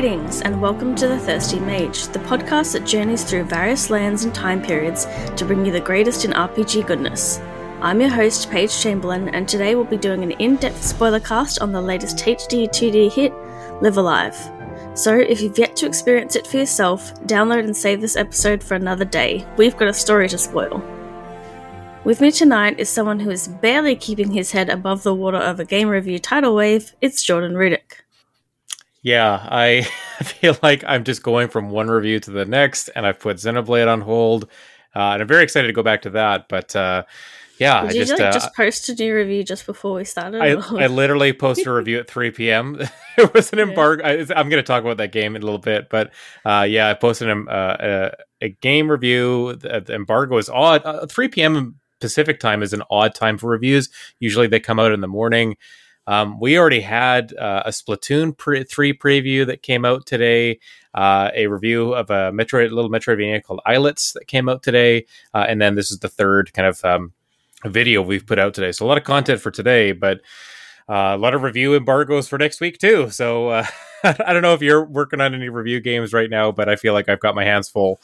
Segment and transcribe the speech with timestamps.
[0.00, 4.34] Greetings, and welcome to The Thirsty Mage, the podcast that journeys through various lands and
[4.34, 5.04] time periods
[5.36, 7.38] to bring you the greatest in RPG goodness.
[7.82, 11.60] I'm your host, Paige Chamberlain, and today we'll be doing an in depth spoiler cast
[11.60, 13.34] on the latest HD 2D hit,
[13.82, 14.50] Live A Live.
[14.94, 18.76] So, if you've yet to experience it for yourself, download and save this episode for
[18.76, 19.46] another day.
[19.58, 20.82] We've got a story to spoil.
[22.04, 25.60] With me tonight is someone who is barely keeping his head above the water of
[25.60, 26.94] a game review tidal wave.
[27.02, 27.99] It's Jordan Rudek.
[29.02, 29.82] Yeah, I
[30.22, 33.88] feel like I'm just going from one review to the next, and I've put Xenoblade
[33.88, 34.44] on hold,
[34.94, 36.48] uh, and I'm very excited to go back to that.
[36.48, 37.04] But uh,
[37.60, 40.04] yeah, Did I you just like, uh, just post a new review just before we
[40.04, 40.40] started?
[40.40, 42.80] I, I literally posted a review at 3 p.m.
[43.18, 44.02] it was an embargo.
[44.02, 46.10] I, I'm going to talk about that game in a little bit, but
[46.46, 49.56] uh, yeah, I posted an, uh, a, a game review.
[49.56, 50.82] The, the embargo is odd.
[50.86, 51.76] Uh, 3 p.m.
[52.00, 53.90] Pacific time is an odd time for reviews.
[54.20, 55.56] Usually they come out in the morning.
[56.10, 60.58] Um, we already had uh, a Splatoon pre- 3 preview that came out today,
[60.92, 65.46] uh, a review of a Metroid, little Metroidvania called Islets that came out today, uh,
[65.48, 67.12] and then this is the third kind of um,
[67.64, 68.72] video we've put out today.
[68.72, 70.20] So a lot of content for today, but
[70.88, 73.08] uh, a lot of review embargoes for next week too.
[73.10, 73.66] So uh,
[74.02, 76.92] I don't know if you're working on any review games right now, but I feel
[76.92, 78.00] like I've got my hands full.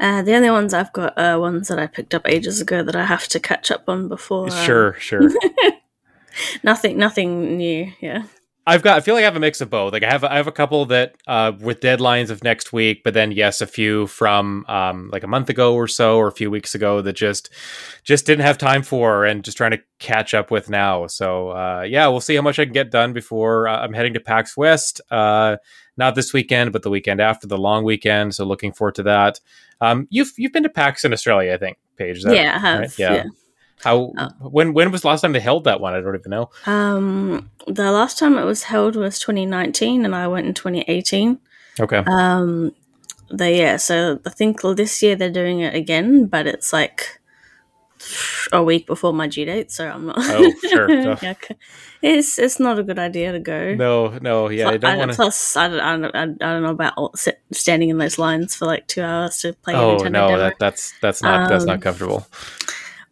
[0.00, 2.96] Uh, the only ones I've got are ones that I picked up ages ago that
[2.96, 4.46] I have to catch up on before.
[4.46, 5.30] um, Sure, sure.
[6.62, 7.92] Nothing, nothing new.
[8.00, 8.24] Yeah.
[8.68, 8.98] I've got.
[8.98, 9.94] I feel like I have a mix of both.
[9.94, 10.24] Like I have.
[10.24, 13.66] I have a couple that uh, with deadlines of next week, but then yes, a
[13.66, 17.14] few from um, like a month ago or so, or a few weeks ago that
[17.14, 17.48] just
[18.04, 21.06] just didn't have time for, and just trying to catch up with now.
[21.06, 24.12] So uh, yeah, we'll see how much I can get done before uh, I'm heading
[24.12, 25.00] to PAX West.
[25.10, 25.56] Uh,
[25.96, 28.34] not this weekend, but the weekend after the long weekend.
[28.34, 29.40] So looking forward to that.
[29.80, 32.22] Um, you've you've been to PAX in Australia, I think, Paige.
[32.22, 32.80] Yeah, I have.
[32.80, 32.98] right?
[32.98, 33.24] Yeah.
[33.84, 34.28] How Oh.
[34.48, 35.94] when when was the last time they held that one?
[35.94, 36.50] I don't even know.
[36.66, 41.38] Um, the last time it was held was 2019, and I went in 2018.
[41.80, 42.02] Okay.
[42.06, 42.72] Um,
[43.30, 43.76] they yeah.
[43.76, 47.20] So I think this year they're doing it again, but it's like
[48.52, 50.16] a week before my due date, so I'm not.
[50.18, 50.90] Oh, sure.
[51.22, 51.34] yeah.
[52.00, 53.74] It's it's not a good idea to go.
[53.74, 55.16] No, no, yeah, I Plus- don't want to.
[55.16, 57.14] Plus, I don't, I, don't, I don't know about all-
[57.52, 60.38] standing in those lines for like two hours to play Oh Nintendo no, demo.
[60.38, 62.26] that, that's that's not that's Um, not comfortable.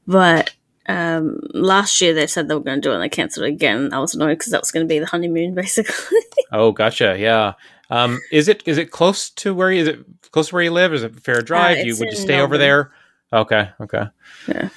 [0.06, 0.54] But
[0.88, 3.50] um, last year they said they were going to do it and they cancelled it
[3.50, 3.92] again.
[3.92, 6.18] I was annoyed because that was going to be the honeymoon, basically.
[6.52, 7.16] Oh, gotcha.
[7.18, 7.54] Yeah.
[7.90, 10.00] Um, is it is it close to where you, is it
[10.32, 10.92] close to where you live?
[10.92, 11.78] Is it a fair drive?
[11.78, 12.92] you Uh, it's would you stay over there?
[13.32, 14.04] Okay, okay.
[14.48, 14.68] Yeah.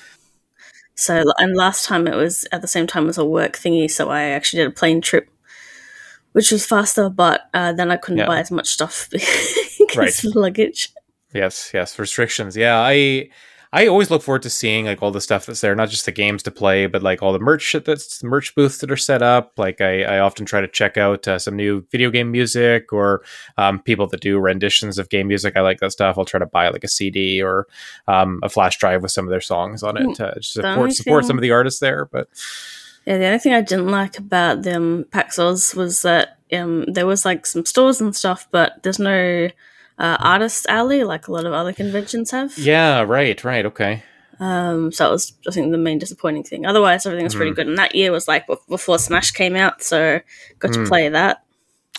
[0.95, 4.09] So, and last time it was at the same time as a work thingy, so
[4.09, 5.29] I actually did a plane trip,
[6.33, 8.27] which was faster, but uh, then I couldn't Yeah.
[8.27, 10.23] buy as much stuff because Right.
[10.25, 10.91] of luggage.
[11.33, 11.97] Yes, yes.
[11.97, 12.57] Restrictions.
[12.57, 13.29] Yeah, I
[13.71, 16.11] I always look forward to seeing like all the stuff that's there, not just the
[16.11, 19.21] games to play, but like all the merch that's the merch booths that are set
[19.21, 19.53] up.
[19.57, 23.21] Like I, I often try to check out uh, some new video game music or
[23.57, 25.55] um, people that do renditions of game music.
[25.55, 26.17] I like that stuff.
[26.17, 27.67] I'll try to buy like a CD or
[28.07, 31.25] um, a flash drive with some of their songs on it to just support support
[31.25, 32.05] some of the artists there.
[32.05, 32.27] But
[33.05, 37.05] Yeah, the only thing I didn't like about them PAX Oz was that um, there
[37.05, 39.49] was like some stores and stuff, but there's no
[39.99, 42.57] uh, artist alley like a lot of other conventions have.
[42.57, 44.03] yeah, right, right, okay.
[44.39, 46.65] Um, so that was, I think, the main disappointing thing.
[46.65, 47.55] Otherwise, everything was pretty Mhm.
[47.55, 47.67] good.
[47.67, 50.21] And that year was like before Smash came out, so
[50.59, 50.87] got to Mm.
[50.87, 51.43] play that.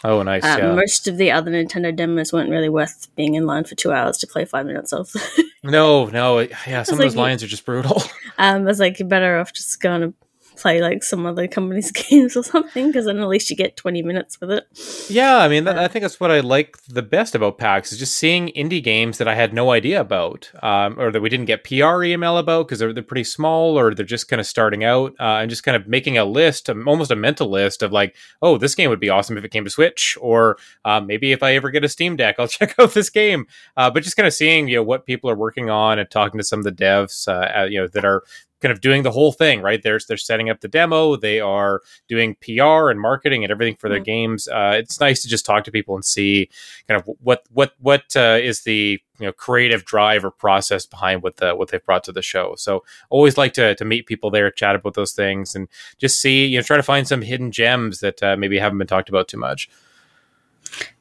[0.03, 0.43] Oh, nice.
[0.44, 0.72] Um, yeah.
[0.75, 4.17] Most of the other Nintendo demos weren't really worth being in line for two hours
[4.19, 5.12] to play five minutes of.
[5.62, 6.84] No, no, yeah.
[6.84, 8.03] Some of like those lines are just brutal.
[8.38, 10.15] um, I was like, you're better off just going to
[10.60, 14.03] play like some other company's games or something, because then at least you get 20
[14.03, 14.66] minutes with it.
[15.09, 15.82] Yeah, I mean, that, Yeah.
[15.82, 19.19] I think that's what I like the best about PAX is just seeing indie games
[19.19, 22.66] that I had no idea about, um, or that we didn't get PR email about
[22.66, 25.62] because they're they're pretty small or they're just kind of starting out, uh, and just
[25.65, 28.90] kind of making a list, um, almost a mental list of like, oh, this game
[28.90, 31.84] would be awesome if it came to Switch, or uh, maybe if I ever get
[31.84, 33.46] a Steam Deck, I'll check out this game.
[33.76, 36.38] Uh, but just kind of seeing you know what people are working on and talking
[36.38, 38.23] to some of the devs, uh, uh, you know, that are
[38.60, 39.82] kind of doing the whole thing right?
[39.82, 43.88] There's they're setting up the demo they are doing pr and marketing and everything for
[43.88, 44.04] their Mm.
[44.04, 44.48] games.
[44.48, 46.48] Uh, it's nice to just talk to people and see
[46.88, 51.22] kind of what what what uh, is the you know creative drive or process behind
[51.22, 52.54] what the what they've brought to the show.
[52.56, 55.68] So always like to to meet people there chat about those things and
[55.98, 58.86] just see you know try to find some hidden gems that uh, maybe haven't been
[58.86, 59.68] talked about too much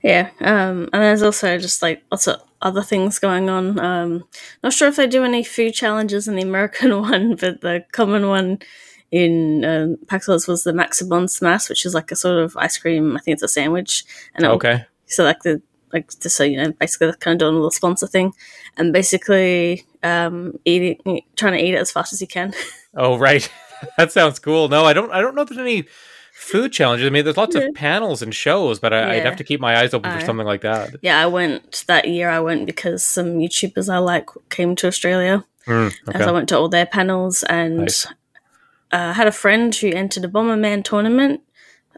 [0.04, 3.80] Yeah, um, and there's also just like lots of other things going on.
[3.80, 4.24] Um,
[4.64, 8.28] not sure if they do any food challenges in the American one, but the common
[8.28, 8.60] one
[9.12, 12.78] in um, PAX Oz was the Maximum Smash, which is like a sort of ice
[12.78, 13.18] cream.
[13.18, 14.06] I think it's a sandwich,
[14.36, 15.62] and okay so like the
[15.92, 18.34] like just so you know, basically kind of doing a little sponsor thing,
[18.78, 22.54] and basically um, eating, trying to eat it as fast as you can.
[22.96, 23.52] oh right
[23.98, 25.84] that sounds cool no i don't i don't know if there's any
[26.40, 27.06] food challenges.
[27.06, 27.64] I mean, there's lots Yeah.
[27.64, 29.24] of panels and shows, but I, I'd Yeah.
[29.26, 30.96] have to keep my eyes open I- for something like that.
[31.02, 32.30] Yeah, I went that year.
[32.30, 36.58] I went because some YouTubers I like came to Australia, Mm, as I went to
[36.58, 38.08] all their panels and Nice.
[38.92, 41.42] uh, had a friend who entered a Bomberman tournament,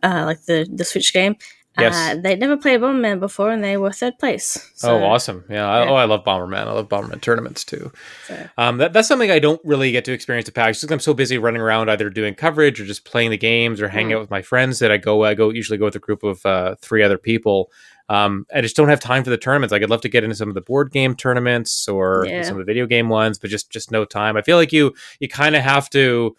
[0.04, 1.36] uh, like the the Switch game.
[1.80, 1.96] Yes.
[1.96, 4.70] Uh, they'd never played Bomberman before, and they were third place.
[4.76, 5.46] So, oh, awesome!
[5.50, 6.68] Yeah, I, oh, I love Bomberman.
[6.68, 7.92] I love Bomberman tournaments too.
[8.28, 11.00] so- Um, that, that's something I don't really get to experience at PAX because I'm
[11.00, 14.16] so busy running around either doing coverage or just playing the games or hanging Mm.
[14.16, 16.46] out with my friends that I go I go usually go with a group of
[16.46, 17.72] uh, three other people.
[18.10, 19.72] Um, I just don't have time for the tournaments.
[19.72, 22.42] Like I'd love to get into some of the board game tournaments or Yeah.
[22.42, 24.36] some of the video game ones, but just just no time.
[24.36, 26.36] I feel like you you kind of have to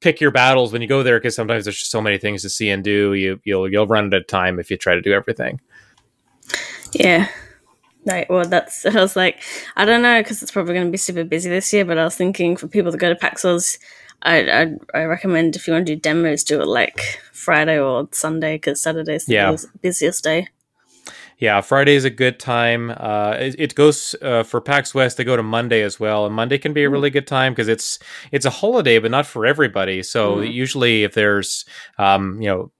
[0.00, 2.50] pick your battles when you go there because sometimes there's just so many things to
[2.50, 3.14] see and do.
[3.14, 5.60] You you'll you'll run out of time if you try to do everything.
[6.92, 7.28] Yeah.
[8.06, 8.28] Right.
[8.30, 8.86] Well, that's.
[8.86, 9.42] I was like,
[9.76, 11.84] I don't know because it's probably going to be super busy this year.
[11.84, 13.78] But I was thinking for people to go to PAX Oz,
[14.22, 18.08] I I I recommend if you want to do demos, do it like Friday or
[18.12, 19.50] Sunday because Saturday's the Yeah.
[19.50, 20.48] bus- busiest day.
[21.40, 22.90] Yeah, Friday is a good time.
[22.96, 25.16] Uh, it, it goes uh, for PAX West.
[25.16, 26.92] They go to Monday as well, and Monday can be a Mm.
[26.92, 27.98] really good time because it's
[28.30, 30.02] it's a holiday, but not for everybody.
[30.02, 30.52] So Mm.
[30.52, 31.64] usually, if there's
[31.98, 32.70] um, you know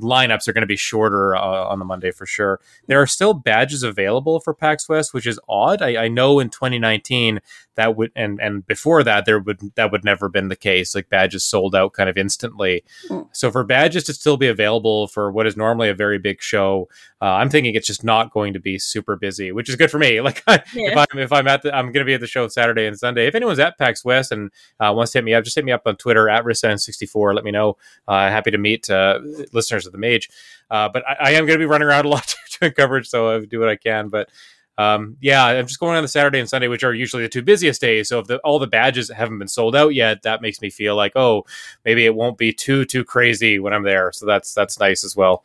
[0.00, 2.58] lineups are going to be shorter uh, on the Monday for sure.
[2.86, 5.82] There are still badges available for PAX West, which is odd.
[5.82, 7.40] I, I know in 2019
[7.74, 10.94] that would and and before that there would that would never been the case.
[10.94, 12.82] Like badges sold out kind of instantly.
[13.10, 13.28] Mm.
[13.32, 16.88] So for badges to still be available for what is normally a very big show,
[17.20, 19.98] uh, I'm thinking it's just not going to be super busy, which is good for
[19.98, 20.20] me.
[20.28, 22.86] Like if I'm if I'm at the I'm going to be at the show Saturday
[22.86, 23.26] and Sunday.
[23.26, 25.72] If anyone's at PAX West and uh, wants to hit me up, just hit me
[25.72, 27.34] up on Twitter at Rissa64.
[27.34, 27.78] Let me know.
[28.06, 29.20] Uh, happy to meet uh,
[29.52, 30.28] listeners of the Mage.
[30.70, 33.36] Uh, but I, I am going to be running around a lot doing coverage, so
[33.36, 34.10] I do what I can.
[34.10, 34.28] But
[34.76, 37.42] um, yeah, I'm just going on the Saturday and Sunday, which are usually the two
[37.42, 38.08] busiest days.
[38.08, 40.94] So if the, all the badges haven't been sold out yet, that makes me feel
[40.94, 41.44] like, oh,
[41.84, 44.12] maybe it won't be too too crazy when I'm there.
[44.12, 45.44] So that's that's nice as well.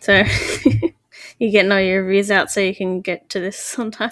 [0.00, 0.22] So
[1.38, 4.10] you're getting all your reviews out so you can get to this on time.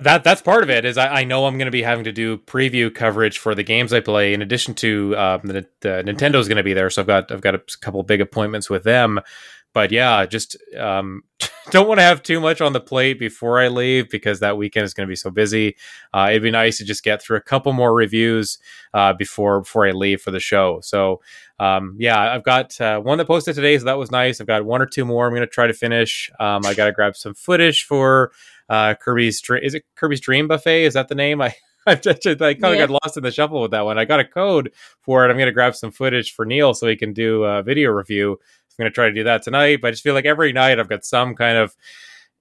[0.00, 0.84] That that's part of it.
[0.84, 3.64] Is I, I know I'm going to be having to do preview coverage for the
[3.64, 6.88] games I play, in addition to um, the, the Nintendo's going to be there.
[6.90, 9.20] So I've got I've got a couple big appointments with them.
[9.78, 11.22] But yeah, just um,
[11.70, 14.82] don't want to have too much on the plate before I leave because that weekend
[14.82, 15.76] is going to be so busy.
[16.12, 18.58] Uh, it'd be nice to just get through a couple more reviews
[18.92, 20.80] uh, before before I leave for the show.
[20.82, 21.20] So
[21.60, 24.40] um, yeah, I've got uh, one that posted today, so that was nice.
[24.40, 25.28] I've got one or two more.
[25.28, 26.28] I'm going to try to finish.
[26.40, 28.32] Um, I got to grab some footage for
[28.68, 29.62] uh, Kirby's Dream.
[29.62, 30.86] Is it Kirby's Dream Buffet?
[30.86, 31.40] Is that the name?
[31.40, 31.54] I
[31.86, 32.86] I, I kind of Yeah.
[32.86, 33.96] got lost in the shuffle with that one.
[33.96, 34.72] I got a code
[35.02, 35.30] for it.
[35.30, 38.38] I'm going to grab some footage for Neil so he can do a video review.
[38.78, 39.80] I'm going to try to do that tonight.
[39.80, 41.76] But I just feel like every night I've got some kind of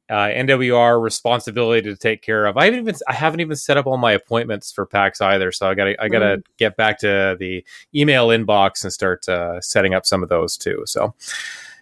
[0.09, 2.57] uh, NWR responsibility to take care of.
[2.57, 5.51] I haven't even I haven't even set up all my appointments for PAX either.
[5.51, 9.59] So I got I got to get back to the email inbox and start uh,
[9.61, 10.83] setting up some of those too.
[10.85, 11.13] So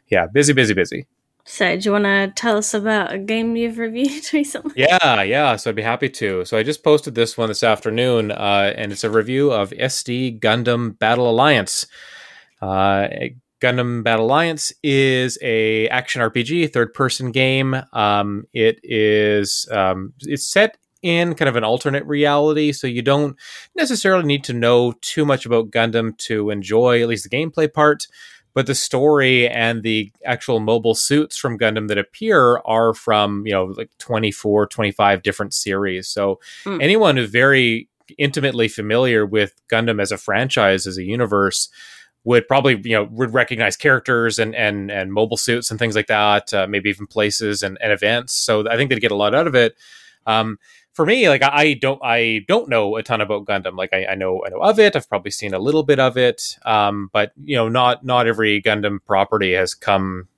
[0.08, 1.06] yeah, busy, busy, busy.
[1.48, 4.74] So do you want to tell us about a game you've reviewed recently?
[4.76, 5.56] Yeah, yeah.
[5.58, 6.44] So I'd be happy to.
[6.46, 10.40] So I just posted this one this afternoon, uh, and it's a review of SD
[10.40, 11.86] Gundam Battle Alliance.
[12.62, 13.08] Uh,
[13.62, 17.76] Gundam Battle Alliance is a action RPG, third person game.
[17.94, 23.36] Um, it is um, it's set in kind of an alternate reality, so you don't
[23.76, 28.08] necessarily need to know too much about Gundam to enjoy at least the gameplay part
[28.56, 33.52] but the story and the actual mobile suits from Gundam that appear are from, you
[33.52, 36.08] know, like 24, 25 different series.
[36.08, 36.82] So Mm.
[36.82, 41.68] anyone who's very intimately familiar with Gundam as a franchise, as a universe,
[42.26, 46.08] would probably, you know, would recognize characters and and and mobile suits and things like
[46.08, 48.34] that, uh, maybe even places and, and events.
[48.34, 49.76] So I think they'd get a lot out of it.
[50.26, 50.58] Um,
[50.94, 53.78] for me, like I don't, I don't know a ton about Gundam.
[53.78, 54.96] Like I, I know, I know of it.
[54.96, 58.62] I've probably seen a little bit of it, um, but you know, not not every
[58.62, 60.30] Gundam property has come,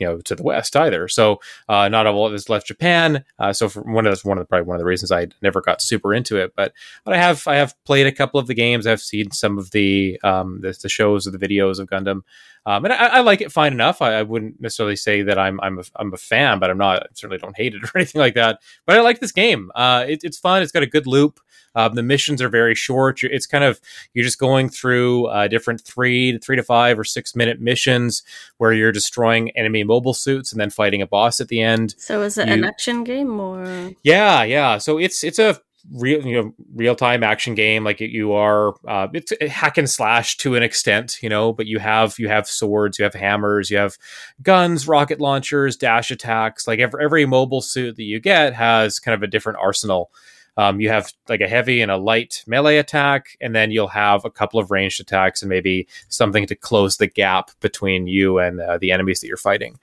[0.00, 1.06] you know, to the West either.
[1.06, 3.24] So uh, not all of has left Japan.
[3.38, 5.28] Uh, so for one of that's one of the, probably one of the reasons I
[5.42, 6.54] never got super into it.
[6.56, 6.72] But
[7.04, 8.86] but I have I have played a couple of the games.
[8.86, 12.22] I've seen some of the um, the, the shows or the videos of Gundam.
[12.66, 14.02] Um, and I, I like it fine enough.
[14.02, 17.02] I, I wouldn't necessarily say that I'm I'm a, I'm a fan, but I'm not.
[17.02, 18.60] I certainly don't hate it or anything like that.
[18.86, 19.70] But I like this game.
[19.74, 20.62] Uh, it, it's fun.
[20.62, 21.40] It's got a good loop.
[21.74, 23.22] Um, the missions are very short.
[23.22, 23.80] It's kind of
[24.12, 28.22] you're just going through uh, different three to three to five or six minute missions
[28.58, 31.94] where you're destroying enemy mobile suits and then fighting a boss at the end.
[31.96, 33.92] So is it an action game or?
[34.02, 34.78] Yeah, yeah.
[34.78, 35.60] So it's it's a
[35.92, 37.84] real you know real time action game.
[37.84, 41.52] Like you are, uh, it's hack and slash to an extent, you know.
[41.52, 43.96] But you have you have swords, you have hammers, you have
[44.42, 46.66] guns, rocket launchers, dash attacks.
[46.66, 50.10] Like every every mobile suit that you get has kind of a different arsenal.
[50.56, 54.24] Um, you have like a heavy and a light melee attack, and then you'll have
[54.24, 58.60] a couple of ranged attacks and maybe something to close the gap between you and
[58.60, 59.78] uh, the enemies that you're fighting.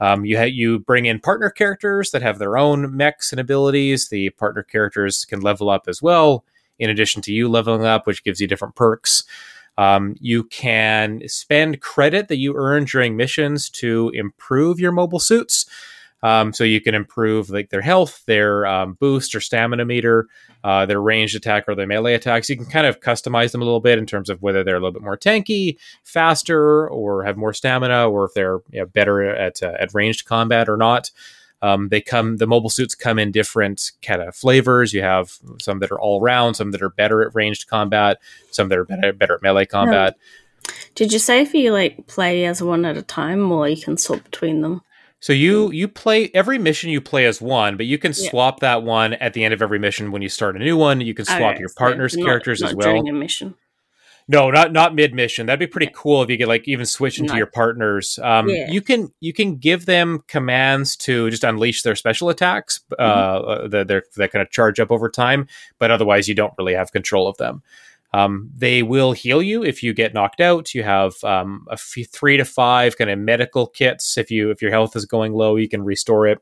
[0.00, 4.08] Um, you ha- you bring in partner characters that have their own mechs and abilities.
[4.08, 6.44] The partner characters can level up as well,
[6.78, 9.24] in addition to you leveling up, which gives you different perks.
[9.76, 15.66] Um, you can spend credit that you earn during missions to improve your mobile suits.
[16.22, 20.26] Um, so you can improve like their health, their um, boost or stamina meter,
[20.64, 22.50] uh, their ranged attack or their melee attacks.
[22.50, 24.80] You can kind of customize them a little bit in terms of whether they're a
[24.80, 29.22] little bit more tanky, faster, or have more stamina, or if they're you know, better
[29.22, 31.10] at uh, at ranged combat or not.
[31.60, 34.92] Um, they come the mobile suits come in different kind of flavors.
[34.92, 38.18] You have some that are all round, some that are better at ranged combat,
[38.50, 40.16] some that are better, better at melee combat.
[40.94, 43.96] Did you say if you like play as one at a time, or you can
[43.96, 44.82] swap between them?
[45.20, 48.28] So you you play every mission you play as one, but you can Yeah.
[48.30, 51.00] swap that one at the end of every mission when you start a new one.
[51.00, 52.88] You can swap your so partner's not- characters not as well.
[52.88, 53.54] during a mission.
[54.30, 55.46] No, not not mid mission.
[55.46, 57.38] That'd be pretty cool if you could like even switch into Nice.
[57.38, 58.18] your partners.
[58.22, 58.70] Um, Yeah.
[58.70, 63.64] You can you can give them commands to just unleash their special attacks Mm-hmm.
[63.64, 65.48] uh, that they're that kind of charge up over time,
[65.78, 67.62] but otherwise you don't really have control of them.
[68.14, 70.74] Um, they will heal you if you get knocked out.
[70.74, 74.16] You have um, a f- three to five kind of medical kits.
[74.16, 76.38] If you if your health is going low, you can restore it.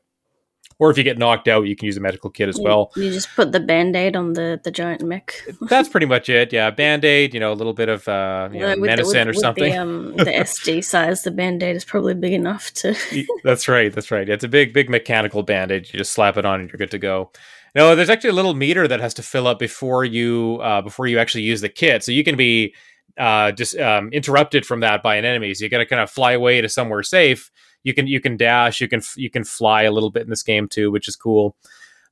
[0.79, 2.91] Or if you get knocked out, you can use a medical kit as You- well.
[2.95, 5.33] You, just put the band aid on the, the giant mech.
[5.61, 6.53] That's pretty much it.
[6.53, 7.33] Yeah, band aid.
[7.33, 9.73] You know, a little bit of uh, you know, with the- medicine with- or something.
[9.73, 12.95] The, um, the SD size, the band aid is probably big enough to.
[13.43, 13.91] that's right.
[13.91, 14.29] That's right.
[14.29, 15.93] It's a big, big mechanical bandage.
[15.93, 17.31] You just slap it on and you're good to go.
[17.77, 21.05] No, there's actually a little meter that has to fill up before you uh, before
[21.05, 22.03] you actually use the kit.
[22.03, 22.73] So you can be
[23.19, 25.53] uh, just um, interrupted from that by an enemy.
[25.53, 27.51] So you got to kind of fly away to somewhere safe.
[27.83, 28.81] You can you can dash.
[28.81, 31.55] You can you can fly a little bit in this game too, which is cool.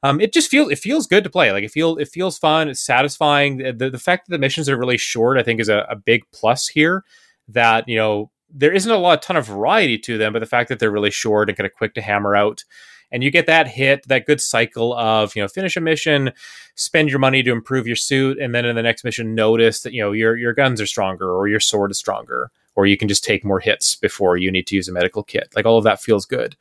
[0.03, 1.51] Um, it just feels it feels good to play.
[1.51, 2.69] Like it feel it feels fun.
[2.69, 3.57] It's satisfying.
[3.57, 6.22] The, the fact that the missions are really short, I think, is a, a big
[6.31, 7.03] plus here.
[7.48, 10.45] That you know there isn't a lot a ton of variety to them, but the
[10.45, 12.63] fact that they're really short and kind of quick to hammer out,
[13.12, 16.31] and you get that hit, that good cycle of you know finish a mission,
[16.75, 19.93] spend your money to improve your suit, and then in the next mission notice that
[19.93, 23.07] you know your your guns are stronger or your sword is stronger, or you can
[23.07, 25.50] just take more hits before you need to use a medical kit.
[25.55, 26.55] Like all of that feels good.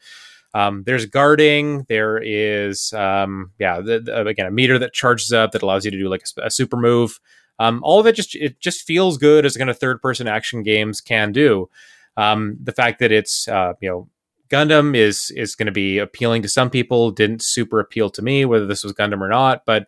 [0.55, 1.83] Um, there's guarding.
[1.89, 5.91] There is, um, yeah, the, the- again, a meter that charges up that allows you
[5.91, 7.19] to do like a, a super move.
[7.59, 10.63] Um, all of it just it just feels good as kind of third person action
[10.63, 11.69] games can do.
[12.17, 14.09] Um, the fact that it's uh, you know
[14.51, 17.11] Gundam is is going to be appealing to some people.
[17.11, 19.87] Didn't super appeal to me whether this was Gundam or not, but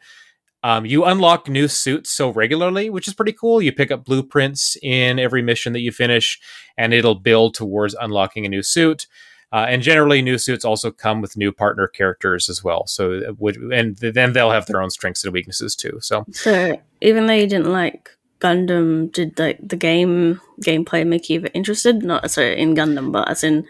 [0.62, 3.62] um, you unlock new suits so regularly, which is pretty cool.
[3.62, 6.40] You pick up blueprints in every mission that you finish,
[6.76, 9.06] and it'll build towards unlocking a new suit.
[9.52, 12.84] Uh, and generally, new suits also come with new partner characters as well.
[12.88, 15.98] So, would, and then they'll have their own strengths and weaknesses too.
[16.00, 18.10] So, So even though you didn't like
[18.40, 22.02] Gundam, did like the game gameplay make you interested?
[22.02, 23.66] Not sorry in Gundam, but as in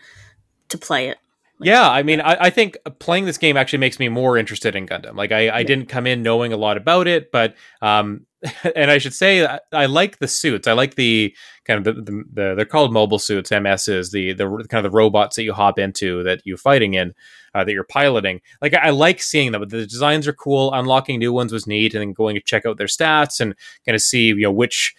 [0.69, 1.19] to play it.
[1.61, 4.87] yeah, I mean, I, I think playing this game actually makes me more interested in
[4.87, 5.15] Gundam.
[5.17, 5.63] Like, I, I Yeah.
[5.63, 8.27] didn't come in knowing a lot about it, but um,
[8.77, 10.69] and I should say I, I like the suits.
[10.69, 14.45] I like the kind of the, the, the they're called mobile suits, MSs, the the
[14.69, 17.15] kind of the robots that you hop into that you're fighting in,
[17.55, 18.43] uh, that you're piloting.
[18.61, 19.63] Like I, I like seeing them.
[19.63, 20.73] But the designs are cool.
[20.75, 23.55] Unlocking new ones was neat, and then going to check out their stats and
[23.87, 24.95] kind of see you know which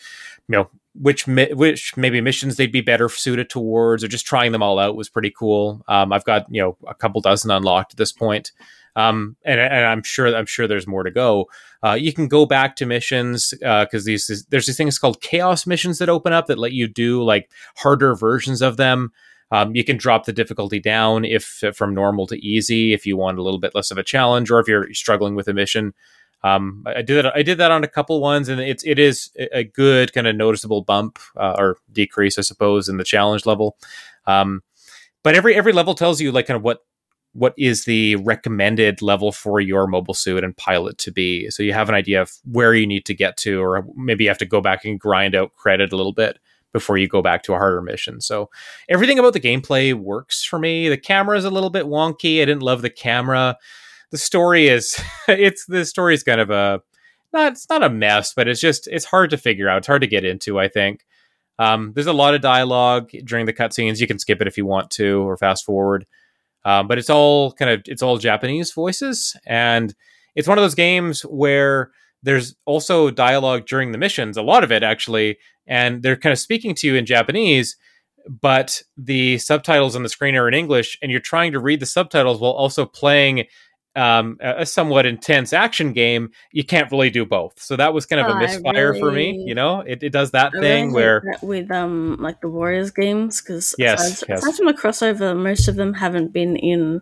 [0.49, 4.63] you know which which maybe missions they'd be better suited towards, or just trying them
[4.63, 5.83] all out was pretty cool.
[5.87, 8.51] Um, I've got you know a couple dozen unlocked at this point.
[8.95, 11.45] Um, and, and I'm sure I'm sure there's more to go.
[11.85, 15.99] Uh, you can go back to missions because these there's these things called chaos missions
[15.99, 19.11] that open up that let you do like harder versions of them.
[19.51, 23.37] Um, you can drop the difficulty down if from normal to easy if you want
[23.37, 25.93] a little bit less of a challenge or if you're struggling with a mission.
[26.43, 27.35] Um, I did that.
[27.35, 30.27] I did that on a couple ones, and it's it is a a good kind
[30.27, 33.77] of noticeable bump uh, or decrease, I suppose, in the challenge level.
[34.25, 34.61] Um,
[35.23, 36.79] but every every level tells you like kind of what
[37.33, 41.73] what is the recommended level for your mobile suit and pilot to be, so you
[41.73, 44.45] have an idea of where you need to get to, or maybe you have to
[44.45, 46.39] go back and grind out credit a little bit
[46.73, 48.21] before you go back to a harder mission.
[48.21, 48.49] So
[48.89, 50.89] everything about the gameplay works for me.
[50.89, 52.41] The camera is a little bit wonky.
[52.41, 53.57] I didn't love the camera.
[54.11, 54.95] The story is
[55.27, 56.81] it's the story is kind of a
[57.33, 59.79] not it's not a mess, but it's just it's hard to figure out.
[59.79, 61.05] It's hard to get into, I think.
[61.59, 63.99] Um, there's a lot of dialogue during the cutscenes.
[63.99, 66.05] You can skip it if you want to or fast forward.
[66.65, 69.93] Um, but it's all kind of it's all Japanese voices, and
[70.35, 71.91] it's one of those games where
[72.23, 74.37] there's also dialogue during the missions.
[74.37, 77.77] A lot of it actually, and they're kind of speaking to you in Japanese,
[78.27, 81.85] but the subtitles on the screen are in English, and you're trying to read the
[81.85, 83.45] subtitles while also playing
[83.97, 87.59] um, a, a somewhat intense action game, you can't really do both.
[87.59, 89.43] So that was kind of a a misfire for me.
[89.45, 92.49] You know, it, it does that I thing really where that with um like the
[92.49, 94.43] Warriors games because Yes, aside, yes.
[94.43, 97.01] aside from the crossover, most of them haven't been in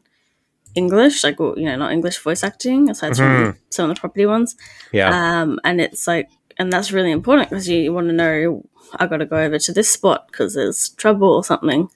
[0.75, 4.56] English, like you know, not English voice acting, aside from some of the property ones.
[4.56, 4.98] Mm-hmm.
[4.98, 8.64] yeah, Um, and it's like, and that's really important because you, want to know
[8.96, 11.90] I got to go over to this spot because there's trouble or something,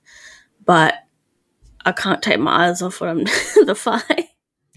[0.65, 0.96] but
[1.86, 3.24] I can't take my eyes off what I'm
[3.65, 4.29] the fight.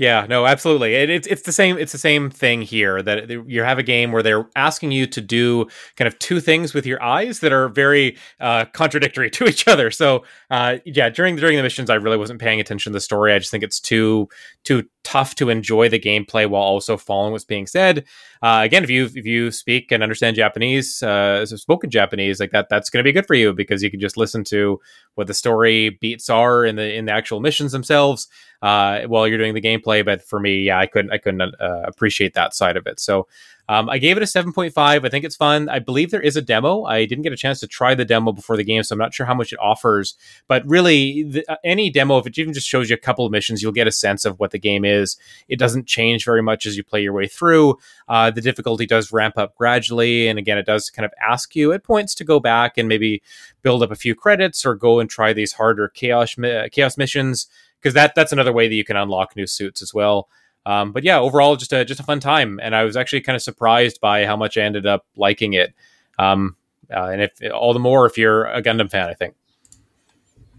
[0.03, 0.95] Yeah, no, absolutely.
[0.97, 1.79] It, it's it's the same.
[1.79, 3.05] It's the same thing here.
[3.05, 5.67] That you have a game where they're asking you to do
[5.97, 9.93] kind of two things with your eyes that are very uh, contradictory to each other.
[9.93, 13.33] So, uh, yeah, during during the missions, I really wasn't paying attention to the story.
[13.33, 14.29] I just think it's too
[14.65, 18.05] too tough to enjoy the gameplay while also following what's being said.
[18.43, 22.69] Uh, again, if you if you speak and understand Japanese, uh, spoken Japanese, like that,
[22.69, 24.81] that's going to be good for you because you can just listen to
[25.15, 28.27] what the story beats are in the in the actual missions themselves
[28.61, 30.05] uh, while you're doing the gameplay.
[30.05, 32.99] But for me, yeah, I couldn't I couldn't uh, appreciate that side of it.
[32.99, 33.29] So
[33.73, 34.77] um, I gave it a 7.5.
[34.77, 35.71] I think it's fun.
[35.71, 36.85] I believe there is a demo.
[36.85, 39.15] I didn't get a chance to try the demo before the game, so I'm not
[39.15, 40.15] sure how much it offers.
[40.47, 43.33] But really, the, uh, any demo, if it even just shows you a couple of
[43.33, 45.17] missions, you'll get a sense of what the game is.
[45.49, 47.79] It doesn't change very much as you play your way through.
[48.09, 51.73] Uh, the difficulty does ramp up gradually, and again, it does kind of ask you
[51.73, 53.23] at points to go back and maybe
[53.63, 57.47] build up a few credits or go and try these harder chaos mi- chaos missions
[57.81, 60.29] because that that's another way that you can unlock new suits as well.
[60.65, 63.37] Um, but yeah, overall, just a just a fun time, and I was actually kind
[63.37, 65.75] of surprised by how much I ended up liking it.
[66.19, 66.57] Um,
[66.95, 69.35] uh, and if all the more if you're a Gundam fan, I think.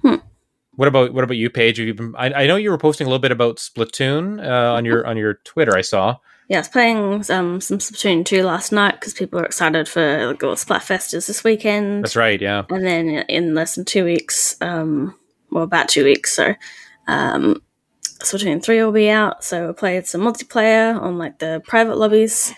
[0.02, 0.16] Hmm.
[0.76, 1.78] What about what about you, Paige?
[1.78, 2.16] Have you been?
[2.18, 5.18] I, I know you were posting a little bit about Splatoon uh, on your on
[5.18, 5.76] your Twitter.
[5.78, 6.18] I saw.
[6.50, 10.28] Yeah, I was playing um, some Splatoon 2 last night because people were excited for
[10.28, 12.04] like, what Splatfest is this weekend.
[12.04, 12.40] That's right.
[12.40, 12.64] Yeah.
[12.70, 15.16] and then in less than two weeks, um,
[15.52, 16.54] well, about two weeks, so
[17.08, 17.62] um,
[18.24, 19.44] Splatoon three will be out.
[19.44, 22.54] So we played some multiplayer on like the private lobbies.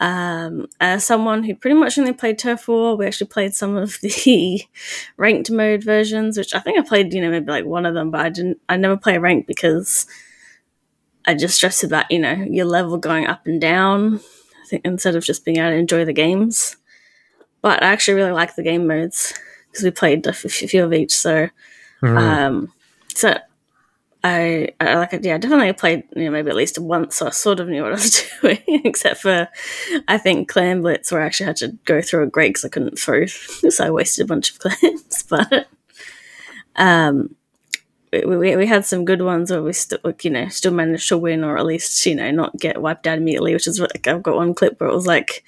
[0.00, 3.98] Um, as someone who pretty much only played Turf War, we actually played some of
[4.00, 4.62] the
[5.16, 8.10] ranked mode versions, which I think I played, you know, maybe like one of them,
[8.12, 8.60] but I didn't.
[8.68, 10.06] I never play ranked because
[11.26, 14.20] I just stress about you know your level going up and down.
[14.62, 16.76] I think instead of just being able to enjoy the games.
[17.60, 19.34] But I actually really like the game modes
[19.70, 21.16] because we played a few of each.
[21.16, 21.48] So,
[22.02, 22.16] Mhm.
[22.18, 22.72] um,
[23.14, 23.36] so
[24.24, 25.18] I, I like.
[25.22, 27.82] Yeah, I definitely played you know maybe at least once, so I sort of knew
[27.82, 28.82] what I was doing.
[28.84, 29.48] Except for
[30.08, 32.68] I think Clam Blitz, where I actually had to go through a grade because I
[32.68, 35.22] couldn't throw, so I wasted a bunch of clams.
[35.22, 35.68] But
[36.74, 37.36] um,
[38.12, 41.18] we, we, we had some good ones where we still you know still managed to
[41.18, 43.54] win or at least you know not get wiped out immediately.
[43.54, 45.44] Which is like I've got one clip where it was like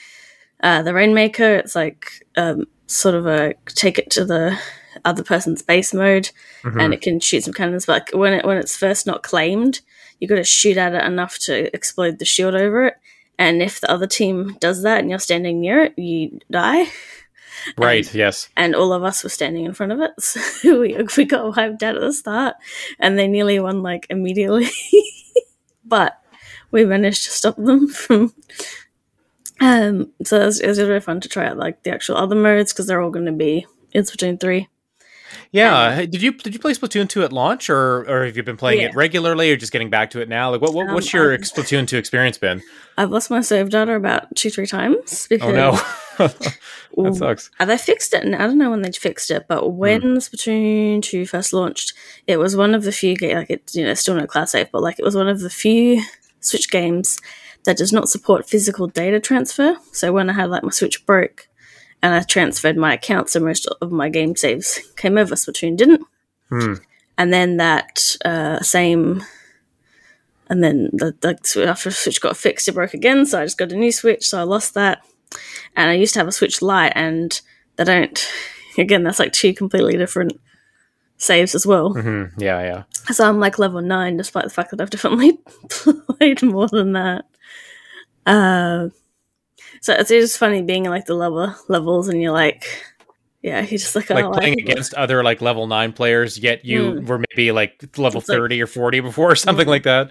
[0.62, 1.56] uh, the Rainmaker.
[1.56, 4.56] It's like um, sort of a take it to the
[5.04, 6.30] other person's base mode,
[6.62, 6.82] Mhm.
[6.82, 7.86] and it can shoot some cannons.
[7.86, 9.80] But like, when it when it's first not claimed,
[10.18, 12.94] you got to shoot at it enough to explode the shield over it.
[13.38, 16.86] And if the other team does that and you're standing near it, you die.
[17.78, 18.12] right.
[18.14, 18.48] Yes.
[18.56, 21.82] And all of us were standing in front of it, so we we got wiped
[21.82, 22.56] out at the start,
[22.98, 24.68] and they nearly won like immediately.
[25.84, 26.20] but
[26.70, 28.32] we managed to stop them from.
[29.62, 32.34] Um, so it was, it was really fun to try out like the actual other
[32.36, 34.68] modes because they're all going to be it's between three.
[35.52, 35.94] Yeah.
[35.94, 38.56] Hey, did you did you play Splatoon two at launch, or or have you been
[38.56, 40.50] playing it regularly, or just getting back to it now?
[40.50, 42.62] Like, what, what what's Um, your I- Splatoon two experience been?
[42.98, 45.72] I've lost my save data about two three times because Oh no,
[46.18, 47.50] that sucks.
[47.58, 51.26] They fixed it, and I don't know when they fixed it, but when Splatoon 2
[51.26, 51.94] first launched,
[52.26, 54.70] it was one of the few games, like it's, you know, still no class save,
[54.70, 56.02] but like it was one of the few
[56.40, 57.18] Switch games
[57.64, 59.76] that does not support physical data transfer.
[59.92, 61.48] So when I had like my Switch broke
[62.02, 66.06] and I transferred my account, so most of my game saves came over, Splatoon didn't.
[66.48, 66.74] Hmm.
[67.18, 69.22] And then that uh, same.
[70.48, 73.26] And then the, the after Switch got fixed, it broke again.
[73.26, 74.26] So I just got a new Switch.
[74.26, 75.04] So I lost that
[75.76, 77.40] and I used to have a Switch Lite, and
[77.76, 78.28] they don't.
[78.78, 80.40] Again, that's like two completely different
[81.16, 81.92] saves as well.
[81.92, 82.82] hmm Yeah, yeah.
[83.12, 87.24] So I'm like level nine, despite the fact that I've definitely played more than that.
[88.24, 88.88] Uh,
[89.80, 92.64] so it's just funny being in like the level levels, and you're like,
[93.42, 97.00] yeah, you're just like, Like oh, playing against other like level nine players, yet you
[97.00, 97.06] Hmm.
[97.06, 100.10] were maybe like level It's like- thirty or forty before, or something like that.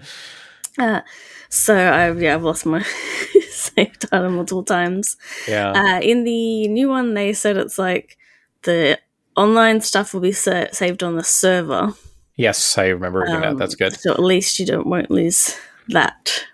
[0.78, 1.00] Uh,
[1.48, 2.82] so I've yeah, I've lost my
[3.50, 5.16] save data multiple times.
[5.48, 5.72] Yeah.
[5.72, 8.16] Uh, in the new one, they said it's like
[8.62, 8.98] the
[9.36, 11.92] online stuff will be sa- saved on the server.
[12.36, 13.50] yes, I remember reading that.
[13.52, 13.94] Um, That's good.
[13.98, 15.56] So at least you don't won't lose
[15.88, 16.44] that.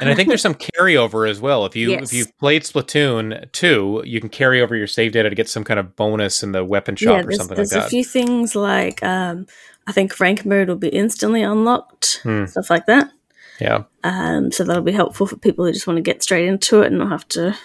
[0.00, 1.66] And I think there's some carryover as well.
[1.66, 2.04] If you Yes.
[2.04, 5.64] if you've played Splatoon two, you can carry over your save data to get some
[5.64, 9.02] kind of bonus in the weapon shop or something like there's a few things like
[9.02, 9.46] um,
[9.86, 12.44] I think rank mode will be instantly unlocked, Hmm.
[12.46, 13.10] stuff like that.
[13.60, 13.82] Yeah.
[14.04, 16.86] Um, so that'll be helpful for people who just want to get straight into it
[16.88, 17.56] and not have to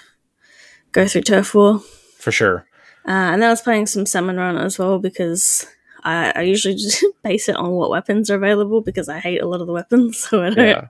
[0.91, 1.79] go through turf war.
[2.17, 2.65] For sure.
[3.07, 5.65] Uh, and then I was playing some Salmon Run as well because
[6.03, 9.47] I, I usually just base it on what weapons are available because I hate a
[9.47, 10.17] lot of the weapons.
[10.29, 10.67] So I don't.
[10.67, 10.87] Yeah.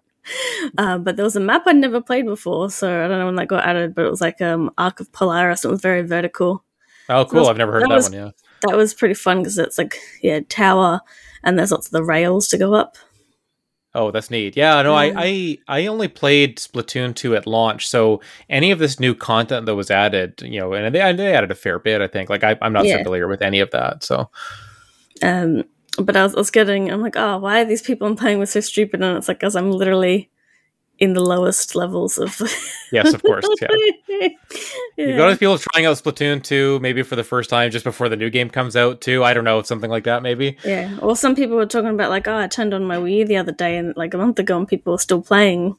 [0.77, 3.35] Uh, but there was a map I'd never played before, so I don't know when
[3.35, 5.65] that got added, but it was like um, Arc of Polaris.
[5.65, 6.63] It was very vertical.
[7.09, 7.39] Oh, cool.
[7.41, 8.13] was- I've never heard that of that was- one.
[8.19, 8.31] Yeah.
[8.67, 11.01] That was pretty fun because it's like yeah tower,
[11.43, 12.97] and there's lots of the rails to go up.
[13.93, 14.57] Oh, that's neat.
[14.57, 15.13] Yeah, no, Yeah.
[15.15, 19.67] I, I I only played Splatoon 2 at launch, so any of this new content
[19.67, 22.29] that was added, you know, and they, they added a fair bit, I think.
[22.31, 22.97] Like I, I'm not Yeah.
[22.97, 24.29] familiar with any of that, so
[25.21, 25.63] Um,
[26.03, 28.39] but I was, I was getting, I'm like, oh, why are these people I'm playing
[28.39, 29.01] with so stupid?
[29.01, 30.29] And it's like, because I'm literally
[30.99, 32.41] in the lowest levels of.
[32.91, 33.67] yes, of course, yeah.
[34.09, 34.29] yeah.
[34.97, 38.09] You got to people trying out Splatoon 2 maybe for the first time just before
[38.09, 39.23] the new game comes out too.
[39.23, 40.57] I don't know, something like that maybe.
[40.63, 40.97] Yeah.
[41.01, 43.51] Or some people were talking about like, oh, I turned on my Wii the other
[43.51, 45.77] day and like a month ago, and people were still playing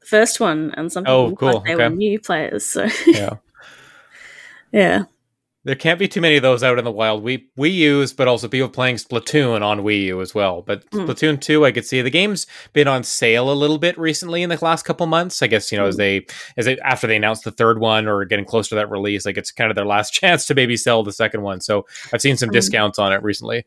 [0.00, 1.88] the first one, and some oh, people Oh, cool, thought they okay.
[1.88, 2.66] were new players.
[2.66, 3.36] So Yeah.
[4.72, 5.04] yeah,
[5.64, 7.22] There can't be too many of those out in the wild.
[7.22, 10.60] We we use, but also people playing Splatoon on Wii U as well.
[10.62, 11.06] But Mm.
[11.06, 14.50] Splatoon two, I could see the game's been on sale a little bit recently in
[14.50, 15.40] the last couple months.
[15.42, 15.98] I guess you know as Mm.
[15.98, 16.26] they
[16.58, 19.38] as they after they announced the third one or getting close to that release, like
[19.38, 21.60] it's kind of their last chance to maybe sell the second one.
[21.62, 22.52] So I've seen some Mm.
[22.52, 23.64] discounts on it recently.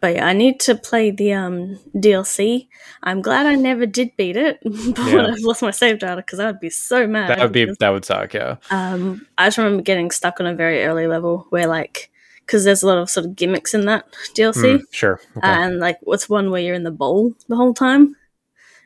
[0.00, 2.68] But yeah, I need to play the um DLC.
[3.02, 5.26] I'm glad I never did beat it, but Yeah.
[5.26, 7.30] I've lost my save data because I would be so mad.
[7.30, 8.34] That would be because- that would suck.
[8.34, 8.56] Yeah.
[8.70, 12.10] Um, I just remember getting stuck on a very early level where, like,
[12.46, 15.20] because there's a lot of sort of gimmicks in that DLC, Hmm, sure.
[15.36, 15.46] Okay.
[15.46, 18.16] and like, what's one where you're in the bowl the whole time,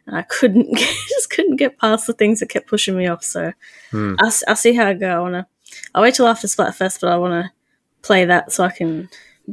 [0.07, 0.77] and I couldn't
[1.09, 3.23] just couldn't get past the things that kept pushing me off.
[3.23, 3.53] So
[3.93, 4.15] Hmm.
[4.19, 5.09] I'll, I'll see how I go.
[5.09, 5.47] I wanna.
[5.95, 7.53] I'll wait till after Splatfest, but I wanna
[8.03, 9.09] play that so I can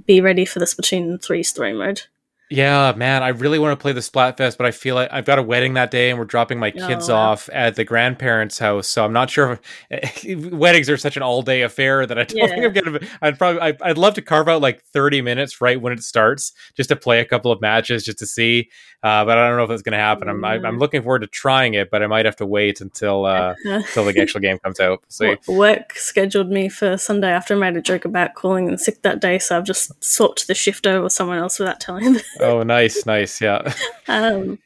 [0.06, 2.04] be ready for the Splatoon 3 story mode.
[2.52, 5.38] Yeah, man, I really want to play the Splatfest, but I feel like I've got
[5.38, 8.88] a wedding that day, and we're dropping my kids Oh, off at the grandparents' house.
[8.88, 9.60] So I'm not sure
[9.92, 12.48] if weddings are such an all-day affair that I don't Yeah.
[12.48, 13.08] think I'm gonna.
[13.22, 16.54] I'd probably I, I'd love to carve out like 30 minutes right when it starts,
[16.76, 18.70] just to play a couple of matches, just to see.
[19.04, 20.28] Uh, but I don't know if it's gonna happen.
[20.28, 20.68] I'm I, Mm.
[20.68, 24.06] I'm looking forward to trying it, but I might have to wait until uh, until
[24.06, 25.04] the actual game comes out.
[25.08, 29.04] So Work scheduled me for Sunday after I made a joke about calling in sick
[29.04, 32.22] that day, so I've just swapped the shift over with someone else without telling them.
[32.40, 33.74] Oh, nice, nice, yeah.
[34.08, 34.60] Um,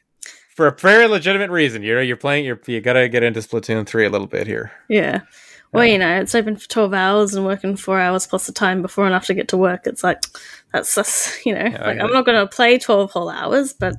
[0.56, 2.44] For a very legitimate reason, you know, you're playing.
[2.44, 4.72] You're you gotta get into Splatoon three a little bit here.
[4.88, 5.20] yeah.
[5.72, 8.80] Well, you know, it's open for 12 hours and working four hours plus the time
[8.80, 9.88] before and after to get to work.
[9.88, 10.22] It's like,
[10.72, 13.96] that's, that's you know, I like, I'm not going to play 12 whole hours, but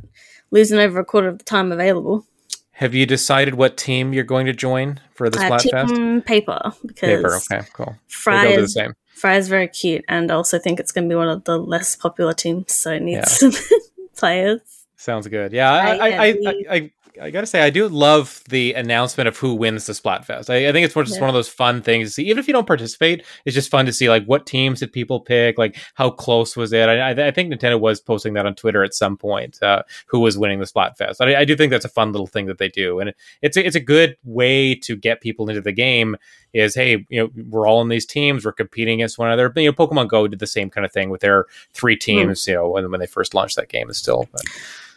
[0.51, 2.25] losing over a quarter of the time available.
[2.71, 5.93] Have you decided what team you're going to join for the Uh, Splatfest?
[5.93, 7.35] team paper, because Paper.
[7.53, 7.97] Okay, cool.
[8.07, 8.93] Frye do the same.
[9.15, 11.57] Frye is very cute and I also think it's going to be one of the
[11.57, 13.51] less popular teams, so it needs Yeah.
[13.51, 13.53] some
[14.15, 14.61] players.
[14.97, 15.51] Sounds good.
[15.53, 19.55] Yeah, I, I I, I, I, gotta say, I do love the announcement of who
[19.55, 20.49] wins the Splatfest.
[20.49, 21.21] I, I think it's more just Yeah.
[21.21, 22.23] one of those fun things to see.
[22.25, 25.19] Even if you don't participate, it's just fun to see like what teams did people
[25.19, 26.89] pick, like how close was it.
[26.89, 30.37] I, I, think Nintendo was posting that on Twitter at some point, uh, who was
[30.37, 31.15] winning the Splatfest.
[31.19, 33.57] I, I do think that's a fun little thing that they do, and it, it's
[33.57, 36.15] a, it's a good way to get people into the game.
[36.53, 39.51] Is hey, you know, we're all in these teams, we're competing against one another.
[39.57, 42.47] You know, Pokemon Go did the same kind of thing with their three teams.
[42.47, 44.29] You know, when when they first launched that game, is still.
[44.31, 44.41] But,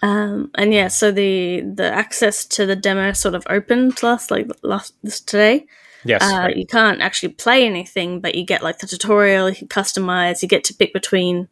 [0.02, 4.48] Um, and yeah, so the the access to the demo sort of opened last like
[4.62, 5.66] last this today.
[6.04, 6.56] yes, Uh, right.
[6.56, 9.50] You can't actually play anything, but you get like the tutorial.
[9.50, 10.42] You can customize.
[10.42, 11.48] You get to pick between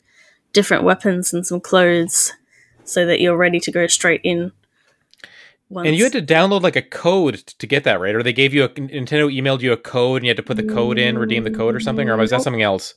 [0.52, 2.32] different weapons and some clothes,
[2.84, 4.52] so that you're ready to go straight in.
[5.68, 5.88] Once.
[5.88, 8.14] And you had to download like a code to get that, right?
[8.14, 10.56] Or they gave you a Nintendo emailed you a code and you had to put
[10.56, 12.94] the code in, redeem the code or something, or was that something else?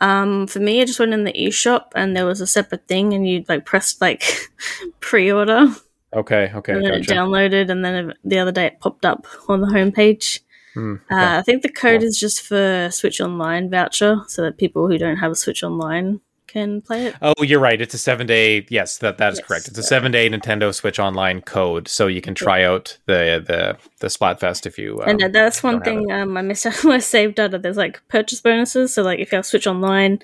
[0.00, 3.12] Um, for me, I just went in the eShop and there was a separate thing,
[3.12, 4.24] and you like pressed like
[5.00, 5.74] pre-order,
[6.12, 9.60] Okay, okay, and then it downloaded, and then the other day it popped up on
[9.60, 10.40] the homepage.
[10.74, 11.14] Hmm, okay.
[11.14, 14.98] Uh, I think the code is just for Switch Online voucher, so that people who
[14.98, 16.20] don't have a Switch Online
[16.52, 17.14] can play it.
[17.22, 17.80] oh, you're right.
[17.80, 18.66] It's a seven day.
[18.68, 19.68] Yes, that that is Yes, correct.
[19.68, 23.76] It's a seven day Nintendo Switch Online code, so you can try out the the
[24.00, 25.00] the Splatfest if you.
[25.02, 27.58] Um, and that's one thing um, I missed out on my save data.
[27.58, 30.18] There's like purchase bonuses, so like if you have Switch Online,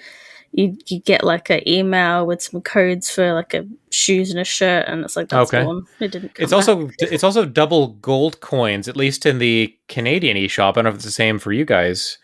[0.53, 4.45] you you get like an email with some codes for like a shoes and a
[4.45, 5.65] shirt, and it's like that's Okay.
[5.65, 5.87] one.
[6.01, 6.33] It didn't.
[6.39, 6.57] It's back.
[6.57, 10.71] also it's also double gold coins, at least in the Canadian eShop.
[10.71, 12.19] I don't know if it's the same for you guys.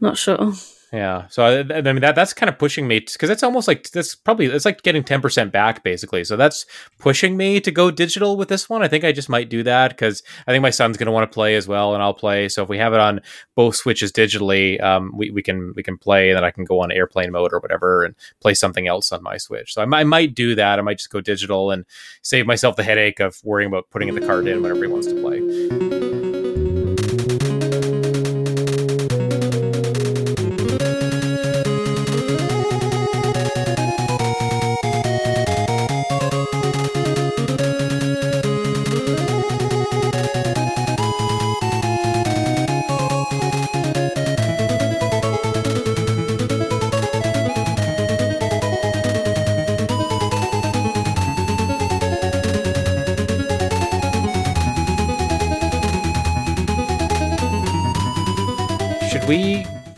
[0.00, 0.52] not sure.
[0.92, 1.28] Yeah.
[1.28, 4.16] So I, I mean that that's kind of pushing me because it's almost like this
[4.16, 6.24] probably it's like getting 10% back basically.
[6.24, 6.66] So that's
[6.98, 8.82] pushing me to go digital with this one.
[8.82, 11.30] I think I just might do that because I think my son's going to want
[11.30, 12.48] to play as well and I'll play.
[12.48, 13.20] So if we have it on
[13.54, 16.80] both switches digitally, um, we, we can we can play and then I can go
[16.80, 19.74] on airplane mode or whatever and play something else on my switch.
[19.74, 20.80] So I, I might do that.
[20.80, 21.84] I might just go digital and
[22.22, 25.20] save myself the headache of worrying about putting the card in whenever he wants to
[25.20, 25.89] play.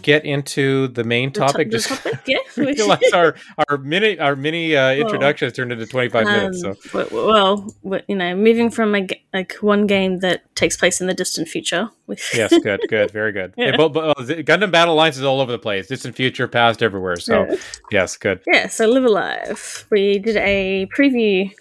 [0.02, 1.70] Get into the main topic?
[1.70, 2.20] The just topic?
[2.26, 2.38] Yeah.
[2.56, 3.34] realize our
[3.68, 6.60] our mini our mini uh, introduction has turned into twenty five um, minutes.
[6.60, 7.74] So well,
[8.08, 11.88] you know, moving from a, like one game that takes place in the distant future.
[12.34, 13.54] yes, good, good, very good.
[13.56, 13.76] yeah.
[13.76, 17.16] but, but, uh, Gundam Battle Alliance is all over the place, distant future, past, everywhere.
[17.16, 17.56] So yeah.
[17.90, 18.40] yes, good.
[18.46, 18.68] Yeah.
[18.68, 19.86] So Live A Live.
[19.90, 21.52] We did a preview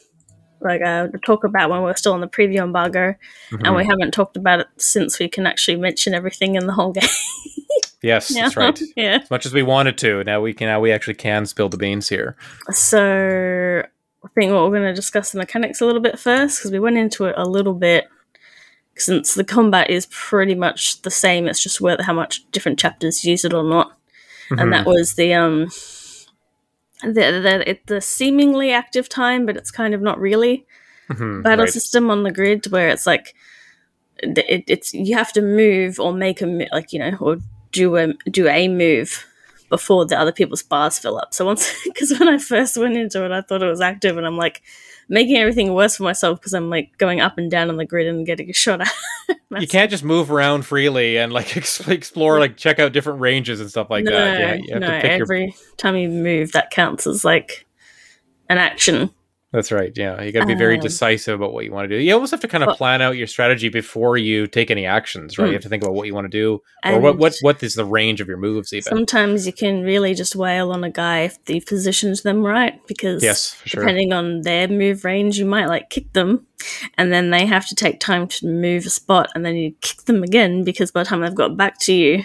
[0.61, 3.15] like uh, talk about when we're still on the preview embargo,
[3.49, 3.65] mm-hmm.
[3.65, 6.91] and we haven't talked about it since we can actually mention everything in the whole
[6.93, 7.09] game.
[8.01, 8.43] Yes, yeah.
[8.43, 8.79] that's right.
[8.95, 9.19] yeah.
[9.21, 11.77] As much as we wanted to, now we can now we actually can spill the
[11.77, 12.35] beans here.
[12.71, 13.83] So
[14.23, 16.79] I think what we're going to discuss the mechanics a little bit first because we
[16.79, 18.07] went into it a little bit
[18.95, 21.47] since the combat is pretty much the same.
[21.47, 23.91] It's just whether how much different chapters use it or not,
[24.49, 24.59] mm-hmm.
[24.59, 25.67] and that was the um
[27.03, 27.09] the
[27.65, 30.65] the, the seemingly active time, but it's kind of not really
[31.09, 31.73] mm-hmm, battle right.
[31.73, 33.35] system on the grid where it's like
[34.19, 37.37] it, it's you have to move or make a like you know or
[37.71, 39.25] do a do a move
[39.69, 41.33] before the other people's bars fill up.
[41.33, 44.27] So once, because when I first went into it, I thought it was active, and
[44.27, 44.61] I'm like
[45.09, 48.07] making everything worse for myself because I'm like going up and down on the grid
[48.07, 48.91] and getting a shot at.
[49.59, 51.57] you can't just move around freely and like
[51.87, 54.61] explore, like check out different ranges and stuff like no, that.
[54.63, 55.53] Yeah, no, every your...
[55.77, 57.65] time you move, that counts as like
[58.49, 59.09] an action.
[59.53, 59.91] That's right.
[59.93, 62.01] Yeah, you got to be very um, decisive about what you want to do.
[62.01, 65.37] You almost have to kind of plan out your strategy before you take any actions,
[65.37, 65.47] right?
[65.47, 67.75] You have to think about what you want to do, or what what what is
[67.75, 68.71] the range of your moves.
[68.71, 72.79] Even sometimes you can really just wail on a guy if he positions them right,
[72.87, 73.83] because yes, sure.
[73.83, 76.47] depending on their move range, you might like kick them,
[76.97, 80.03] and then they have to take time to move a spot, and then you kick
[80.03, 82.23] them again because by the time they've got back to you,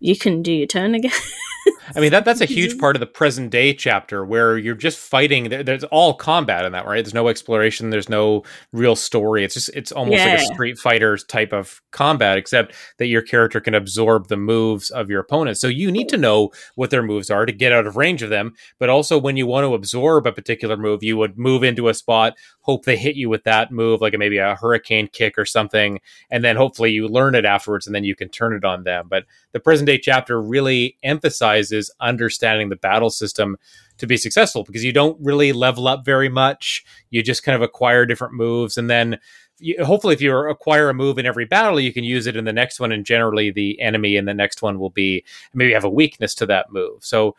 [0.00, 1.12] you can do your turn again.
[1.96, 2.80] I mean that that's a huge mm-hmm.
[2.80, 5.48] part of the present day chapter where you're just fighting.
[5.48, 7.04] There's all combat in that, right?
[7.04, 7.90] There's no exploration.
[7.90, 9.44] There's no real story.
[9.44, 10.34] It's just it's almost yeah.
[10.34, 14.90] like a Street Fighter type of combat, except that your character can absorb the moves
[14.90, 15.58] of your opponent.
[15.58, 18.30] So you need to know what their moves are to get out of range of
[18.30, 18.54] them.
[18.78, 21.94] But also, when you want to absorb a particular move, you would move into a
[21.94, 26.00] spot, hope they hit you with that move, like maybe a hurricane kick or something,
[26.30, 29.06] and then hopefully you learn it afterwards, and then you can turn it on them.
[29.08, 31.53] But the present day chapter really emphasizes
[32.00, 33.56] understanding the battle system
[33.98, 36.84] to be successful because you don't really level up very much.
[37.10, 39.18] You just kind of acquire different moves, and then
[39.58, 42.44] you, hopefully, if you acquire a move in every battle, you can use it in
[42.44, 42.90] the next one.
[42.90, 46.46] And generally, the enemy in the next one will be maybe have a weakness to
[46.46, 47.04] that move.
[47.04, 47.36] So,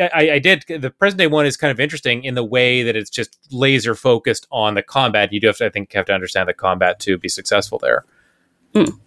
[0.00, 2.96] I, I did the present day one is kind of interesting in the way that
[2.96, 5.32] it's just laser focused on the combat.
[5.32, 8.04] You do have to, I think, have to understand the combat to be successful there.
[8.74, 8.98] Mm.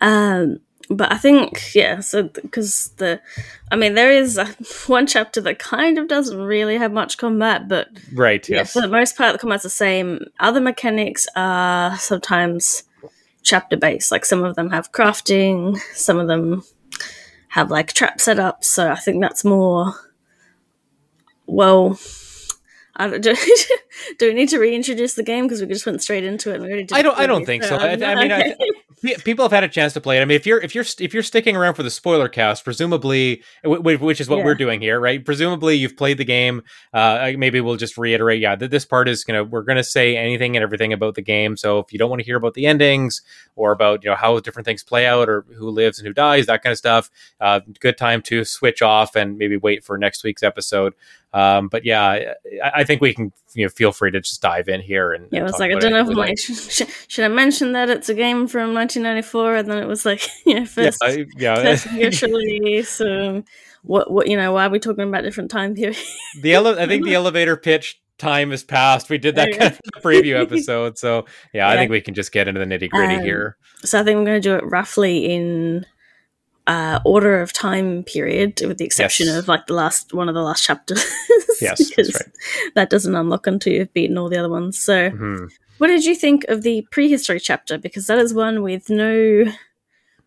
[0.00, 3.20] Um, but I think yeah, so because the,
[3.70, 4.46] I mean, there is a,
[4.86, 8.72] one chapter that kind of doesn't really have much combat, but right, yeah, yes.
[8.72, 10.24] for the most part, the combat's the same.
[10.40, 12.84] Other mechanics are sometimes
[13.42, 16.62] chapter based, like some of them have crafting, some of them
[17.48, 18.64] have like trap setups.
[18.64, 19.92] So I think that's more
[21.46, 21.98] well
[22.98, 23.36] I don't, do,
[24.18, 26.60] do we need to reintroduce the game because we just went straight into it?
[26.60, 27.18] And I don't.
[27.18, 27.76] I don't think so.
[27.76, 28.54] I, I, mean, I,
[29.24, 30.22] people have had a chance to play it.
[30.22, 33.42] I mean, if you're if you're if you're sticking around for the spoiler cast, presumably,
[33.64, 34.44] which is what yeah.
[34.44, 35.24] we're doing here, right?
[35.24, 36.62] Presumably, you've played the game.
[36.92, 38.40] Uh, maybe we'll just reiterate.
[38.40, 41.56] Yeah, this part is gonna we're gonna say anything and everything about the game.
[41.56, 43.22] So if you don't want to hear about the endings
[43.54, 46.46] or about you know how different things play out or who lives and who dies,
[46.46, 50.24] that kind of stuff, uh, good time to switch off and maybe wait for next
[50.24, 50.94] week's episode.
[51.32, 52.32] Um, but yeah,
[52.64, 55.28] I, I, think we can you know feel free to just dive in here and
[55.30, 55.40] yeah.
[55.40, 56.38] It was like I don't know if like,
[56.70, 60.26] should, should, I mention that it's a game from 1994, and then it was like
[60.46, 61.76] you know first yeah, I, yeah.
[61.76, 63.00] first year release.
[63.02, 63.44] Um,
[63.82, 66.02] what what you know why are we talking about different time periods?
[66.40, 69.10] the ele- I think the elevator pitch time has passed.
[69.10, 72.32] We did that kind of preview episode, so yeah, yeah, I think we can just
[72.32, 73.58] get into the nitty gritty um, here.
[73.84, 75.84] So I think we're going to do it roughly in
[76.68, 79.36] uh, order of time period, with the exception Yes.
[79.38, 81.02] of like the last one of the last chapters.
[81.60, 82.72] Yes, that's because right.
[82.76, 84.78] that doesn't unlock until you've beaten all the other ones.
[84.78, 85.50] So, Mhm.
[85.78, 87.78] what did you think of the prehistory chapter?
[87.78, 89.44] Because that is one with no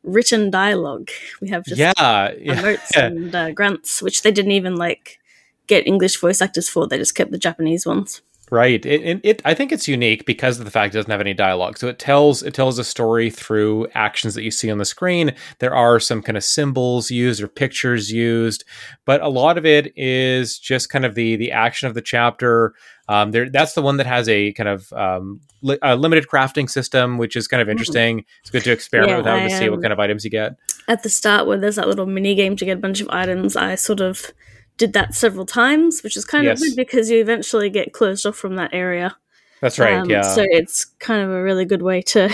[0.03, 1.09] written dialogue.
[1.41, 2.59] We have just Yeah, yeah.
[2.61, 5.19] notes and uh, grunts, which they didn't even like
[5.67, 6.85] get English voice actors for.
[6.87, 8.21] They just kept the Japanese ones.
[8.51, 8.85] Right.
[8.85, 11.33] It, it, it I think it's unique because of the fact it doesn't have any
[11.33, 11.77] dialogue.
[11.77, 15.33] So it tells it tells a story through actions that you see on the screen.
[15.59, 18.65] There are some kind of symbols used or pictures used,
[19.05, 22.73] but a lot of it is just kind of the the action of the chapter.
[23.07, 26.69] Um, there, that's the one that has a kind of um, li- a limited crafting
[26.69, 28.25] system, which is kind of interesting.
[28.41, 30.57] It's good to experiment Yeah, with that to see what kind of items you get.
[30.89, 33.55] At the start, where there's that little mini game to get a bunch of items,
[33.55, 34.33] I sort of
[34.77, 36.61] did that several times, which is kind Yes.
[36.61, 39.15] of good because you eventually get closed off from that area.
[39.61, 39.93] That's right.
[39.95, 40.21] Um, yeah.
[40.23, 42.29] So it's kind of a really good way to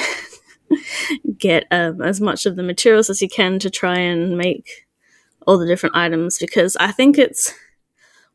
[1.38, 4.88] get um, as much of the materials as you can to try and make
[5.46, 7.54] all the different items because I think it's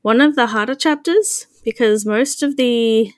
[0.02, 3.12] one of the harder chapters because most of the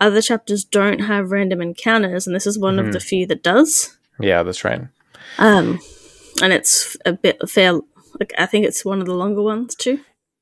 [0.00, 2.86] other chapters don't have random encounters and this is one Mhm.
[2.88, 3.96] of the few that does.
[4.20, 4.82] yeah, that's right.
[5.38, 5.80] Um,
[6.42, 7.72] and it's a bit fair.
[8.18, 10.00] Like I think it's one of the longer ones too.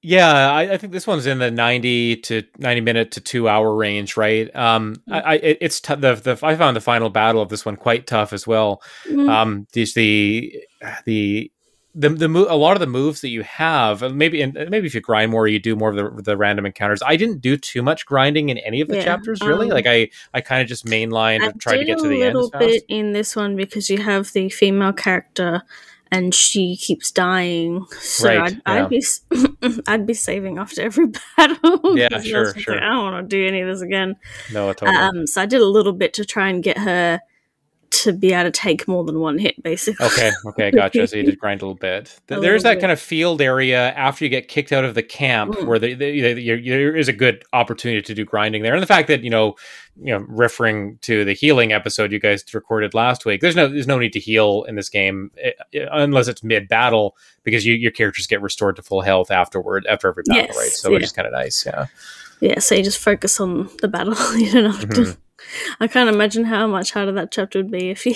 [0.08, 3.74] Yeah, I, I think this one's in the ninety to ninety minute to two hour
[3.74, 4.54] range, right?
[4.56, 7.76] Um, I, I it's t- the the I found the final battle of this one
[7.76, 8.80] quite tough as well.
[9.06, 9.28] Mm.
[9.28, 10.64] Um, these the
[11.04, 11.52] the
[11.94, 14.94] the the mo- a lot of the moves that you have, maybe and maybe if
[14.94, 17.02] you grind more, you do more of the the random encounters.
[17.04, 19.66] I didn't do too much grinding in any of the Yeah, chapters, really.
[19.66, 22.22] um, like I I kind of just mainlined I and tried to get to the
[22.22, 22.34] end.
[22.34, 25.60] a little bit in this one because you have the female character,
[26.10, 27.86] and she keeps dying.
[28.00, 28.84] So Right, I'd, yeah.
[28.84, 31.98] I'd be I'd be saving after every battle.
[31.98, 32.74] Yeah, sure, sure.
[32.74, 34.16] Like, I don't want to do any of this again.
[34.52, 34.96] No, totally.
[34.96, 37.20] Um, so I did a little bit to try and get her
[38.02, 40.04] to be able to take more than one hit, basically.
[40.06, 41.06] Okay, okay, gotcha.
[41.06, 42.18] So you did grind a little bit.
[42.30, 42.80] A There's that bit.
[42.80, 45.66] kind of field area after you get kicked out of the camp Mm.
[45.66, 48.82] where the, the, the, there there is a good opportunity to do grinding there, and
[48.82, 49.54] the fact that you know,
[50.00, 53.86] you know, referring to the healing episode you guys recorded last week, there's no there's
[53.86, 57.74] no need to heal in this game eh, eh, unless it's mid battle because you,
[57.74, 60.70] your characters get restored to full health afterward after every battle, Yes, right?
[60.70, 61.86] So which is kind of nice, yeah.
[62.40, 64.14] Yeah, so you just focus on the battle.
[64.36, 65.00] you don't have to.
[65.00, 65.16] Mhm.
[65.80, 68.14] I can't imagine how much harder that chapter would be if you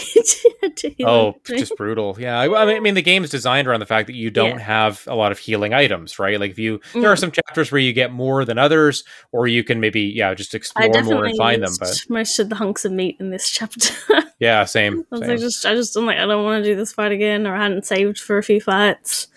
[0.60, 2.16] had to heal Oh, just brutal.
[2.18, 4.64] Yeah, I, I mean, the game is designed around the fact that you don't Yeah.
[4.64, 6.38] have a lot of healing items, right?
[6.40, 7.20] Like if you, there are Mm.
[7.20, 11.02] some chapters where you get more than others, or you can maybe, yeah, just explore
[11.02, 11.72] more and find them.
[11.78, 13.94] But most of the hunks of meat in this chapter.
[14.40, 15.04] yeah, same.
[15.12, 15.28] I was same.
[15.30, 17.54] like, just I just I'm like I don't want to do this fight again, or
[17.54, 19.28] I hadn't saved for a few fights.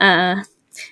[0.00, 0.42] Uh,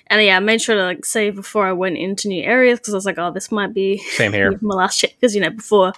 [0.07, 2.93] and yeah, I made sure to like save before I went into new areas because
[2.93, 4.57] I was like, oh, this might be Same here.
[4.61, 5.93] my last check because you know before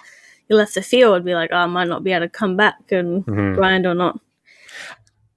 [0.50, 2.76] you left the field, be like, oh, I might not be able to come back
[2.90, 3.54] and Mhm.
[3.54, 4.18] grind or not.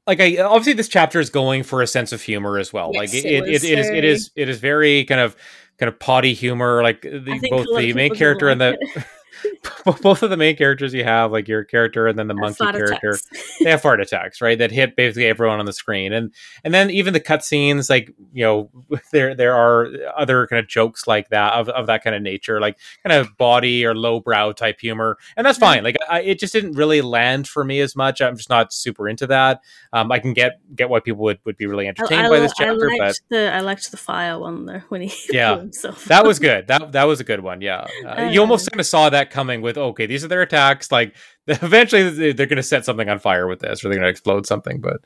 [0.06, 2.92] Like, I obviously this chapter is going for a sense of humor as well.
[2.94, 5.36] like Yes, it, it it, was it is, it is, it is very kind of,
[5.78, 6.84] kind of potty humor.
[6.84, 9.06] Like the, both a lot of the main character and the like
[10.02, 13.20] both of the main characters you have, like your character and then the monkey character.
[13.60, 14.58] they have fart attacks, right?
[14.58, 18.44] That hit basically everyone on the screen, and and then even the cutscenes, like you
[18.44, 18.70] know,
[19.12, 22.60] there there are other kind of jokes like that of, of that kind of nature,
[22.60, 25.84] like kind of body or lowbrow type humor, and that's fine.
[25.84, 28.22] Like I, it just didn't really land for me as much.
[28.22, 29.62] I'm just not super into that.
[29.92, 32.54] Um, I can get get why people would, would be really entertained I, by this
[32.60, 35.64] I chapter, but the I liked the fire one though when he Yeah.
[36.08, 36.68] that was good.
[36.68, 37.62] That that was a good one.
[37.62, 39.62] Yeah, uh, you almost kind of saw that coming.
[39.62, 40.92] With okay, these are their attacks.
[40.92, 41.16] Like
[41.48, 44.10] eventually they- they're going to set something on fire with this, or they're going to
[44.10, 44.80] explode something.
[44.82, 44.98] But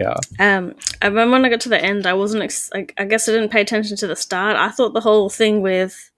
[0.00, 0.14] yeah.
[0.38, 3.28] Um, and then when I got to the end, I wasn't ex- like I guess
[3.28, 4.56] I didn't pay attention to the start.
[4.56, 6.10] I thought the whole thing with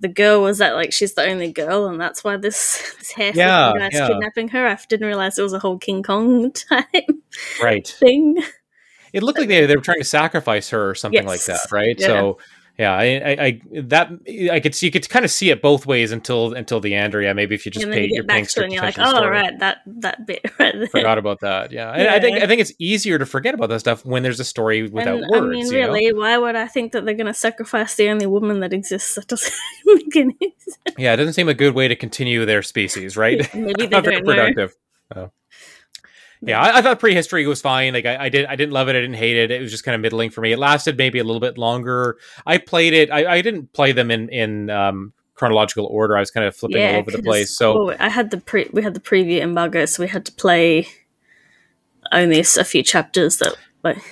[0.00, 3.32] the girl was that like she's the only girl, and that's why this this hair
[3.34, 4.06] Yeah, guy's yeah.
[4.06, 4.66] kidnapping her.
[4.66, 6.86] I didn't realize it was a whole King Kong type
[7.62, 7.86] Right.
[7.86, 8.38] thing.
[9.12, 11.96] It looked like they, they were trying to sacrifice her or something like that, right?
[11.98, 12.06] Yeah.
[12.06, 12.38] So
[12.80, 14.10] yeah, I, I, I that
[14.50, 17.14] I could see you could kind of see it both ways until until the end.
[17.14, 18.82] Or yeah, maybe if you just pay, you you're get back to it, and you're
[18.82, 19.36] like, attention to the oh story.
[19.36, 20.86] right, that that bit right there.
[20.86, 21.72] Forgot about that.
[21.72, 24.40] Yeah, and I think I think it's easier to forget about that stuff when there's
[24.40, 25.44] a story without and, words.
[25.44, 25.92] I mean, you know?
[25.92, 29.14] really, why would I think that they're going to sacrifice the only woman that exists?
[29.20, 29.52] That doesn't
[29.84, 30.78] make any sense.
[30.98, 33.54] Yeah, it doesn't seem a good way to continue their species, right?
[33.54, 34.74] Maybe they Not very productive.
[35.14, 35.30] Oh.
[36.42, 37.92] Yeah, I, I thought prehistory was fine.
[37.92, 38.96] Like I, I did, I didn't love it.
[38.96, 39.50] I didn't hate it.
[39.50, 40.52] It was just kind of middling for me.
[40.52, 42.16] It lasted maybe a little bit longer.
[42.46, 43.10] I played it.
[43.10, 46.16] I, I didn't play them in in um, chronological order.
[46.16, 47.56] I was kind of flipping all over the place.
[47.56, 50.88] So I had the pre we had the preview embargo, so we had to play
[52.12, 54.02] only a few chapters that like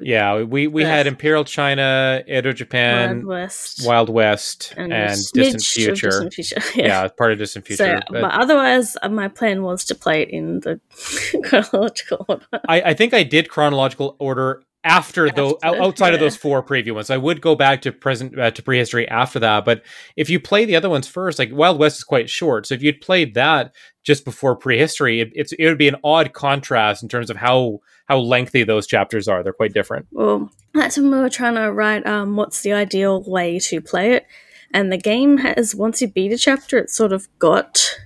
[0.00, 5.62] Yeah, we we had Imperial China, Edo Japan, Wild West, Wild West, and, a Distant
[5.62, 6.06] Future.
[6.06, 6.60] Distant Future.
[6.74, 7.08] yeah.
[7.08, 7.84] part of Distant Future.
[7.84, 10.80] So, but but otherwise, uh, my plan was to play it in the
[11.44, 12.46] chronological order.
[12.68, 16.92] I, I think I did chronological order after though After, outside of those four preview
[16.92, 17.10] ones.
[17.10, 19.82] I would go back to present uh, to prehistory after that, but
[20.16, 22.82] if you play the other ones first, like Wild West is quite short, so if
[22.82, 23.74] you'd played that
[24.04, 27.80] just before prehistory, it, it's it would be an odd contrast in terms of how
[28.08, 29.42] how lengthy those chapters are.
[29.42, 30.06] They're quite different.
[30.10, 34.12] Well, that's when we were trying to write um, what's the ideal way to play
[34.12, 34.26] it.
[34.72, 37.98] And the game has, once you beat a chapter, it's sort of got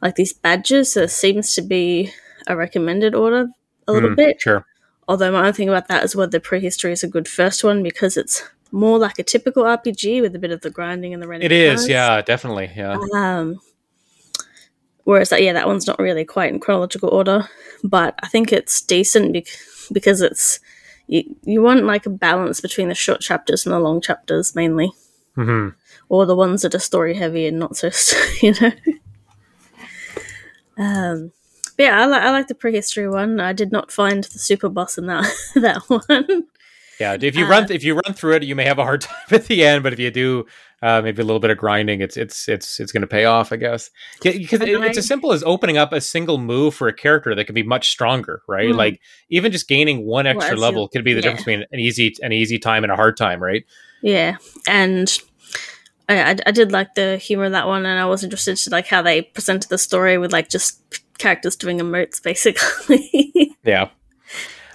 [0.00, 0.92] like these badges.
[0.92, 2.12] So there seems to be
[2.46, 3.48] a recommended order
[3.88, 4.40] a little Mm, bit.
[4.40, 4.64] sure.
[5.08, 8.16] Although my only thing about that is whether prehistory is a good first one because
[8.16, 11.44] it's more like a typical RPG with a bit of the grinding and the random.
[11.44, 12.96] It is, yeah, definitely, yeah.
[13.14, 13.60] Um,
[15.04, 17.48] whereas that, yeah, that one's not really quite in chronological order,
[17.84, 19.46] but I think it's decent bec-
[19.92, 20.60] because it's
[21.06, 24.92] you, you want like a balance between the short chapters and the long chapters mainly,
[25.34, 25.68] hmm
[26.08, 27.90] or the ones that are story heavy and not so,
[28.42, 28.72] you know.
[30.76, 31.32] Um,
[31.76, 33.40] but yeah, I, li- I like the prehistory one.
[33.40, 35.24] I did not find the super boss in that
[35.54, 36.44] that one.
[37.02, 39.00] Yeah, if you Uh, run if you run through it, you may have a hard
[39.08, 40.46] time at the end, but if you do
[40.82, 43.52] uh, maybe a little bit of grinding, it's it's it's it's going to pay off,
[43.52, 43.90] I guess.
[44.24, 47.34] Yeah, because it, it's as simple as opening up a single move for a character
[47.34, 48.70] that can be much stronger, right?
[48.70, 48.76] Mm.
[48.76, 49.00] Like
[49.30, 51.22] even just gaining one Well, extra you- level could be the yeah.
[51.22, 53.64] difference between an easy an easy time and a hard time, right?
[54.02, 54.36] Yeah,
[54.68, 55.08] and
[56.08, 58.70] I, I, I did like the humor of that one, and I was interested to
[58.70, 60.80] like how they presented the story with like just
[61.18, 63.56] characters doing emotes, basically.
[63.64, 63.90] Yeah.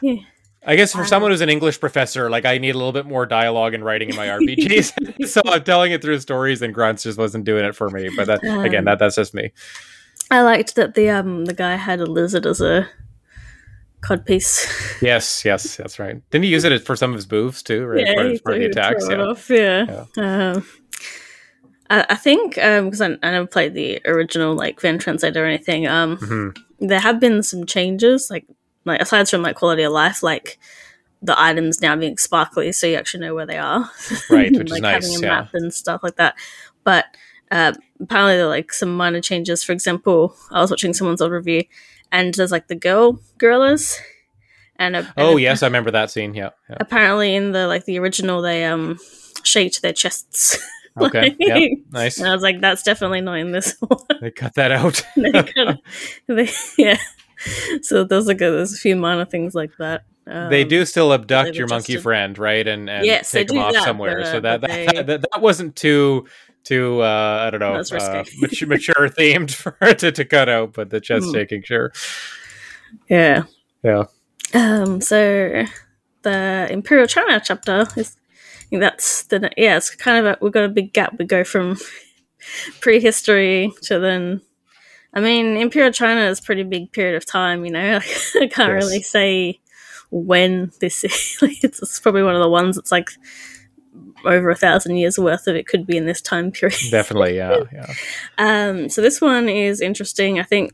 [0.01, 0.21] Yeah.
[0.67, 3.05] I guess for Um, someone who's an English professor, like I need a little bit
[3.05, 7.03] more dialogue and writing in my RPGs, so I'm telling it through stories, and grunts
[7.03, 8.09] just wasn't doing it for me.
[8.15, 9.51] But that, again, Um, that that's just me.
[10.29, 12.87] I liked that the um the guy had a lizard as a
[14.01, 14.67] codpiece.
[15.01, 16.17] Yes, yes, that's right.
[16.31, 17.85] Didn't he use it for some of his moves too?
[17.85, 19.05] Right, yeah, for, for the attacks.
[19.09, 19.21] Yeah.
[19.21, 20.05] off, yeah.
[20.17, 20.65] Um,
[21.89, 25.87] I, I think because I, I never played the original like Van Translator or anything.
[25.87, 26.57] Um, Mhm.
[26.79, 28.45] there have been some changes, like
[28.87, 30.57] like aside from like quality of life, like
[31.21, 33.89] the items now being sparkly, so you actually know where they are.
[34.29, 35.41] Right, which is like nice, having a yeah.
[35.41, 36.35] map and stuff like that.
[36.83, 37.05] But
[37.51, 39.63] uh, apparently, there are like some minor changes.
[39.63, 41.63] For example, I was watching someone's old review,
[42.11, 43.99] and there's like the girl gorillas,
[44.77, 46.33] and, a, and Oh a- yes, I remember that scene.
[46.33, 46.49] Yeah.
[46.69, 46.77] yeah.
[46.79, 48.97] apparently in the like the original they um
[49.43, 50.57] shaped their chests.
[50.99, 51.35] Okay.
[51.37, 51.59] yeah.
[51.91, 52.17] Nice.
[52.17, 53.99] And I was like, that's definitely not in this one.
[54.19, 55.05] They cut that out.
[55.15, 55.77] they kinda,
[56.25, 56.97] they, yeah.
[57.83, 60.03] So there's like a, there's a few minor things like that.
[60.25, 62.03] Um, they do still abduct your monkey adjusted.
[62.03, 62.67] friend, right?
[62.67, 64.17] And and Yes, take him off that, somewhere.
[64.19, 66.27] but, so uh, that that, they- that that wasn't too
[66.63, 70.89] too uh I don't know uh, mature, mature themed for to, to cut out, but
[70.89, 71.33] the chest Hmm.
[71.33, 71.93] taking sure.
[73.09, 73.43] Yeah.
[73.83, 74.03] Yeah.
[74.53, 74.99] Um.
[75.01, 75.63] So
[76.23, 78.17] the Imperial China chapter is.
[78.17, 79.77] I think that's the yeah.
[79.77, 81.15] It's kind of a, we've got a big gap.
[81.17, 81.77] We go from
[82.81, 84.41] prehistory to then.
[85.17, 87.65] I mean, Imperial China is a pretty big period of time.
[87.65, 87.97] You know,
[88.35, 88.83] I can't Yes.
[88.83, 89.59] really say
[90.11, 91.37] when this is.
[91.41, 93.09] Like, it's, it's probably one of the ones that's like
[94.25, 96.77] over a thousand years worth of it could be in this time period.
[96.91, 97.93] Definitely, yeah, yeah.
[98.37, 100.39] Um, so this one is interesting.
[100.39, 100.73] I think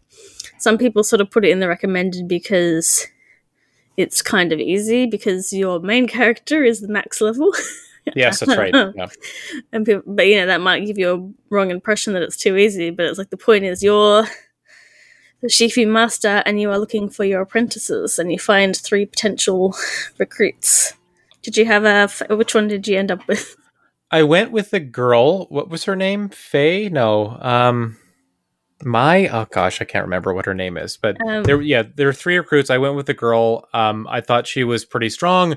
[0.58, 3.08] some people sort of put it in the recommended because
[3.96, 7.54] it's kind of easy because your main character is the max level,
[8.16, 8.74] Yes, that's right.
[8.95, 9.08] Yeah.
[9.72, 12.58] and people, but you know that might give you a wrong impression that it's too
[12.58, 12.89] easy.
[12.89, 14.24] But it's like the point is you're
[15.41, 19.76] the Shifu master, and you are looking for your apprentices, and you find three potential
[20.18, 20.93] recruits.
[21.41, 22.36] Did you have a?
[22.36, 23.56] Which one did you end up with?
[24.12, 25.45] I went with the girl.
[25.47, 26.30] What was her name?
[26.30, 26.88] Faye?
[26.89, 27.38] No.
[27.41, 27.97] Um
[28.84, 30.97] my oh gosh, I can't remember what her name is.
[30.97, 32.70] But Um, there yeah, there were three recruits.
[32.70, 33.68] I went with the girl.
[33.74, 35.56] Um I thought she was pretty strong.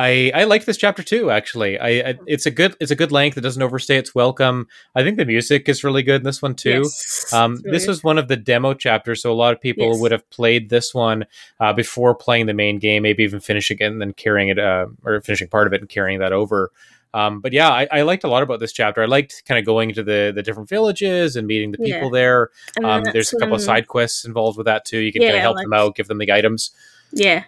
[0.00, 1.78] I I liked this chapter too actually.
[1.78, 3.36] I, I it's a good it's a good length.
[3.36, 4.66] It doesn't overstay its welcome.
[4.94, 6.82] I think the music is really good in this one too.
[6.84, 9.88] Yes, Um, really this was one of the demo chapters, so a lot of people
[9.92, 10.00] Yes.
[10.00, 11.26] would have played this one
[11.60, 14.86] uh, before playing the main game, maybe even finishing it and then carrying it, uh,
[15.04, 16.70] or finishing part of it and carrying that over.
[17.12, 19.02] Um, but yeah, I, I liked a lot about this chapter.
[19.02, 21.94] I liked kind of going to the the different villages and meeting the Yeah.
[21.96, 22.50] people there.
[22.84, 24.98] Um, there's a couple of side quests involved with that too.
[24.98, 26.70] You can kind of help like- them out, give them the items.
[27.12, 27.42] Yeah.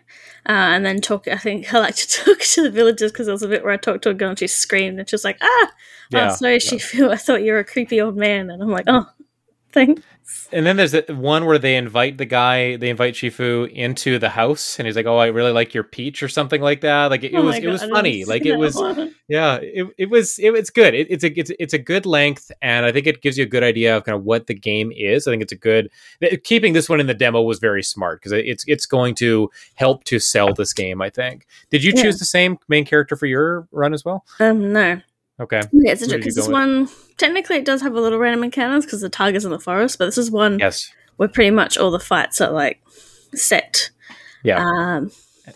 [0.49, 1.29] Uh, and then talk.
[1.29, 3.73] I think I like to talk to the villagers because there was a bit where
[3.73, 5.71] I talked to a girl and she screamed and she was like, "Ah,
[6.11, 6.59] Yeah, oh, sorry, yeah.
[6.59, 9.07] she feel I thought you were a creepy old man." And I'm like, "Oh,
[9.73, 10.03] Thanks.
[10.53, 14.79] And then there's one where they invite the guy, they invite Shifu into the house,
[14.79, 17.07] and he's like, "Oh, I really like your peach" or something like that.
[17.11, 18.25] Like it, it Oh was, my it was funny.
[18.25, 19.15] Like it was, one.
[19.29, 20.95] yeah, it, it was, it, it's good.
[20.95, 23.49] It, it's a, it's, it's a good length, and I think it gives you a
[23.49, 25.27] good idea of kind of what the game is.
[25.27, 25.91] I think it's a good
[26.45, 30.05] keeping this one in the demo was very smart because it's, it's going to help
[30.05, 31.01] to sell this game.
[31.03, 31.47] I think.
[31.71, 32.03] Did you Yeah.
[32.03, 34.25] choose the same main character for your run as well?
[34.39, 35.01] Um, no.
[35.43, 35.63] Okay.
[35.73, 36.89] Yeah, it's you because this with- one
[37.19, 40.07] technically it does have a little random encounters because the tiger's in the forest, but
[40.07, 40.91] this is one Yes.
[41.17, 42.81] where pretty much all the fights are like
[43.35, 43.91] set.
[44.43, 44.59] Yeah.
[44.65, 45.11] Um,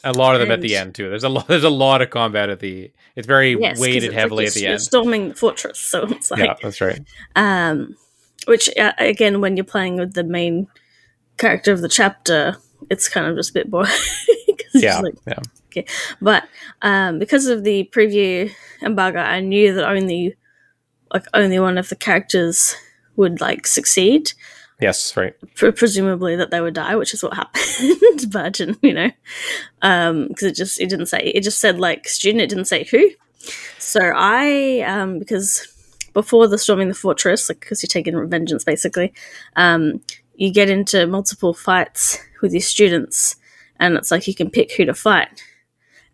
[0.05, 1.09] a lot of them at the end too.
[1.09, 1.47] There's a lot.
[1.49, 2.91] There's a lot of combat at the.
[3.15, 4.83] It's very yes, weighted it's heavily you're- at the end.
[4.83, 7.01] storming the fortress, so it's like yeah, that's right.
[7.37, 7.97] um,
[8.47, 10.67] which uh, again, when you're playing with the main
[11.39, 12.57] character of the chapter,
[12.91, 13.91] it's kind of just a bit boring.
[14.75, 15.39] Yeah, like- yeah.
[16.21, 16.45] But
[16.83, 18.51] um, because of the preview
[18.83, 20.37] embargo, I knew that only
[21.13, 22.75] like only one of the characters
[23.17, 24.33] would like succeed.
[24.81, 25.35] Yes, right.
[25.55, 28.31] Pre- presumably that they would die, which is what happened.
[28.31, 29.11] but you know,
[29.81, 32.43] because it just it didn't say it just said like student.
[32.43, 33.11] It didn't say who.
[33.79, 35.67] So I um, because
[36.13, 39.13] before the storming the fortress, like because you're taking vengeance basically,
[39.57, 40.01] um,
[40.35, 43.37] you get into multiple fights with your students,
[43.79, 45.29] and it's like you can pick who to fight.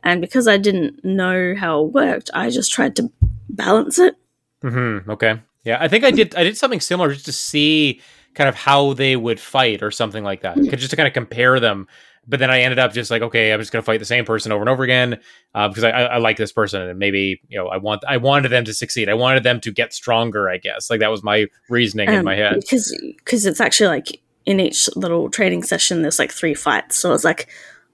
[0.05, 3.11] And because I didn't know how it worked, I just tried to
[3.49, 4.17] balance it.
[4.63, 5.41] hmm Okay.
[5.65, 6.35] Yeah, I think I did.
[6.35, 8.01] I did something similar just to see
[8.35, 11.61] kind of how they would fight or something like that, just to kind of compare
[11.61, 11.87] them.
[12.27, 14.25] But then I ended up just like, okay, I'm just going to fight the same
[14.25, 15.21] person over and over again
[15.55, 18.17] uh, because I, I, I like this person and maybe you know I want I
[18.17, 19.09] wanted them to succeed.
[19.09, 20.49] I wanted them to get stronger.
[20.49, 22.61] I guess like that was my reasoning in Um, my head.
[22.61, 27.13] because because it's actually like in each little training session there's like three fights so
[27.13, 27.47] it's like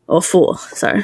[0.07, 0.95] or four so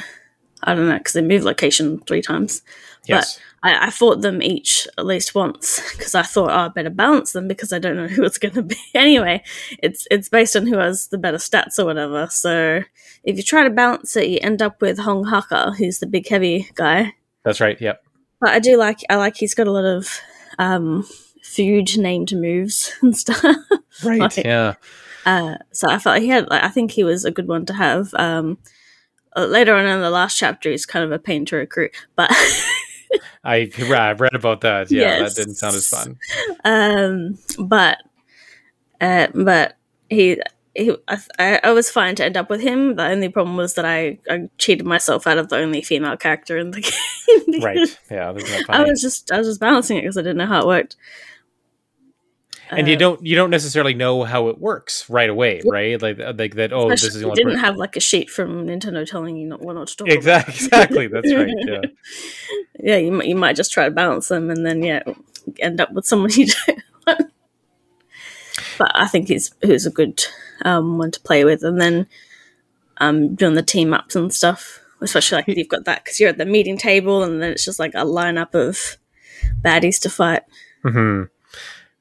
[0.63, 2.61] i don't know because they move location three times
[3.07, 3.39] Yes.
[3.61, 7.33] I, I fought them each at least once because i thought oh, i better balance
[7.33, 9.43] them because i don't know who it's going to be anyway
[9.83, 12.81] it's it's based on who has the better stats or whatever so
[13.23, 16.27] if you try to balance it you end up with hong Hakka who's the big
[16.27, 17.79] heavy guy That's right.
[17.79, 18.01] Yep.
[18.41, 20.19] but i do like i like he's got a lot of
[20.57, 21.07] um
[21.43, 23.43] food named moves and stuff
[24.03, 24.19] Right.
[24.19, 24.73] Like- yeah.
[25.25, 26.49] uh, so I felt he had.
[26.49, 28.13] Like, I think he was a good one to have.
[28.15, 28.57] Um,
[29.35, 32.29] uh, later on in the last chapter, he's kind of a pain to recruit, but
[33.43, 34.91] I I've read about that.
[34.91, 35.35] Yeah, Yes.
[35.35, 36.17] that didn't sound as fun.
[36.63, 37.99] um, but
[39.01, 39.77] uh, but
[40.09, 40.41] he.
[40.77, 42.97] He, I, I I was fine to end up with him.
[42.97, 46.57] The only problem was that I, I cheated myself out of the only female character
[46.57, 46.81] in the
[47.47, 47.61] game.
[47.61, 47.97] Right.
[48.11, 48.27] Yeah,
[48.67, 50.97] I was just I was just balancing it because I didn't know how it worked.
[52.71, 56.01] And you Uh, don't you don't necessarily know how it works right away, right?
[56.01, 56.73] Like like that.
[56.73, 59.35] Oh, this is the you only didn't person- have like a sheet from Nintendo telling
[59.37, 60.17] you not what not to talk about.
[60.17, 61.07] Exactly, exactly.
[61.07, 61.53] That's right.
[61.67, 61.81] Yeah.
[62.79, 65.03] yeah, you might you might just try to balance them and then yeah,
[65.59, 67.31] end up with someone you don't want.
[68.77, 70.23] But I think he's who's a good
[70.63, 72.07] um, one to play with, and then
[72.97, 74.79] um, doing the team ups and stuff.
[75.01, 77.79] Especially like you've got that because you're at the meeting table, and then it's just
[77.79, 78.97] like a lineup of
[79.61, 80.43] baddies to fight.
[80.83, 81.23] hmm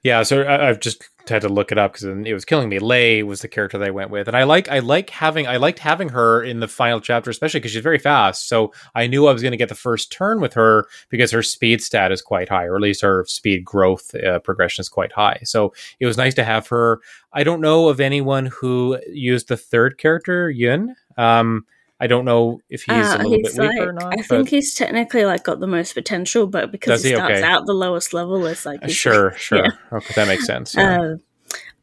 [0.05, 0.23] Yeah.
[0.23, 2.79] So I, I've just had to look it up because it was killing me.
[2.79, 5.57] Lei was the character that I went with, and I like I like having I
[5.57, 8.47] liked having her in the final chapter, especially because she's very fast.
[8.47, 11.43] So I knew I was going to get the first turn with her because her
[11.43, 15.13] speed stat is quite high, or at least her speed growth uh, progression is quite
[15.13, 15.41] high.
[15.45, 17.01] So it was nice to have her.
[17.33, 20.95] I don't know of anyone who used the third character Yun.
[21.17, 21.65] Um,
[22.01, 24.19] I don't know if he's Uh, a little bit weaker like, or not.
[24.19, 27.15] I think he's technically like got the most potential, but because he he?
[27.15, 27.43] starts Okay.
[27.43, 29.59] out the lowest level, it's like he's- Sure, sure.
[29.65, 29.71] Yeah.
[29.99, 30.75] Okay, that makes sense.
[30.75, 31.01] Yeah.
[31.01, 31.17] Uh,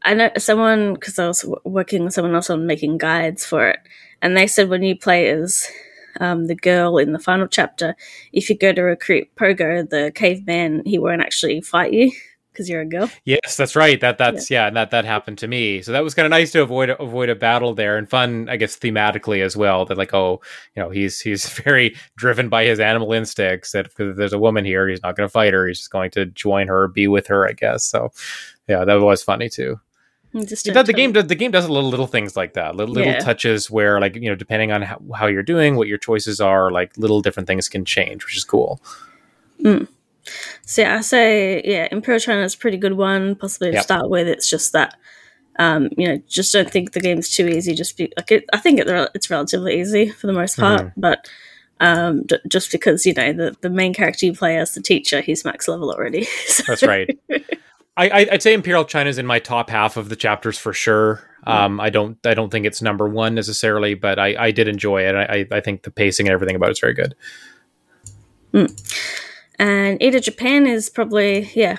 [0.04, 3.78] I know someone because I was working with someone else on making guides for it,
[4.20, 5.66] and they said when you play as
[6.20, 7.94] um, the girl in the final chapter,
[8.32, 12.12] if you go to recruit Pogo, the caveman, he won't actually fight you
[12.52, 13.10] because you're a girl.
[13.24, 14.00] yes, that's right.
[14.00, 14.66] That that's yeah.
[14.66, 15.82] and that that happened to me.
[15.82, 18.56] So that was kind of nice to avoid avoid a battle there and fun, I
[18.56, 19.84] guess, thematically as well.
[19.84, 20.40] That like, oh,
[20.76, 23.72] you know, he's he's very driven by his animal instincts.
[23.72, 25.66] That because there's a woman here, he's not going to fight her.
[25.66, 27.84] He's just going to join her, be with her, I guess.
[27.84, 28.12] So
[28.68, 29.80] yeah, that was funny too.
[30.34, 33.12] Just Yeah, the game does the game does little little things like that little, little
[33.12, 33.18] Yeah.
[33.18, 36.70] touches where like you know depending on how, how you're doing what your choices are
[36.70, 38.80] like little different things can change which is cool
[39.60, 39.84] hmm.
[40.64, 43.82] So yeah, I say yeah, Imperial China is a pretty good one, possibly to Yep.
[43.84, 44.28] start with.
[44.28, 44.96] It's just that.
[45.58, 47.74] Um, you know, just don't think the game's too easy.
[47.74, 51.00] Just be like, it, I think it, it's relatively easy for the most part, Mm-hmm.
[51.00, 51.28] but
[51.80, 55.20] um, d- just because you know the the main character you play as the teacher,
[55.20, 56.24] he's max level already.
[56.46, 57.10] So- That's right.
[57.94, 61.28] I, I'd say Imperial China is in my top half of the chapters for sure.
[61.44, 65.02] Um, I don't I don't think it's number one necessarily, but I, I did enjoy
[65.02, 65.14] it.
[65.14, 67.14] I, I think the pacing and everything about it's very good.
[69.62, 71.76] And Edo Japan is probably yeah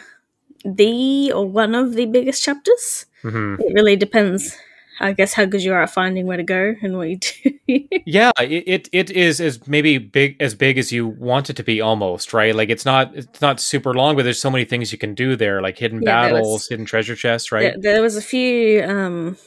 [0.63, 3.05] the or one of the biggest chapters.
[3.21, 4.55] hmm It really depends,
[5.01, 7.49] I guess, how good you are at finding where to go and what you do.
[8.05, 11.79] Yeah, it, it is as maybe big as big as you want it to be
[11.81, 12.53] almost, right?
[12.55, 15.36] Like it's not it's not super long, but there's so many things you can do
[15.36, 17.73] there, like hidden Yeah, there was- battles, hidden treasure chests, right?
[17.81, 18.84] there, there was a few.
[18.84, 19.38] Um,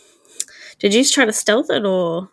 [0.80, 2.28] did you try to stealth it or?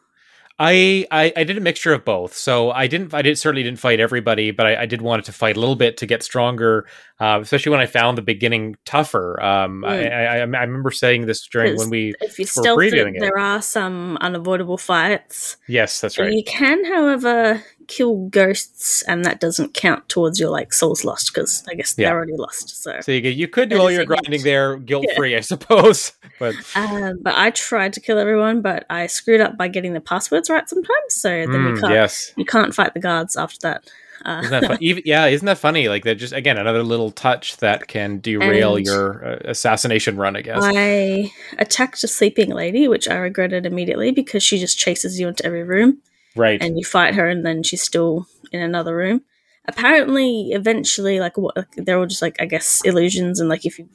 [0.59, 2.35] I, I I did a mixture of both.
[2.35, 5.31] So I didn't I did certainly didn't fight everybody, but I, I did want to
[5.33, 6.85] fight a little bit to get stronger.
[7.19, 9.41] Uh, especially when I found the beginning tougher.
[9.41, 10.11] Um, I, Mm.
[10.11, 13.19] I I I remember saying this during when we If you previewing it, it.
[13.21, 15.57] there are some unavoidable fights.
[15.67, 20.73] yes that's right You can, however, kill ghosts, and that doesn't count towards your like
[20.73, 22.09] souls lost because I guess Yeah.
[22.09, 22.81] they're already lost.
[22.83, 26.13] So, so you, get- you could do all your grinding there guilt free I suppose
[26.39, 30.01] but um, but I tried to kill everyone, but I screwed up by getting the
[30.01, 31.13] passwords right sometimes.
[31.13, 33.89] So then you Mm, can't yes you can't fight the guards after that.
[34.25, 34.77] Uh, Isn't that fun?
[34.81, 35.89] Even, yeah, isn't that funny?
[35.89, 40.37] Like that, just again another little touch that can derail your uh, assassination run.
[40.37, 40.61] I guess.
[40.63, 45.45] I attacked a sleeping lady, which I regretted immediately because she just chases you into
[45.45, 45.97] every room.
[46.35, 46.61] Right.
[46.61, 49.21] and you fight her and then she's still in another room
[49.67, 53.79] apparently eventually like what like, they're all just like i guess illusions and like if
[53.79, 53.87] you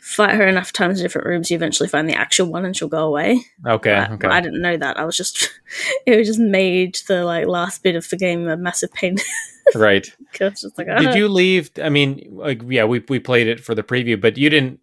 [0.00, 2.88] fight her enough times in different rooms you eventually find the actual one and she'll
[2.88, 3.94] go away okay.
[3.94, 4.16] But- okay.
[4.16, 5.50] but i didn't know that i was just
[6.06, 9.18] it was just made the like last bit of the game a massive pain
[9.74, 10.14] right.
[10.40, 11.70] Like Did "Ah." you leave?
[11.82, 14.80] I mean, like, yeah, we we played it for the preview, but you didn't.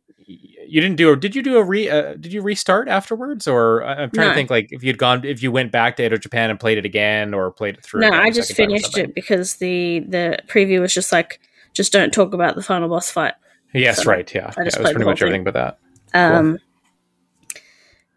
[0.69, 1.89] You didn't do, or did you do a re?
[1.89, 4.31] Uh, did you restart afterwards, or I'm trying No.
[4.31, 6.77] to think, like, if you'd gone, if you went back to Edo Japan and played
[6.77, 8.01] it again, or played it through.
[8.01, 11.39] no I just second time or finished it because the the preview was just like
[11.73, 13.33] just don't talk about the final boss fight
[13.73, 14.33] Yes, so right.
[14.33, 15.27] Yeah, I yeah, just it was pretty much thing.
[15.27, 15.79] everything but that.
[16.13, 16.57] Um,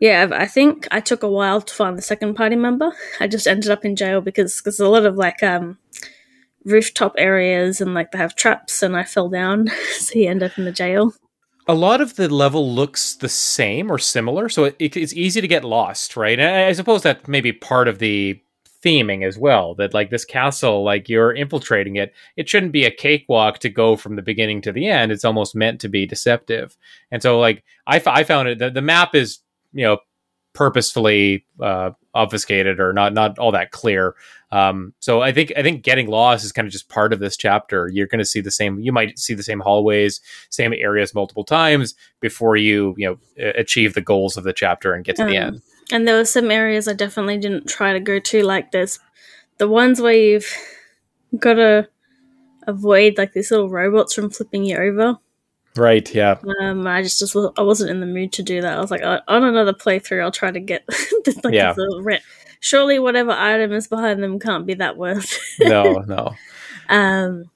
[0.01, 2.93] yeah, I think I took a while to find the second party member.
[3.21, 5.79] I just ended up in jail because because a lot of like um
[6.65, 10.59] rooftop areas and like they have traps, and I fell down, so you end up
[10.59, 11.15] in the jail.
[11.67, 15.41] A lot of the level looks the same or similar, so it, it, it's easy
[15.41, 16.39] to get lost, right?
[16.39, 18.41] And I, suppose that may be part of the
[18.85, 19.75] theming as well.
[19.75, 23.97] That like this castle, like you're infiltrating it, it shouldn't be a cakewalk to go
[23.97, 25.13] from the beginning to the end.
[25.13, 26.77] It's almost meant to be deceptive,
[27.11, 28.75] and so like I, f- I found it.
[28.75, 29.39] The map is
[29.73, 29.99] you know
[30.55, 34.15] purposefully uh, obfuscated or not not all that clear.
[34.51, 37.37] Um, so I think I think getting lost is kind of just part of this
[37.37, 37.89] chapter.
[37.89, 38.81] You're going to see the same.
[38.81, 43.95] You might see the same hallways, same areas multiple times before you you know achieve
[43.95, 45.63] the goals of the chapter and get to the Um, end.
[45.91, 48.99] And there were some areas I definitely didn't try to go to, like there's
[49.59, 50.57] the ones where you've
[51.39, 51.89] got to
[52.67, 55.19] avoid like these little robots from flipping you over.
[55.77, 56.15] Right?
[56.15, 56.37] Yeah.
[56.61, 58.77] Um, I just, just I wasn't in the mood to do that.
[58.77, 61.73] I was like, "Oh, on another playthrough, I'll try to get the, like Yeah.
[61.73, 62.21] the re-
[62.61, 65.39] surely whatever item is behind them can't be that worth.
[65.61, 66.05] No.
[66.07, 66.35] No.
[66.91, 67.51] um,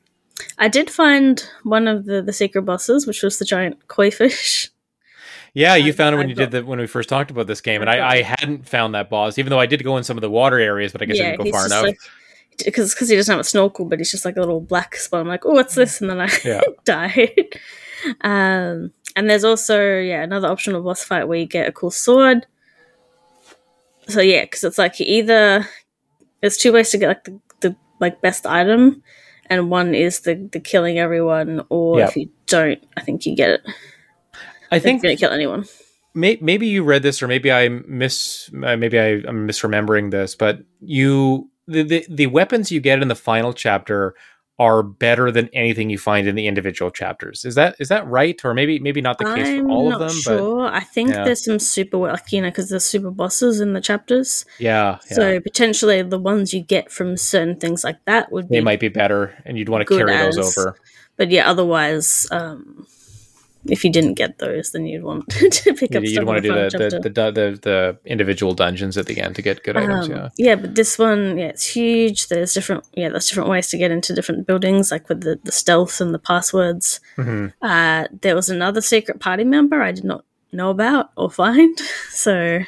[0.58, 4.70] I did find one of the the secret bosses, which was the giant koi fish.
[5.52, 7.46] Yeah, you found it when I you got- did the when we first talked about
[7.46, 10.04] this game, and I I, hadn't found that boss, even though I did go in
[10.04, 11.82] some of the water areas, but I guess I didn't go far enough.
[11.82, 11.98] like
[12.64, 15.20] because because he doesn't have a snorkel, but he's just like a little black spot.
[15.20, 16.00] I'm like, oh, what's this?
[16.00, 16.60] And then I Yeah.
[16.84, 17.58] died.
[18.20, 22.46] Um, and there's also yeah another optional boss fight where you get a cool sword.
[24.08, 25.66] So yeah, because it's like you either
[26.40, 29.02] there's two ways to get like the, the like best item,
[29.50, 32.08] and one is the the killing everyone, or Yeah.
[32.08, 33.60] if you don't, I think you get it.
[34.70, 35.64] I think you don't kill anyone.
[36.14, 40.34] may, maybe you read this or maybe I miss uh, maybe I, I'm misremembering this,
[40.36, 44.14] but you the, the the weapons you get in the final chapter
[44.58, 47.44] are better than anything you find in the individual chapters.
[47.44, 48.42] Is that is that right?
[48.44, 50.66] Or maybe maybe not the case I'm for all of them, sure.
[50.66, 51.24] I think yeah.
[51.24, 54.46] there's some super like you know because there's super bosses in the chapters.
[54.56, 55.16] but yeah, yeah.
[55.16, 58.80] So potentially the ones you get from certain things like that would be they might
[58.80, 60.76] be better and you'd want to carry those over.
[61.16, 62.86] But yeah, otherwise, um,
[63.70, 66.04] if you didn't get those, then you'd want to pick You'd, up.
[66.04, 69.42] you'd want to do the the the, the, the individual dungeons at the end to
[69.42, 70.54] get good items, Um, yeah.
[70.56, 72.28] but this one, yeah, it's huge.
[72.28, 75.52] There's different, yeah, there's different ways to get into different buildings, like with the, the
[75.52, 77.00] stealth and the passwords.
[77.16, 81.78] hmm Uh, there was another secret party member I did not know about or find.
[82.10, 82.60] So,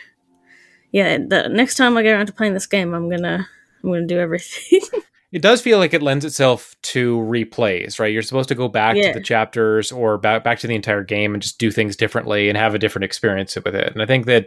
[0.93, 3.47] yeah, the next time I get around to playing this game, I'm gonna,
[3.83, 4.81] I'm gonna do everything.
[5.31, 8.11] It does feel like it lends itself to replays, right?
[8.13, 9.13] You're supposed to go back Yeah.
[9.13, 12.49] to the chapters or back back to the entire game and just do things differently
[12.49, 13.93] and have a different experience with it.
[13.93, 14.47] And I think that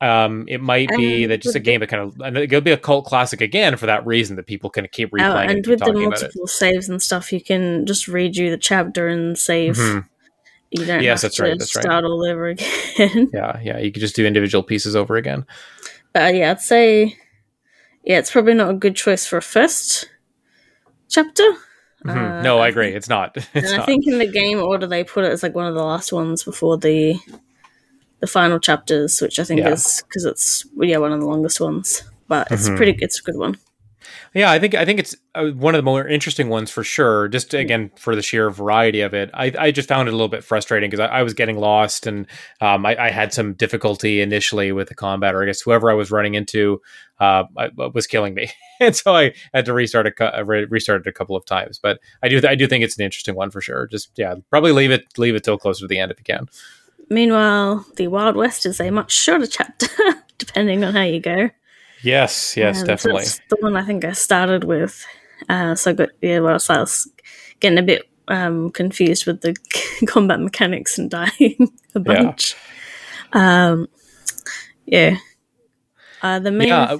[0.00, 2.70] um, it might be And that just a game that kind of and it'll be
[2.72, 5.66] a cult classic again for that reason that people can keep Oh, replaying and, and
[5.66, 9.76] with the multiple saves and stuff, you can just redo the chapter and save.
[9.76, 10.04] Mhm.
[10.70, 11.82] You don't Yes, have that's to right, that's right.
[11.82, 13.28] start all over again.
[13.32, 15.46] Yeah, yeah, you could just do individual pieces over again.
[16.12, 17.16] but uh, yeah, I'd say
[18.04, 20.08] yeah, it's probably not a good choice for a first
[21.12, 21.44] chapter.
[22.04, 22.16] Mhm.
[22.16, 22.92] Uh, no, I agree.
[22.98, 23.36] It's not.
[23.54, 25.74] It's and I think in the game order they put it as like one of
[25.74, 27.14] the last ones before the
[28.20, 29.70] the final chapters, which I think Yeah.
[29.72, 32.02] is because it's yeah one of the longest ones.
[32.28, 32.76] But it's Mhm.
[32.76, 32.96] pretty.
[33.00, 33.56] It's a good one.
[34.34, 37.28] Yeah, I think I think it's uh, one of the more interesting ones for sure.
[37.28, 40.28] Just again for the sheer variety of it, I, I just found it a little
[40.28, 42.26] bit frustrating because I, I was getting lost and
[42.60, 45.94] um, I, I had some difficulty initially with the combat, or I guess whoever I
[45.94, 46.80] was running into
[47.20, 48.50] uh, I, was killing me,
[48.80, 51.44] and so I had to restart a cou- uh, re- restart it a couple of
[51.44, 51.78] times.
[51.78, 53.86] But I do I do think it's an interesting one for sure.
[53.86, 56.48] Just yeah, probably leave it leave it till closer to the end if you can.
[57.08, 59.86] Meanwhile, the Wild West is a much shorter chapter,
[60.38, 61.50] depending on how you go.
[62.02, 63.22] Yes, yes, Um, definitely.
[63.22, 65.04] That's the one I think I started with.
[65.48, 67.10] Uh, so I got yeah, well, so I was
[67.60, 69.54] getting a bit um, confused with the
[70.06, 72.56] combat mechanics and dying a bunch.
[73.32, 73.88] Um,
[74.86, 75.16] yeah.
[76.22, 76.96] Uh, the main Yeah,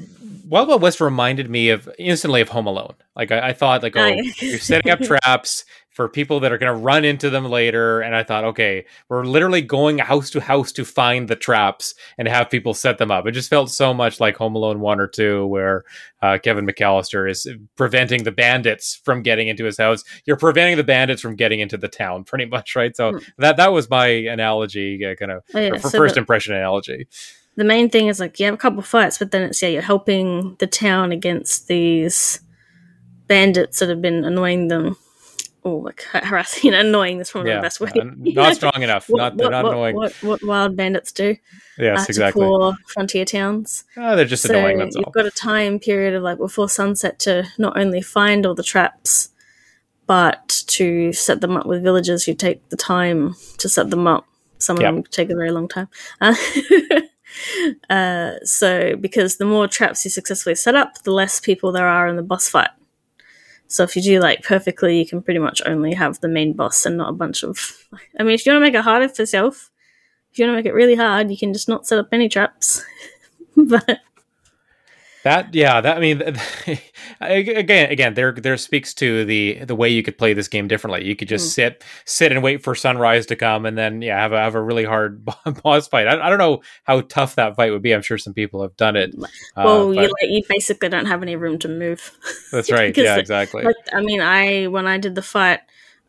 [0.49, 2.95] Wild Wild West reminded me of instantly of Home Alone.
[3.15, 6.59] Like I, I thought, like, oh, Oh, you're setting up traps for people that are
[6.59, 10.41] going to run into them later, and I thought, okay, we're literally going house to
[10.41, 13.27] house to find the traps and have people set them up.
[13.27, 15.85] It just felt so much like Home Alone one or two, where
[16.23, 20.03] uh, Kevin McAllister is preventing the bandits from getting into his house.
[20.25, 22.97] You're preventing the bandits from getting into the town, pretty much, right?
[22.97, 23.19] So Hmm.
[23.39, 27.07] that that was my analogy, uh, kind of oh, yeah, so first the, impression analogy.
[27.57, 29.83] the main thing is like you have a couple fights, but then it's yeah, you're
[29.83, 32.41] helping the town against these
[33.27, 34.97] bandits that have been annoying them.
[35.65, 37.91] Oh, like ha- harassing, annoying is probably Yeah, the best way.
[37.95, 39.09] not strong enough.
[39.09, 39.95] not they're not what, annoying.
[39.97, 41.37] What, what wild bandits do
[41.79, 42.43] yes, uh, exactly.
[42.43, 43.85] poor frontier towns.
[43.97, 44.79] Ah, they're just so annoying.
[44.79, 45.13] That's you've all.
[45.13, 49.29] got a time period of like before sunset to not only find all the traps,
[50.07, 54.27] but to set them up with villagers who take the time to set them up.
[54.59, 54.95] Some of Yep.
[54.95, 55.89] them take a very long time.
[56.21, 56.35] Uh,
[57.91, 62.09] uh, so because the more traps you successfully set up, the less people there are
[62.09, 62.71] in the boss fight.
[63.73, 66.85] So if you do like perfectly, you can pretty much only have the main boss
[66.85, 67.89] and not a bunch of.
[68.21, 69.71] I mean, if you want to make it harder for yourself,
[70.31, 72.29] if you want to make it really hard, you can just not set up any
[72.29, 72.85] traps.
[73.57, 74.01] but
[75.25, 76.21] That yeah, that I mean,
[77.21, 81.05] again, again, there there speaks to the the way you could play this game differently.
[81.05, 81.55] You could just Mm.
[81.55, 84.61] sit sit and wait for sunrise to come, and then yeah, have a have a
[84.63, 85.25] really hard
[85.63, 86.09] boss fight.
[86.09, 87.93] I, I don't know how tough that fight would be.
[87.95, 89.15] I'm sure some people have done it.
[89.57, 92.11] Uh, well, you like, you basically don't have any room to move.
[92.51, 92.97] that's right.
[92.97, 93.63] Yeah, exactly.
[93.63, 95.61] Like, I mean, I when I did the fight,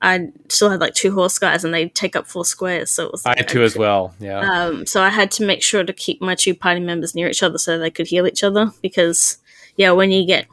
[0.03, 2.91] I still had like two horse guys, and they take up four squares.
[2.91, 4.13] So it was I had two as well.
[4.19, 7.29] Yeah, Um, so I had to make sure to keep my two party members near
[7.29, 9.37] each other so they could heal each other because,
[9.77, 10.45] yeah, when you get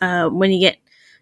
[0.00, 0.78] uh, when you get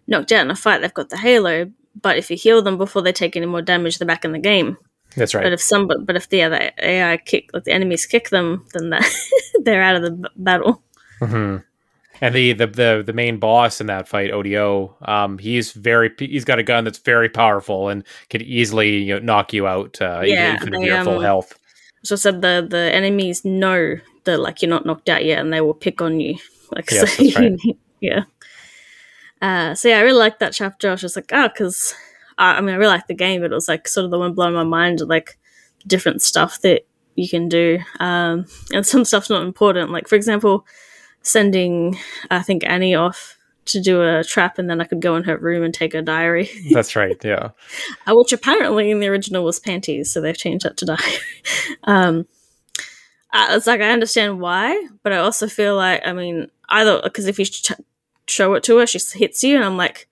[0.07, 1.71] knocked out in a fight, they've got the halo.
[2.01, 4.39] But if you heal them before they take any more damage, they're back in the
[4.39, 4.77] game.
[5.15, 5.43] that's right.
[5.43, 8.91] But if some, but if the other AI kick, like the enemies kick them, then
[9.61, 10.81] they're out of the b- battle.
[11.19, 11.57] hmm
[12.23, 14.43] And the, the the the main boss in that fight, O.
[14.43, 19.15] Dio, um, he's very he's got a gun that's very powerful and could easily you
[19.15, 21.57] know, knock you out, uh, Yeah, even, if you're at full um, health.
[22.03, 23.95] So I said the the enemies know
[24.25, 26.37] that like you're not knocked out yet, and they will pick on you.
[26.71, 27.59] Like Yes, so, right.
[28.01, 28.23] yeah.
[29.41, 30.89] Uh, so yeah, I really liked that chapter.
[30.89, 31.95] I was just like, oh, because
[32.37, 34.19] I, I mean, I really liked the game, but it was like sort of the
[34.19, 35.39] one blowing my mind, like
[35.87, 39.91] different stuff that you can do, um, and some stuff's not important.
[39.91, 40.65] Like for example,
[41.21, 41.97] sending
[42.29, 45.37] I think Annie off to do a trap, and then I could go in her
[45.37, 46.49] room and take her diary.
[46.71, 47.17] That's right.
[47.23, 47.49] Yeah.
[48.07, 51.17] uh, which apparently in the original was panties, so they've changed that to diary.
[51.83, 52.27] um,
[53.33, 57.27] uh, it's like I understand why, but I also feel like I mean either because
[57.27, 57.71] if you ch-
[58.27, 60.07] show it to her, she hits you, and I'm like,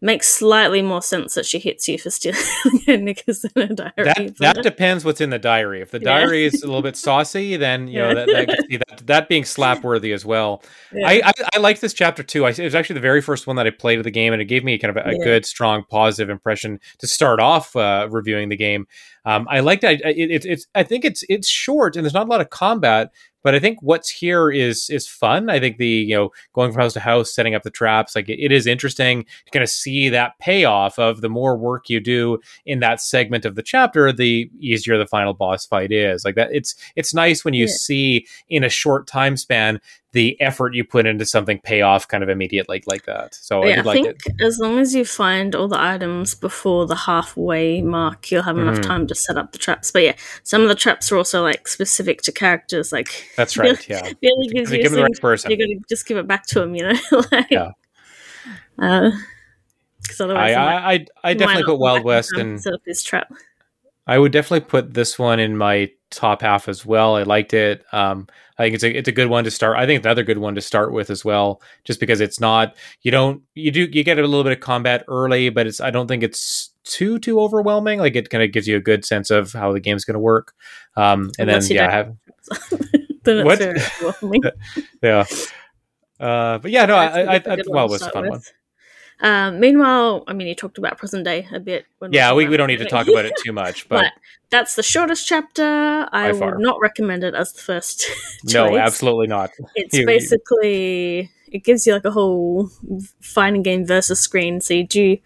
[0.00, 2.40] makes slightly more sense that she hits you for stealing
[2.86, 3.92] her knickers in her diary.
[3.96, 5.80] That that depends what's in the diary.
[5.80, 6.04] If the Yeah.
[6.18, 9.82] diary is a little bit saucy, then you know that that, that, that being slap
[9.82, 10.62] worthy as well.
[10.92, 11.08] yeah.
[11.08, 12.44] I, I I like this chapter too.
[12.46, 14.40] I, it was actually the very first one that I played of the game, and
[14.40, 15.24] it gave me kind of a, a Yeah.
[15.24, 18.86] good, strong, positive impression to start off uh, reviewing the game.
[19.28, 20.00] Um, I liked it.
[20.04, 23.10] It, It's it's I think it's it's short and there's not a lot of combat,
[23.44, 25.50] but I think what's here is is fun.
[25.50, 28.28] I think the you know going from house to house, setting up the traps, like
[28.30, 32.00] it, it is interesting to kind of see that payoff of the more work you
[32.00, 36.24] do in that segment of the chapter, the easier the final boss fight is.
[36.24, 37.72] Like that, it's it's nice when you Yeah.
[37.76, 39.78] see in a short time span
[40.12, 43.34] the effort you put into something pay off kind of immediately like that.
[43.34, 44.40] So I yeah, I like think it.
[44.42, 48.78] as long as you find all the items before the halfway mark, you'll have enough
[48.78, 48.82] Mhm.
[48.86, 49.90] time to set up the traps.
[49.90, 52.90] But yeah, some of the traps are also like specific to characters.
[52.90, 53.86] Like That's right.
[53.88, 54.00] Yeah.
[54.22, 55.50] Billy gives Give you to the right person.
[55.50, 56.74] you got to just give it back to him.
[56.74, 56.98] You know,
[57.32, 57.72] like, Yeah.
[58.78, 59.10] Uh,
[60.00, 63.02] because otherwise, I, might- I, I, I definitely put Wild West and set up his
[63.02, 63.30] trap.
[64.06, 67.16] I would definitely put this one in my top half as well.
[67.16, 67.84] I liked it.
[67.92, 68.26] Um,
[68.58, 69.76] I think it's a it's a good one to start.
[69.76, 73.10] I think another good one to start with as well, just because it's not you
[73.10, 76.08] don't you do you get a little bit of combat early, but it's I don't
[76.08, 77.98] think it's too too overwhelming.
[78.00, 80.20] Like it kind of gives you a good sense of how the game's going to
[80.20, 80.54] work.
[80.96, 82.16] Um, and Unless then you yeah, have
[83.24, 84.54] What?
[85.02, 85.24] yeah.
[86.18, 88.40] Uh, but yeah, no, I, I, good- I, well, it was a fun one.
[89.20, 91.86] Um, meanwhile, I mean, you talked about present day a bit.
[91.98, 94.12] When Yeah, we, we don't need to talk about it too much, but But
[94.50, 96.08] that's the shortest chapter.
[96.12, 98.06] I would not recommend it as the first.
[98.44, 99.50] no, absolutely not.
[99.74, 102.70] It's you- basically it gives you like a whole
[103.20, 104.60] fighting game versus screen.
[104.60, 105.18] So you do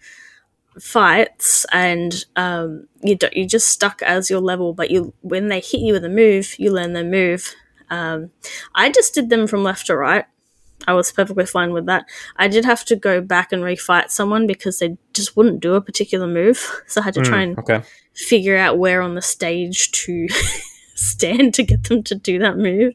[0.79, 4.73] fights, and um, you do, you're just stuck as your level.
[4.73, 7.53] But you when they hit you with a move, you learn their move.
[7.89, 8.31] Um,
[8.73, 10.25] I just did them from left to right.
[10.87, 12.05] I was perfectly fine with that.
[12.37, 15.81] I did have to go back and refight someone because they just wouldn't do a
[15.81, 16.59] particular move.
[16.87, 17.81] So I had to Mm, try and okay.
[18.13, 20.27] figure out where on the stage to
[20.95, 22.93] stand to get them to do that move.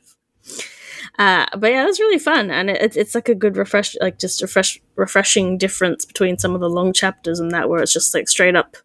[1.18, 4.18] Uh, but yeah, it was really fun, and it, it's like a good refresh, like
[4.20, 7.92] just a fresh, refreshing difference between some of the long chapters and that, where it's
[7.92, 8.76] just like straight up.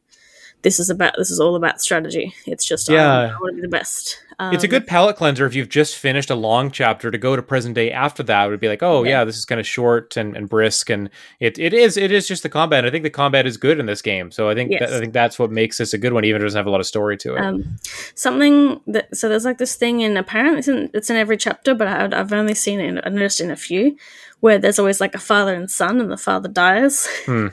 [0.63, 1.13] This is about.
[1.17, 2.33] This is all about strategy.
[2.47, 3.11] It's just oh, Yeah.
[3.19, 4.19] I want to be the best.
[4.39, 7.35] it's a Um, good palate cleanser if you've just finished a long chapter to go
[7.35, 8.47] to present day after that.
[8.47, 9.19] It would be like, oh Yeah.
[9.19, 11.09] yeah, this is kind of short and, and brisk, and
[11.39, 12.85] it, it is it is just the combat.
[12.85, 14.79] I think the combat is good in this game, so I think Yes.
[14.89, 16.65] that, I think that's what makes this a good one, even if it doesn't have
[16.67, 17.41] a lot of story to it.
[17.41, 17.77] Um,
[18.15, 21.75] something that so there's like this thing in apparently it's in, it's in every chapter,
[21.75, 22.85] but I, I've only seen it.
[22.87, 23.97] In, I noticed in a few
[24.39, 27.07] where there's always like a father and son, and the father dies.
[27.25, 27.47] Hmm.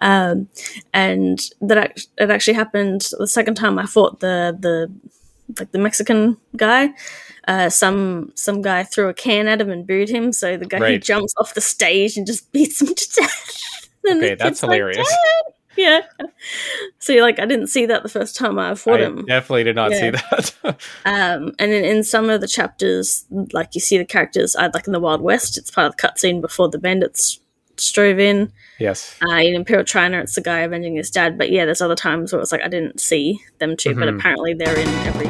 [0.00, 0.48] Um,
[0.92, 4.92] and that it actually happened the second time I fought the the
[5.58, 6.90] like the Mexican guy.
[7.48, 10.78] Uh, some some guy threw a can at him and booed him, so the guy
[10.78, 11.02] he Right.
[11.02, 13.62] jumps off the stage and just beats him to death.
[14.08, 15.14] Okay, that's kid's like, hilarious.
[15.76, 16.02] yeah.
[17.00, 19.24] So you're like, I didn't see that the first time I fought I him.
[19.26, 20.54] definitely did not see that.
[21.04, 24.86] Um, and in, in some of the chapters, like you see the characters, uh, like
[24.86, 27.40] in the Wild West, it's part of the cutscene before the bandits
[27.78, 28.52] strove in.
[28.78, 29.16] yes.
[29.26, 31.38] Uh, in Imperial China, it's the guy avenging his dad.
[31.38, 34.18] But yeah, there's other times where it's like I didn't see them too, but Mhm.
[34.18, 35.26] apparently they're in every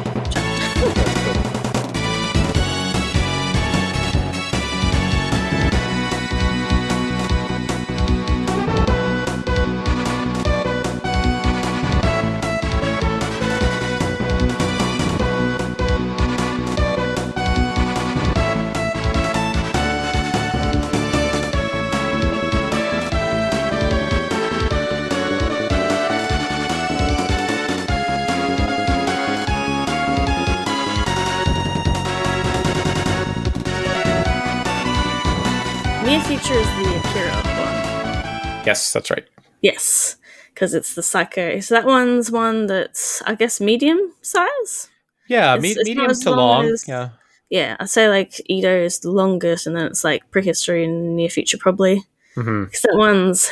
[38.67, 39.25] Yes, that's right.
[39.61, 40.17] Yes,
[40.53, 41.59] because it's the Psycho.
[41.61, 44.89] So that one's one that's, I guess, medium size.
[45.27, 46.65] Yeah, It's- me- it's medium to long long.
[46.65, 47.09] as- Yeah.
[47.49, 51.29] Yeah, I'd say like Edo is the longest, and then it's like prehistory and near
[51.29, 52.03] future probably.
[52.35, 53.49] Because that one's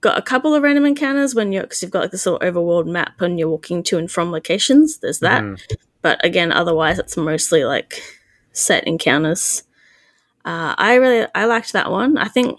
[0.00, 2.86] got a couple of random encounters when you're because you've got like this little overworld
[2.86, 4.98] map and you're walking to and from locations.
[4.98, 5.60] There's that, Mhm.
[6.02, 8.00] but again, otherwise it's mostly like
[8.52, 9.64] set encounters.
[10.44, 12.16] Uh, I really I liked that one.
[12.16, 12.58] I think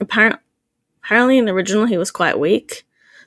[0.00, 0.40] apparent
[1.06, 2.84] apparently in the original he was quite weak,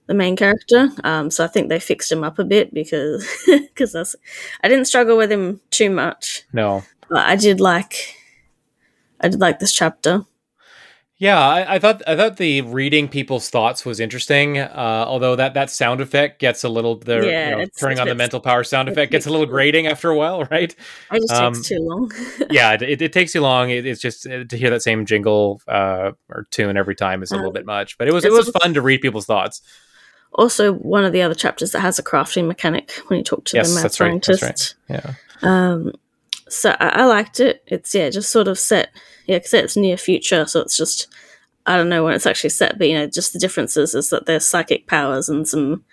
[0.07, 0.89] the main character.
[1.03, 4.15] Um, so I think they fixed him up a bit because because that's
[4.63, 6.83] I didn't struggle with him too much, No.
[7.09, 8.15] but I did like
[9.21, 10.25] I did like this chapter.
[11.21, 14.57] Yeah, I, I thought I thought the reading people's thoughts was interesting.
[14.57, 18.07] Uh, although that, that sound effect gets a little the Yeah, you know, turning on
[18.07, 20.73] the mental power sound effect gets a little grating after a while, right?
[21.11, 22.09] It just Um, takes too long.
[22.49, 23.69] yeah, it, it takes you long.
[23.69, 27.31] It, it's just uh, to hear that same jingle uh, or tune every time is
[27.31, 27.97] a little Um, bit much.
[27.97, 29.61] But it was it was fun to read people's thoughts.
[30.31, 33.57] also, one of the other chapters that has a crafting mechanic when you talk to
[33.57, 34.75] Yes, the math that's right, that's scientist.
[34.89, 35.01] right.
[35.03, 35.13] Yeah,
[35.43, 35.91] Um,
[36.49, 37.63] so I, I liked it.
[37.67, 38.89] It's yeah, just sort of set.
[39.25, 41.07] Yeah, because it's near future, so it's just
[41.65, 44.25] I don't know when it's actually set, but you know, just the differences is that
[44.25, 45.83] there's psychic powers and some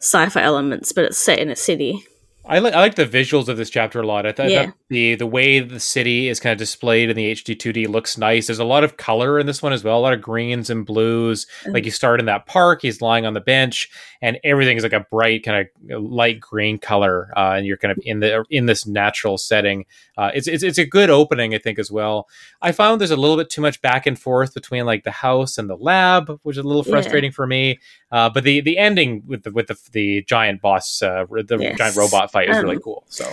[0.00, 2.04] sci-fi elements, but it's set in a city.
[2.44, 4.26] I, li- I like the visuals of this chapter a lot.
[4.26, 4.70] I, th- I Yeah.
[4.88, 8.46] the the way the city is kind of displayed in the HD 2D looks nice.
[8.46, 10.84] There's a lot of color in this one as well, a lot of greens and
[10.86, 11.46] blues.
[11.64, 11.74] Mm.
[11.74, 13.88] Like you start in that park, he's lying on the bench,
[14.22, 17.92] and everything is like a bright kind of light green color, uh, and you're kind
[17.92, 19.84] of in the in this natural setting.
[20.16, 22.26] Uh, it's, it's it's a good opening, I think, as well.
[22.62, 25.56] I found there's a little bit too much back and forth between like the house
[25.58, 26.90] and the lab, which is a little Yeah.
[26.92, 27.78] frustrating for me.
[28.10, 31.78] Uh, but the the ending with the with the the giant boss, uh, the Yes.
[31.78, 33.04] giant robot fight is Um, really cool.
[33.08, 33.24] So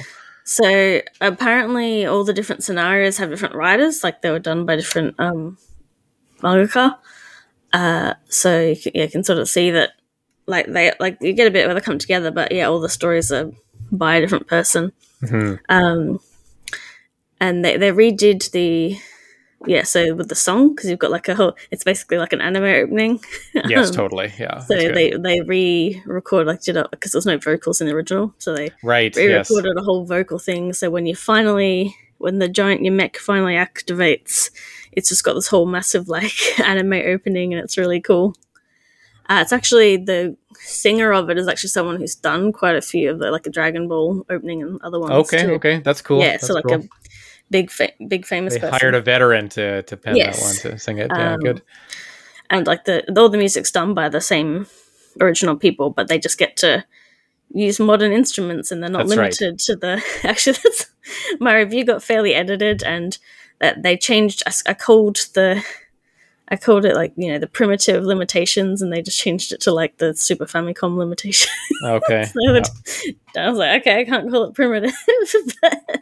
[0.44, 5.16] So apparently, all the different scenarios have different writers, like they were done by different
[5.20, 5.58] um,
[6.42, 6.98] mangaka.
[7.74, 9.92] Uh, so you can, you can sort of see that
[10.46, 12.90] like they like you get a bit where they come together, but yeah, all the
[12.90, 13.52] stories are
[13.92, 14.94] by a different person.
[15.20, 16.20] hmm Um,
[17.40, 18.98] and they they redid the
[19.66, 22.42] yeah, so with the song because you've got like a whole, it's basically like an
[22.42, 23.20] anime opening.
[23.68, 24.32] Yes, Um, totally.
[24.40, 24.60] Yeah.
[24.60, 28.54] So they they re-record like did it because there's no vocals in the original, so
[28.56, 29.16] they right.
[29.16, 29.50] Yes.
[29.50, 30.74] re-recorded a whole vocal thing.
[30.74, 34.52] So when you finally, when the giant your mech finally activates,
[34.92, 38.36] it's just got this whole massive like anime opening, and it's really cool.
[39.30, 43.12] Uh, it's actually the singer of it is actually someone who's done quite a few
[43.12, 45.12] of the like a Dragon Ball opening and other ones.
[45.12, 45.44] Okay.
[45.46, 45.54] too.
[45.54, 45.80] Okay.
[45.80, 46.20] That's cool.
[46.20, 46.76] Yeah, That's so like cool.
[46.76, 46.90] a
[47.50, 48.78] big, fa- big famous they person.
[48.80, 50.38] hired a veteran to to pen Yes.
[50.40, 51.12] that one to sing it.
[51.14, 51.34] Yeah.
[51.34, 51.62] Um, good.
[52.50, 54.68] and like the all the music's done by the same
[55.22, 56.84] original people, but they just get to
[57.54, 59.40] use modern instruments and they're not That's right.
[59.42, 60.04] limited to the.
[60.24, 60.88] Actually, that's
[61.40, 63.18] my review got fairly edited, and
[63.60, 64.44] that they changed.
[64.66, 65.64] I called the.
[66.50, 69.72] I called it like you know the primitive limitations, and they just changed it to
[69.74, 71.50] like the Super Famicom limitation.
[71.84, 72.24] Okay.
[72.26, 72.70] So it-
[73.38, 74.94] I was like, okay, I can't call it primitive.
[75.62, 76.00] but-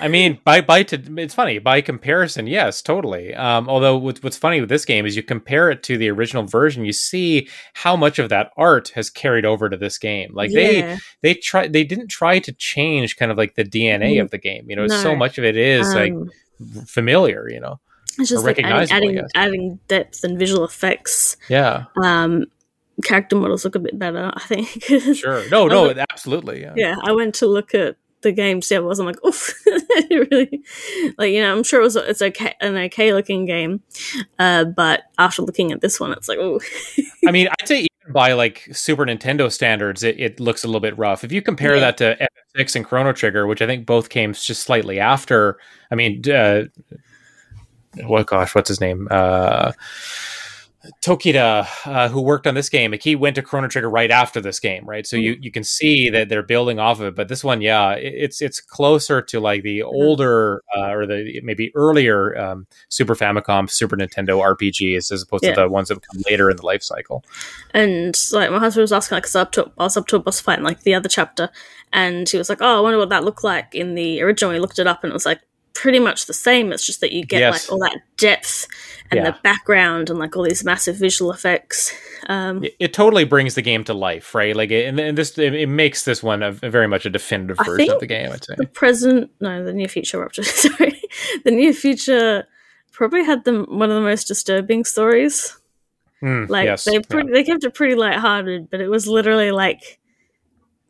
[0.00, 3.34] I mean, by by to it's funny by comparison, yes, totally.
[3.34, 6.44] Um, although what's what's funny with this game is you compare it to the original
[6.44, 10.30] version, you see how much of that art has carried over to this game.
[10.32, 10.98] Like they yeah.
[11.22, 14.38] they try they didn't try to change kind of like the DNA Mm, of the
[14.38, 14.66] game.
[14.68, 16.30] You know, so much of it is like Um,
[16.86, 17.48] familiar.
[17.50, 17.80] You know,
[18.18, 22.46] it's just like adding, adding, adding depth and visual effects yeah, um
[23.04, 24.66] character models look a bit better i think
[25.14, 25.48] sure.
[25.50, 26.62] No, no, absolutely.
[26.62, 26.72] Yeah.
[26.76, 29.24] yeah i went to look at the game to see how it was i'm like
[29.24, 29.54] oof
[30.10, 30.62] really
[31.18, 33.80] like you know i'm sure it was it's okay an okay looking game
[34.38, 36.60] uh but after looking at this one it's like oh
[37.26, 40.80] I mean, I'd say even by like Super Nintendo standards, it, it looks a little
[40.80, 41.24] bit rough.
[41.24, 41.80] If you compare Yeah.
[41.80, 45.58] that to FX and Chrono Trigger, which I think both came just slightly after.
[45.90, 46.64] I mean, uh,
[48.04, 49.08] what gosh, what's his name?
[49.10, 49.72] Uh,
[51.02, 54.40] Tokita, uh, who worked on this game, like he went to Chrono Trigger right after
[54.40, 55.06] this game, right?
[55.06, 57.14] So you, you can see that they're building off of it.
[57.16, 61.40] But this one, yeah, it- it's it's closer to like the older uh, or the
[61.42, 65.54] maybe earlier um, Super Famicom, Super Nintendo RPGs as opposed Yeah.
[65.54, 67.24] to the ones that come later in the life cycle.
[67.74, 70.16] and like my husband was asking like 'cause I, up to, I was up to
[70.16, 71.50] a boss fight in like the other chapter
[71.92, 74.58] and he was like oh i wonder what that looked like in the original we
[74.58, 75.40] looked it up and it was like
[75.80, 77.52] pretty much the same it's just that you get Yes.
[77.54, 78.66] like all that depth
[79.12, 79.30] and Yeah.
[79.30, 81.92] the background and like all these massive visual effects
[82.28, 84.56] um It, it totally brings the game to life, right?
[84.56, 87.10] Like, it, and, and this it, it makes this one a, a very much a
[87.10, 88.32] definitive I version of the game.
[88.32, 88.54] I'd say.
[88.58, 91.00] the present no the near future rupture sorry
[91.44, 92.44] the near future
[92.92, 95.54] probably had the one of the most disturbing stories
[96.20, 97.22] Mm, like yes, they yeah.
[97.32, 100.00] they kept it pretty lighthearted but it was literally like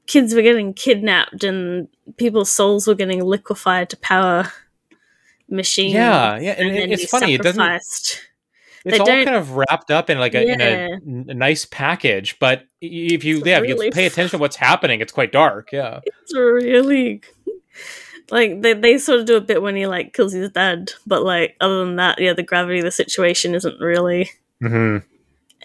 [0.07, 4.51] kids were getting kidnapped and people's souls were getting liquefied to power
[5.49, 7.35] machines yeah, yeah, and, and it's funny.
[7.35, 7.61] It doesn't.
[7.61, 8.23] sacrificed.
[8.85, 12.39] It's they all kind of wrapped up in like a, in a, a nice package,
[12.39, 15.71] but if you It's yeah, if you pay attention to what's happening, it's quite dark.
[15.73, 17.23] Yeah, it's really
[18.31, 21.23] like they, they sort of do a bit when he like kills his dad but
[21.23, 24.29] like other than that yeah the gravity of the situation isn't really
[24.61, 24.99] hmm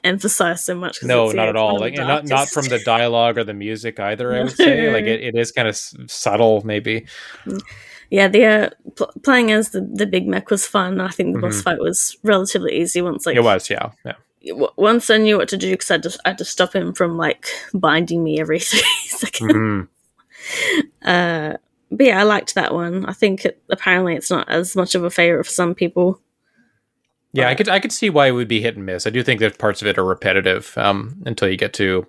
[0.04, 1.02] emphasized so much.
[1.04, 1.80] no, it's, yeah, not at all.
[1.80, 4.36] Like, not not from the dialogue or the music either.
[4.36, 7.06] I would say like it, it is kind of s- subtle, maybe.
[8.10, 11.42] Yeah the uh, pl- playing as the, the big mech was fun i think the
[11.42, 11.64] boss Mhm.
[11.64, 14.14] fight was relatively easy once like it was, yeah, yeah.
[14.50, 16.94] w- once i knew what to do because I, just I had to stop him
[16.94, 19.82] from like binding me every three seconds hmm
[21.04, 21.54] uh
[21.92, 25.04] but yeah i liked that one i think it, apparently it's not as much of
[25.04, 26.20] a favorite for some people
[27.36, 29.08] Yeah, I could I could see why it would be hit and miss.
[29.08, 32.06] I do think that parts of it are repetitive um, until you get to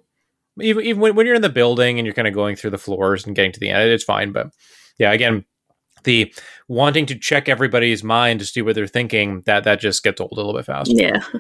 [0.61, 2.79] even even when, when you're in the building and you're kind of going through the
[2.87, 4.33] floors and getting to the end, it's fine.
[4.33, 4.51] But
[4.99, 5.47] yeah, again,
[6.05, 6.33] the
[6.69, 10.33] wanting to check everybody's mind to see what they're thinking that that just gets old
[10.33, 10.91] a little bit fast.
[10.93, 11.23] Yeah.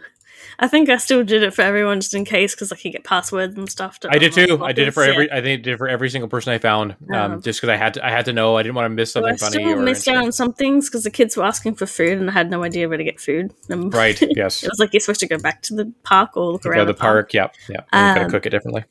[0.57, 3.03] I think I still did it for everyone just in case because I could get
[3.03, 3.99] passwords and stuff.
[4.01, 4.63] To I did too.
[4.65, 5.33] I did it for boxes, every.
[5.33, 7.71] I think I did it for every single person I found, um, Um, just because
[7.73, 8.07] I had to.
[8.07, 8.57] I had to know.
[8.57, 9.65] I didn't want to miss something So I funny.
[9.65, 12.33] still missed out on some things because the kids were asking for food and I
[12.35, 13.53] had no idea where to get food.
[13.69, 14.21] Um, Right.
[14.37, 14.63] Yes.
[14.63, 16.79] it was like you're supposed to go back to the park or look You around
[16.83, 17.35] go to the park.
[17.35, 17.49] Yeah.
[17.69, 17.79] Yeah.
[17.79, 18.85] You got to Um, cook it differently.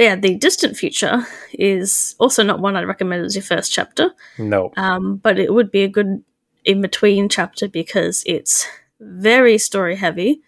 [0.00, 4.12] But yeah, the distant future is also not one I'd recommend as your first chapter,
[4.38, 4.72] No.
[4.78, 6.24] um, but it would be a good
[6.64, 8.66] in between chapter because it's
[8.98, 10.40] very story heavy.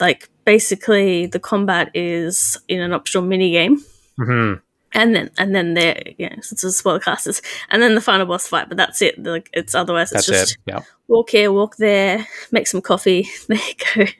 [0.00, 3.84] Like basically, the combat is in an optional mini game.
[4.16, 4.54] hmm
[4.92, 8.24] and then and then there you know since it's spoiler classes and then the final
[8.24, 10.58] boss fight but that's it like it's otherwise it's That's just it.
[10.72, 10.80] Yeah.
[11.08, 14.12] walk here walk there make some coffee there you go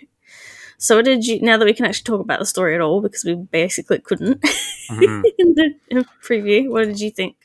[0.79, 3.01] so what did you now that we can actually talk about the story at all
[3.01, 4.41] because we basically couldn't
[4.91, 5.23] Mhm.
[5.39, 7.37] in the preview what did you think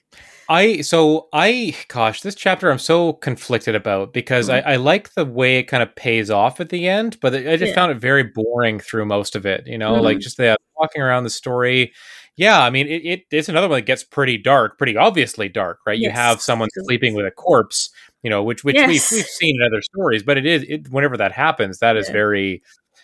[0.50, 4.66] I so I gosh, this chapter I'm so conflicted about because Mhm.
[4.66, 7.56] I, I like the way it kind of pays off at the end, but I
[7.56, 7.76] just Yeah.
[7.76, 9.66] found it very boring through most of it.
[9.66, 10.22] You know, like Mhm.
[10.22, 11.94] just the walking around the story.
[12.36, 15.80] Yeah, I mean, it, it it's another one that gets pretty dark, pretty obviously dark,
[15.88, 15.98] right?
[15.98, 17.90] You have someone sleeping with a corpse,
[18.24, 18.88] you know, which which Yes.
[18.90, 22.08] we've we've seen in other stories, but it is it, whenever that happens, that is
[22.08, 22.14] Yeah.
[22.14, 22.62] very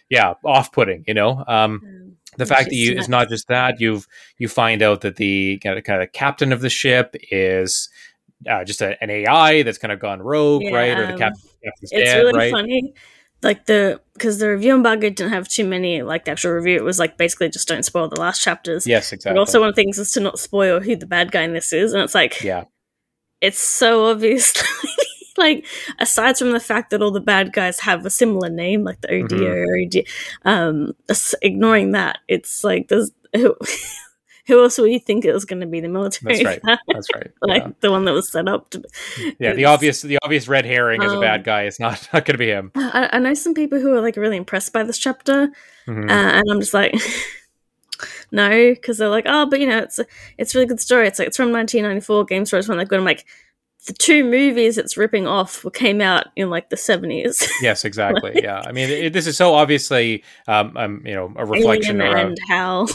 [0.09, 1.03] yeah off putting.
[1.07, 4.81] You know, um, Um, the fact that you it's not just that you've you find
[4.81, 7.89] out that the kind of, kind of captain of the ship is
[8.49, 10.97] uh, just a, an AI that's kind of gone rogue, Yeah, right?
[10.97, 12.51] Or the captain, captain's it's dead, really right?
[12.51, 12.93] funny
[13.43, 16.83] like the because the review embargo didn't have too many like the actual review it
[16.83, 19.35] was like basically just don't spoil the last chapters Yes, exactly.
[19.35, 21.53] but also one of the things is to not spoil who the bad guy in
[21.53, 22.63] this is and it's like yeah,
[23.39, 24.53] it's so obvious
[25.45, 25.65] like
[25.99, 29.07] aside from the fact that all the bad guys have a similar name like the
[29.23, 29.65] OD Mhm.
[29.65, 30.05] or OD
[30.45, 30.93] um
[31.41, 33.55] ignoring that it's like there's who,
[34.47, 36.61] who else would you think it was going to be the military That's right.
[36.65, 36.77] guy?
[36.93, 37.31] that's right.
[37.41, 37.71] like yeah.
[37.81, 38.81] the one that was set up to
[39.39, 42.23] yeah, the obvious the obvious red herring as a Um, bad guy It's not not
[42.25, 42.71] going to be him.
[42.75, 45.49] I, I know some people who are like really impressed by this chapter
[45.87, 46.09] Mhm.
[46.09, 46.95] uh, and I'm just like,
[48.31, 50.05] no, because they're like, oh, but you know, it's a,
[50.37, 51.07] it's a really good story.
[51.07, 52.25] It's like it's from 1994.
[52.25, 52.99] Games Stories when they're good.
[52.99, 53.25] I'm like,
[53.87, 57.47] the two movies it's ripping off came out in like the 70s.
[57.61, 58.33] yes, exactly.
[58.43, 62.17] yeah, I mean, it, this is so obviously, um, um, you know, a reflection Alien
[62.17, 62.89] a, and Hal.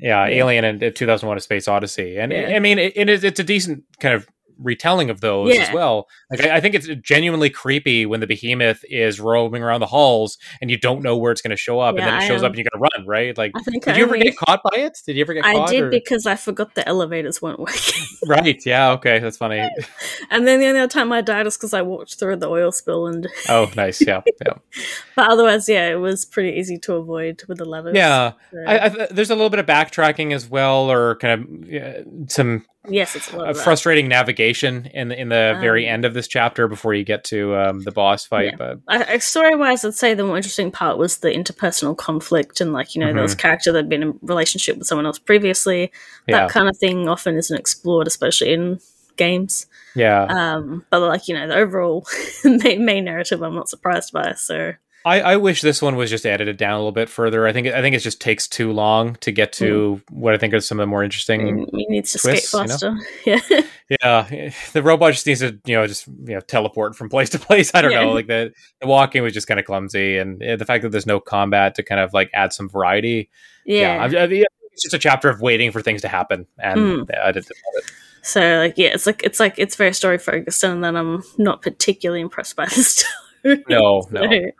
[0.00, 0.26] yeah, Yeah.
[0.26, 2.56] Alien and uh, 2001: A Space Odyssey, and Yeah.
[2.56, 4.26] I mean, it, it is it's a decent kind of
[4.58, 5.62] retelling of those Yeah.
[5.62, 6.08] as well.
[6.30, 10.38] Like, I, I think it's genuinely creepy when the behemoth is roaming around the halls
[10.60, 12.34] and you don't know where it's going to show up, and then it I, show
[12.36, 13.36] up um, and you got to run, right?
[13.36, 14.98] Like, did I you ever get caught by it?
[15.06, 18.04] Did you ever get I did or- because I forgot the elevators weren't working.
[18.26, 18.60] right?
[18.66, 18.90] Yeah.
[18.92, 19.58] Okay, that's funny.
[20.30, 22.72] and then the only other time I died was because I walked through the oil
[22.72, 23.06] spill.
[23.06, 24.00] And Oh, nice.
[24.00, 24.22] Yeah.
[24.44, 24.54] Yeah.
[25.16, 27.94] but otherwise, yeah, it was pretty easy to avoid with the ladders.
[27.94, 28.32] Yeah.
[28.52, 32.26] So- I, I, there's a little bit of backtracking as well, or kind of uh,
[32.28, 36.04] some yes, it's a lot of frustrating navigation in the, in the very Um, end
[36.04, 38.52] of this chapter before you get to um, the boss fight.
[38.52, 38.56] Yeah.
[38.56, 42.72] But I, I- story-wise, I'd say the more interesting part was the interpersonal conflict and
[42.72, 45.18] like you know there was a character that had been in relationship with someone else
[45.18, 45.90] previously.
[46.26, 48.80] yeah, That kind of thing often isn't explored, especially in
[49.16, 49.66] games.
[49.96, 50.24] yeah.
[50.24, 52.06] Um, but like you know the overall
[52.44, 54.32] main, main narrative, I'm not surprised by.
[54.34, 54.74] So
[55.08, 57.46] I, I wish this one was just edited down a little bit further.
[57.46, 60.38] I think it, I think it just takes too long to get to what I
[60.38, 61.66] think are some of the more interesting.
[61.72, 62.98] he needs to twists, you skate know?
[63.00, 63.64] faster.
[63.90, 67.30] Yeah, Yeah, the robot just needs to you know just you know teleport from place
[67.34, 67.70] to place.
[67.74, 68.02] I don't Yeah.
[68.04, 71.06] know, like the the walking was just kind of clumsy, and the fact that there's
[71.06, 73.30] no combat to kind of like add some variety.
[73.64, 73.96] yeah.
[74.02, 74.24] I, I,
[74.72, 77.18] it's just a chapter of waiting for things to happen, and Mm.
[77.18, 77.90] I didn't love it.
[78.22, 81.62] So like yeah, it's like it's like it's very story focused, and then I'm not
[81.62, 83.04] particularly impressed by the
[83.44, 84.50] No, no.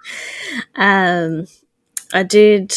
[0.77, 1.47] Um,
[2.13, 2.75] I did.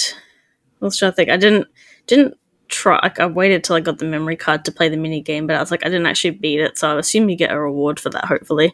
[0.81, 1.29] I was trying to think.
[1.29, 1.67] I didn't
[2.07, 2.37] didn't
[2.67, 2.99] try.
[3.03, 5.55] Like, I waited till I got the memory card to play the mini game, but
[5.55, 7.99] I was like, I didn't actually beat it, so I assume you get a reward
[7.99, 8.25] for that.
[8.25, 8.73] Hopefully,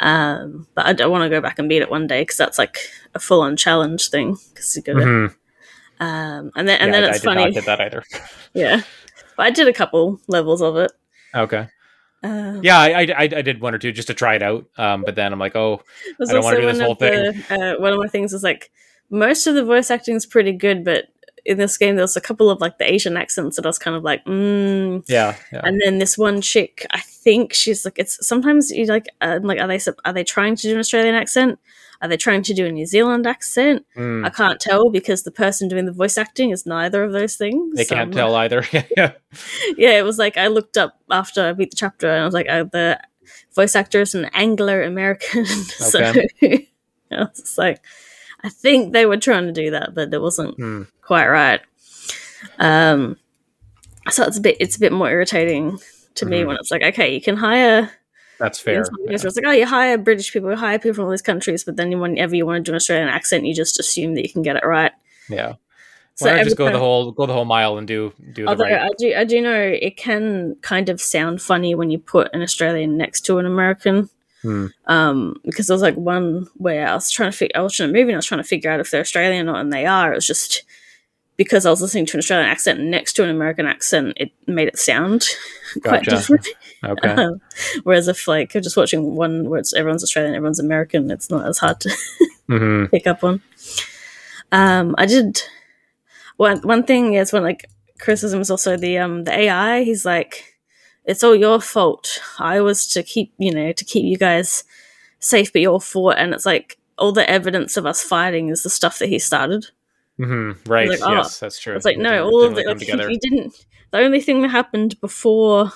[0.00, 2.58] um, but I don't want to go back and beat it one day because that's
[2.58, 2.78] like
[3.14, 4.36] a full on challenge thing.
[4.50, 5.34] Because you got to, Mhm.
[6.00, 8.02] um, and then and Yeah, then I- it's I did funny, not get that either.
[8.54, 8.82] yeah.
[9.36, 10.92] But I did a couple levels of it.
[11.34, 11.68] Okay.
[12.22, 14.66] Um, Yeah, I, I, I did one or two just to try it out.
[14.76, 15.82] Um, but then I'm like, oh,
[16.20, 18.70] I don't wanna do this whole of the- uh, one of my things is like
[19.10, 21.06] most of the voice acting is pretty good, but
[21.44, 23.96] in this game there's a couple of like the Asian accents that I was kind
[23.96, 25.04] of like, mm.
[25.08, 25.60] yeah, yeah.
[25.62, 29.60] And then this one chick, I think she's like, it's sometimes you like, uh, like,
[29.60, 31.58] are they are they trying to do an Australian accent?
[32.02, 33.86] Are they trying to do a New Zealand accent?
[33.96, 37.36] Mm, I can't tell because the person doing the voice acting is neither of those
[37.36, 37.76] things.
[37.76, 38.64] they So can't I'm tell either.
[38.96, 39.12] yeah.
[39.76, 42.34] yeah, it was like I looked up after I beat the chapter, and I was
[42.34, 43.00] like, uh, the
[43.54, 45.46] voice actor is an Anglo American.
[45.46, 46.00] so
[46.42, 46.66] I
[47.10, 47.82] was like,
[48.44, 50.82] I think they were trying to do that, but it wasn't Hmm.
[51.02, 51.60] quite right.
[52.58, 53.16] Um,
[54.10, 55.78] so it's a bit it's a bit more irritating
[56.16, 56.46] to me Mhm.
[56.46, 57.90] when it's like, okay, you can hire.
[58.38, 58.74] That's fair.
[58.74, 59.14] yeah.
[59.14, 61.76] It's like, oh, you hire British people, you hire people from all these countries, but
[61.76, 64.42] then whenever you want to do an Australian accent, you just assume that you can
[64.42, 64.92] get it right.
[65.28, 65.54] Yeah.
[66.16, 68.48] So Why not just go the whole go the whole mile and do do the
[68.48, 68.80] Although right?
[68.80, 72.40] I do, I do know it can kind of sound funny when you put an
[72.40, 74.08] Australian next to an American.
[74.40, 74.66] Hmm.
[74.86, 77.90] Um, because there was like one where I was trying to figure, I was watching
[77.90, 79.72] a movie and I was trying to figure out if they're Australian or not, and
[79.72, 80.12] they are.
[80.12, 80.64] It was just
[81.36, 84.68] because I was listening to an Australian accent next to an American accent, it made
[84.68, 85.26] it sound
[85.82, 86.46] quite different.
[86.84, 87.18] Okay.
[87.18, 87.40] Um,
[87.84, 91.46] whereas if like you're just watching one where it's everyone's Australian, everyone's American, it's not
[91.46, 91.90] as hard to
[92.48, 93.42] hmm pick up on.
[94.52, 95.40] Um, I did
[96.36, 97.66] one one thing is when like
[97.98, 99.82] criticism is also the um the AI.
[99.84, 100.56] He's like,
[101.04, 102.20] it's all your fault.
[102.38, 104.64] I was to keep you know to keep you guys
[105.20, 106.14] safe, but your fault.
[106.18, 109.66] And it's like all the evidence of us fighting is the stuff that he started.
[110.18, 110.88] hmm Right.
[110.88, 111.76] like, oh, yes, that's true.
[111.76, 112.66] It's like It no, all didn't of really it.
[112.66, 113.08] come Like, together.
[113.08, 113.66] he didn't.
[113.92, 115.72] The only thing that happened before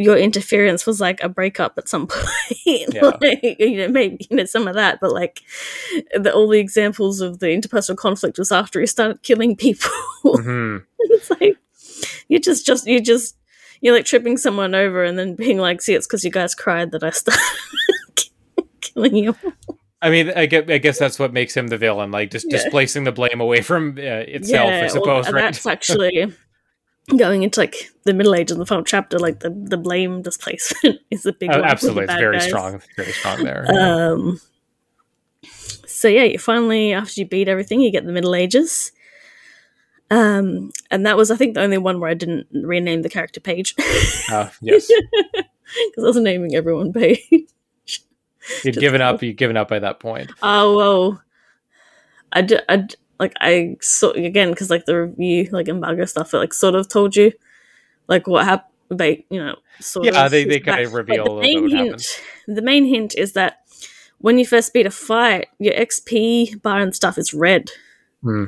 [0.00, 2.26] your interference was like a breakup at some point.
[2.66, 3.12] Yeah.
[3.20, 5.40] like, you know, maybe you know some of that, but like
[6.14, 9.90] the, all the examples of the interpersonal conflict was after he started killing people.
[10.24, 11.56] hmm it's like
[12.28, 13.36] you're just just you just
[13.80, 16.90] you're like tripping someone over and then being like, "See, it's because you guys cried
[16.92, 17.40] that I started
[18.80, 19.34] killing you."
[20.02, 22.58] I mean, I guess, I guess that's what makes him the villain, like just Yeah.
[22.58, 25.42] displacing the blame away from uh, itself, I suppose, and right?
[25.52, 26.32] That's actually
[27.16, 29.18] going into like the middle ages of the final chapter.
[29.18, 31.64] Like the the blame displacement is a big Uh, one.
[31.68, 32.48] absolutely, it's very guys.
[32.48, 33.66] strong, very strong there.
[33.70, 34.40] Um,
[35.86, 38.92] so yeah, you finally after you beat everything, you get the Middle Ages.
[40.12, 43.38] Um, and that was I think the only one where I didn't rename the character
[43.38, 43.74] Paige
[44.30, 45.44] Uh, yes, because
[45.98, 47.20] I was naming everyone Paige.
[47.30, 47.48] you'd
[48.64, 49.22] Just- given up.
[49.22, 50.32] You'd given up by that point.
[50.42, 51.22] Oh well,
[52.32, 56.34] I d- I d- like I saw again because like the review like embargo stuff
[56.34, 57.32] it like sort of told you
[58.08, 58.66] like what happened.
[58.90, 61.54] They you know sort Yeah, of they- they kinda but reveal the a little bit
[61.54, 61.86] main what hint.
[61.86, 62.56] happened.
[62.56, 63.60] The main hint is that
[64.18, 67.70] when you first beat a fight, your XP bar and stuff is red,
[68.22, 68.46] Hmm.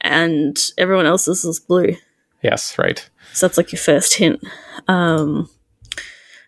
[0.00, 1.96] and everyone else's is blue.
[2.42, 3.08] Yes, right.
[3.32, 4.40] So that's like your first hint.
[4.88, 5.48] Um,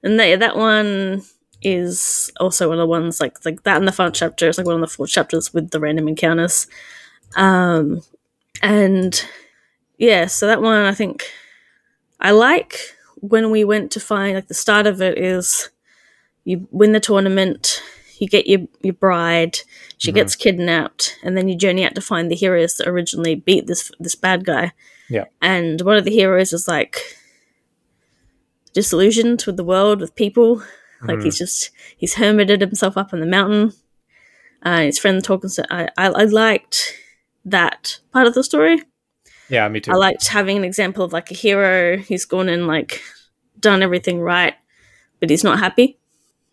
[0.03, 1.23] and that that one
[1.63, 4.49] is also one of the ones like like that in the final chapter.
[4.49, 6.67] It's like one of the four chapters with the random encounters.
[7.35, 8.03] Um,
[8.63, 9.23] and
[9.99, 11.25] yeah, so that one I think
[12.21, 12.79] I like
[13.17, 15.71] when we went to find like the start of it is
[16.45, 17.83] you win the tournament,
[18.19, 19.59] you get your your bride,
[19.99, 20.15] she Mhm.
[20.15, 23.91] gets kidnapped, and then you journey out to find the heroes that originally beat this
[23.99, 24.73] this bad guy.
[25.11, 25.25] Yeah.
[25.43, 27.17] And one of the heroes is like
[28.73, 30.63] disillusioned with the world, with people.
[31.03, 33.73] Like he's just he's hermited himself up on the mountain.
[34.63, 36.95] Uh, his friend talking to I, I I liked
[37.47, 38.83] that part of the story.
[39.49, 39.93] Yeah, me too.
[39.93, 43.01] I liked having an example of like a hero who's gone and like
[43.59, 44.55] done everything right,
[45.21, 45.99] but he's not happy.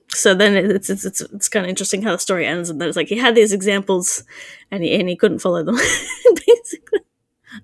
[0.09, 2.87] So then it's it's it's, it's kind of interesting how the story ends, and then
[2.87, 4.23] it's like he had these examples,
[4.69, 5.75] and he and he couldn't follow them,
[6.47, 6.99] basically.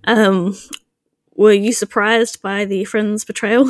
[0.05, 0.57] Um,
[1.35, 3.69] were you surprised by the friend's betrayal?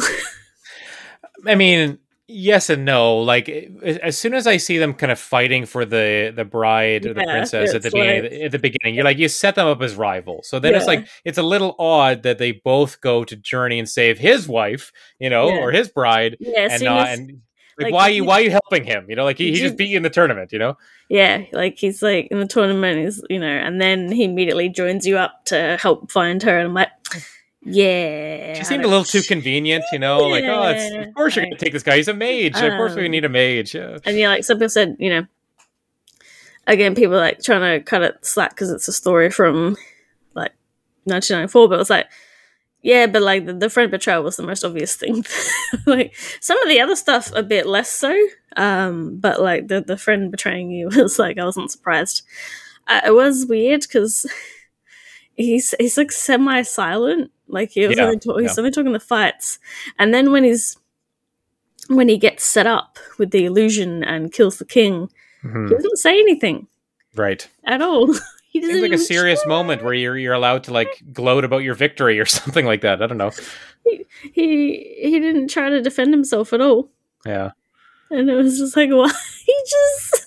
[1.45, 1.99] I mean,
[2.29, 3.17] yes and no.
[3.17, 7.05] Like eh, as soon as I see them kind of fighting for the the bride
[7.05, 9.67] or the princess at the beginning, like- at the beginning, you're like you set them
[9.67, 10.47] up as rivals.
[10.47, 13.89] So then it's like it's a little odd that they both go to journey and
[13.89, 15.57] save his wife, you know, Yeah.
[15.61, 17.41] or his bride, yeah, and not as- and.
[17.81, 19.05] Like, like, why are you why are you helping him?
[19.07, 20.51] You know, like he, he just beat you in the tournament.
[20.51, 20.77] You know,
[21.07, 25.07] Yeah, like he's like in the tournament is you know, and then he immediately joins
[25.07, 26.89] you up to help find her, and I'm like,
[27.61, 28.53] yeah.
[28.53, 29.83] she seemed a little too convenient.
[29.91, 31.97] You know, like oh, it's, of course you're gonna take this guy.
[31.97, 32.55] He's a mage.
[32.55, 33.75] of course we Um, need a mage.
[33.75, 33.97] Yeah.
[34.05, 35.27] And yeah, like some people said, you know,
[36.67, 39.75] again, people like trying to cut it slack because it's a story from
[40.35, 40.53] like
[41.05, 42.07] 1994, but it was like,
[42.81, 45.25] yeah, but like the, the friend betrayal was the most obvious thing.
[45.85, 48.15] like some of the other stuff a bit less so,
[48.55, 52.21] um, but like the the friend betraying you was like I wasn't surprised.
[52.87, 54.25] Uh, it was weird because
[55.35, 58.53] he's he's like semi silent, like he was Yeah, only yeah.
[58.57, 59.59] only talking the fights,
[59.97, 60.77] and then when he's
[61.87, 65.09] when he gets set up with the illusion and kills the king,
[65.43, 65.69] Mhm.
[65.69, 66.67] he doesn't say anything
[67.15, 67.47] Right.
[67.65, 68.13] at all.
[68.51, 69.49] he doesn't Seems like a serious try.
[69.49, 73.01] moment where you're you're allowed to like gloat about your victory or something like that.
[73.01, 73.31] I don't know.
[73.85, 76.89] He He he didn't try to defend himself at all,
[77.25, 77.51] Yeah.
[78.11, 79.11] and it was just like why
[79.45, 80.18] he just.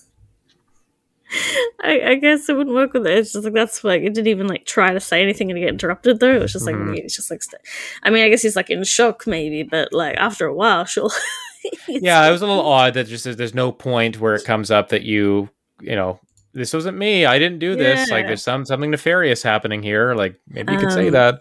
[1.83, 3.19] I, I guess it wouldn't work with it.
[3.19, 5.69] It's just like that's like it didn't even like try to say anything and get
[5.69, 6.37] interrupted though.
[6.37, 6.99] It was just like Mhm.
[6.99, 7.63] it's just like st-
[8.03, 11.11] I mean I guess he's like in shock maybe, but like after a while, sure.
[11.89, 14.89] Yeah, it was a little odd that just there's no point where it comes up
[14.89, 15.49] that you
[15.81, 16.19] you know
[16.55, 17.25] this wasn't me.
[17.25, 18.11] I didn't do this.
[18.11, 20.15] Like there's some something nefarious happening here.
[20.15, 21.41] Like maybe you could say Um, that.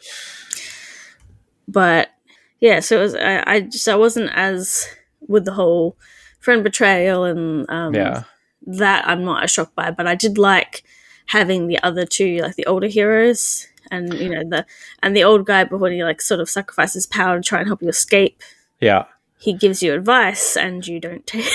[1.68, 2.10] but
[2.60, 4.88] yeah, so it was I, I just I wasn't as
[5.28, 5.98] with the whole
[6.40, 8.24] friend betrayal and um Yeah.
[8.68, 10.84] That I'm not as shocked by, but I did like
[11.28, 14.66] having the other two, like the older heroes, and you know the
[15.02, 17.68] and the old guy, but when he like sort of sacrifices power to try and
[17.68, 18.42] help you escape,
[18.80, 19.06] Yeah.
[19.40, 21.46] he gives you advice, and you don't take.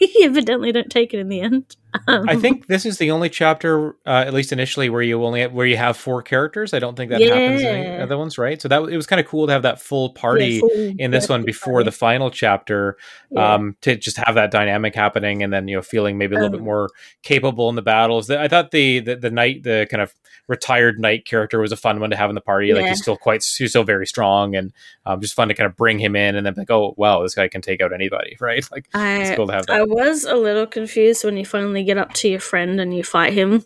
[0.00, 1.76] you evidently don't take it in the end.
[2.06, 5.46] Um, I think this is the only chapter, uh, at least initially, where you only
[5.46, 6.74] where you have four characters.
[6.74, 8.60] I don't think that happens in the other ones, right?
[8.60, 11.10] So that it was kind of cool to have that full yeah, party full- in
[11.10, 12.96] this one before the final chapter
[13.30, 13.54] Yeah.
[13.54, 16.50] um, to just have that dynamic happening and then you know feeling maybe a little
[16.50, 16.90] bit Um, more
[17.22, 18.30] capable in the battles.
[18.30, 20.14] I thought the, the the knight, the kind of
[20.46, 22.72] retired knight character, was a fun one to have in the party.
[22.74, 24.72] Like he's still quite he's still very strong and
[25.06, 27.34] um, just fun to kind of bring him in and then like, oh wow, this
[27.34, 28.66] guy can take out anybody, right?
[28.70, 31.98] Like it's I cool to have I was a little confused when you finally get
[31.98, 33.64] up to your friend and you fight him,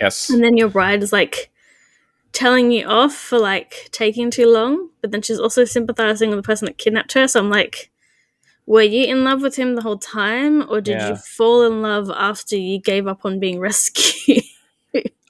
[0.00, 1.50] yes, and then your bride is like
[2.32, 6.42] telling you off for like taking too long, but then she's also sympathizing with the
[6.42, 7.26] person that kidnapped her.
[7.26, 7.90] So I'm like,
[8.66, 11.10] were you in love with him the whole time, or did Yeah.
[11.10, 14.42] you fall in love after you gave up on being rescued?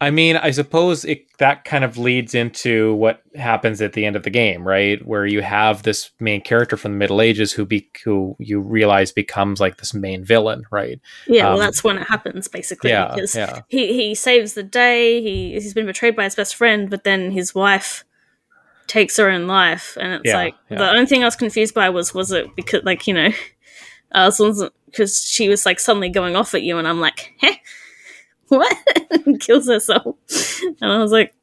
[0.01, 4.14] I mean, I suppose it, that kind of leads into what happens at the end
[4.14, 5.05] of the game, right?
[5.06, 9.10] Where you have this main character from the Middle Ages who be who you realize
[9.10, 11.01] becomes like this main villain, right?
[11.27, 12.90] yeah, Um, well, that's when it happens, basically.
[12.90, 15.23] Yeah, because yeah, he he saves the day.
[15.23, 18.05] He he's been betrayed by his best friend, but then his wife
[18.86, 21.89] takes her own life, and it's Yeah, like the only thing I was confused by
[21.90, 23.31] was was it because like you know,
[24.12, 24.31] uh,
[24.86, 27.56] because she was like suddenly going off at you, and I'm like, heh,
[28.56, 28.77] what?
[29.40, 30.16] Kills herself,
[30.81, 31.35] and I was like,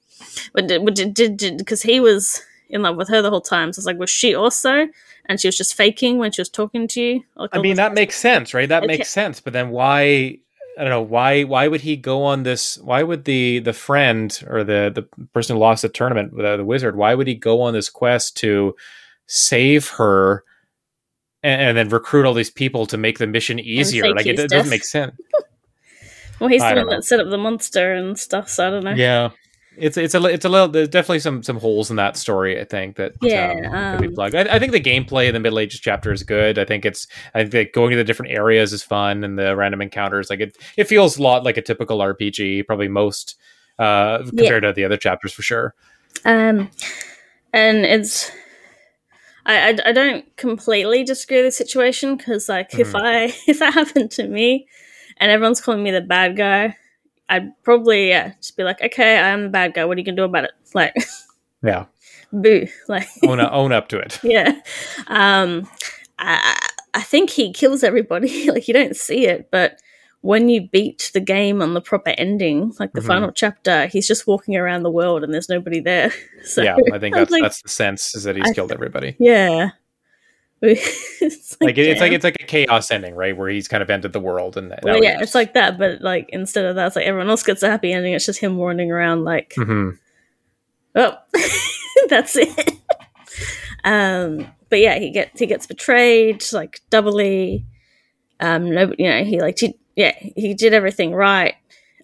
[0.54, 3.80] but did did did because he was in love with her the whole time, so
[3.80, 4.88] it's like, was she also?
[5.26, 7.24] And she was just faking when she was talking to you.
[7.38, 8.68] Like, I mean, that makes sense, right?
[8.68, 8.98] That Okay.
[8.98, 9.40] makes sense.
[9.40, 10.40] But then why?
[10.78, 11.44] I don't know why.
[11.44, 12.78] Why would he go on this?
[12.80, 15.04] Why would the the friend or the the
[15.34, 16.96] person who lost the tournament, the, the wizard?
[16.98, 18.76] Why would he go on this quest to
[19.28, 20.44] save her?
[21.42, 24.14] And, and then recruit all these people to make the mission easier.
[24.14, 25.14] Like it, it doesn't make sense.
[26.44, 26.90] well, he's the one know.
[26.92, 28.50] that set up the monster and stuff.
[28.50, 28.92] So I don't know.
[28.92, 29.30] Yeah,
[29.78, 30.68] it's it's a it's a little.
[30.68, 32.60] There's definitely some some holes in that story.
[32.60, 34.36] I think that Yeah, um, could be um, plugged.
[34.36, 36.60] I, I think the gameplay in the Middle Ages chapter is good.
[36.60, 39.56] I think it's I think that going to the different areas is fun and the
[39.56, 42.68] random encounters like it it feels a lot like a typical RPG.
[42.68, 43.38] Probably most
[43.80, 45.74] uh compared to the other chapters for sure.
[46.26, 46.70] Um,
[47.54, 48.32] and it's
[49.46, 53.02] I, I I don't completely disagree with the situation because like if Mhm.
[53.02, 54.68] I if that happened to me
[55.24, 56.76] and everyone's calling me the bad guy,
[57.30, 59.86] I'd probably yeah just be like, okay, I am the bad guy.
[59.86, 60.52] What are you gonna do about it?
[60.76, 60.94] Like,
[61.64, 61.86] Yeah,
[62.34, 62.68] boo.
[62.90, 64.20] Like, own up, own up to it.
[64.24, 64.60] yeah.
[65.08, 65.68] Um,
[66.20, 66.60] I
[66.94, 68.52] I think he kills everybody.
[68.52, 69.80] like you don't see it, but
[70.22, 73.08] when you beat the game on the proper ending, like the Mhm.
[73.08, 76.12] final chapter, he's just walking around the world and there's nobody there.
[76.44, 79.16] So yeah, I think that's like, that's the sense is that he's I- killed everybody.
[79.20, 79.72] Yeah.
[81.22, 83.36] it's Like it, it's like it's like a chaos ending, right?
[83.36, 86.30] Where he's kind of ended the world and well, yeah, it's like that, but like
[86.30, 88.14] instead of that, it's like everyone else gets a happy ending.
[88.14, 89.98] It's just him wandering around, like, mm-hmm.
[90.96, 91.18] oh,
[92.10, 92.80] that's it.
[93.84, 97.66] um, but yeah, he gets he gets betrayed, like doubly.
[98.40, 101.56] Um, no, you know, he like he, yeah, he did everything right,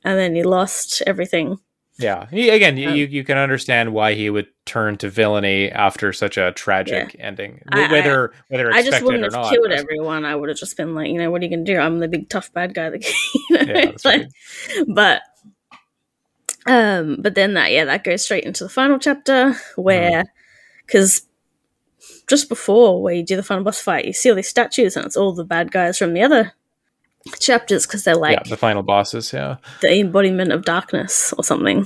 [0.04, 1.60] and then he lost everything.
[2.00, 2.28] Yeah.
[2.32, 6.14] He, again, you Um, you you can understand why he would turn to villainy after
[6.14, 9.52] such a tragic ending, I- I- whether whether I just wouldn't have not.
[9.52, 10.24] killed everyone.
[10.26, 11.78] I would have just been like, you know, what are you gonna do?
[11.78, 12.90] I'm the big tough bad guy.
[12.90, 13.04] That
[13.50, 14.28] you know, Yeah, like, right.
[14.88, 15.22] but
[16.68, 20.24] um but then that yeah that goes straight into the final chapter where
[20.86, 21.26] because
[22.28, 25.06] just before where you do the final boss fight you see all these statues and
[25.06, 26.54] it's all the bad guys from the other
[27.40, 29.34] chapters because they're like yeah, the final bosses.
[29.34, 29.58] Yeah.
[29.82, 31.86] the embodiment of darkness or something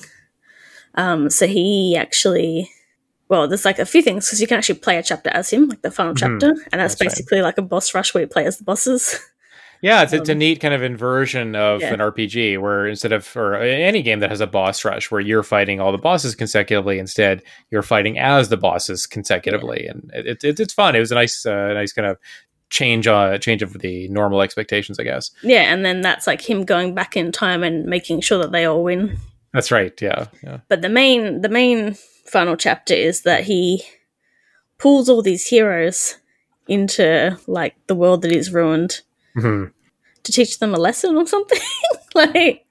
[0.96, 2.70] um so he actually
[3.30, 5.68] well there's like a few things because you can actually play a chapter as him
[5.70, 6.18] like the final Mhm.
[6.20, 7.10] chapter and that's, That's right.
[7.10, 9.20] basically like a boss rush where you play as the bosses
[9.82, 11.94] Yeah, it's, it's a Um, neat kind of inversion of yeah.
[11.94, 15.44] an RPG where instead of or any game that has a boss rush where you're
[15.44, 20.58] fighting all the bosses consecutively, instead you're fighting as the bosses consecutively, and it, it,
[20.62, 20.96] it's fun.
[20.96, 22.18] It was a nice uh, nice kind of
[22.80, 25.30] change uh change of the normal expectations, I guess.
[25.44, 28.66] yeah and then that's like him going back in time and making sure that they
[28.66, 29.18] all win
[29.54, 29.94] That's right.
[30.02, 30.58] Yeah, yeah.
[30.70, 31.94] but the main the main
[32.26, 33.84] final chapter is that he
[34.80, 36.18] pulls all these heroes
[36.68, 39.02] into like the world that is ruined
[39.36, 39.72] Mhm.
[40.24, 41.60] to teach them a lesson or something
[42.16, 42.66] like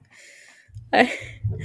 [0.91, 1.11] I,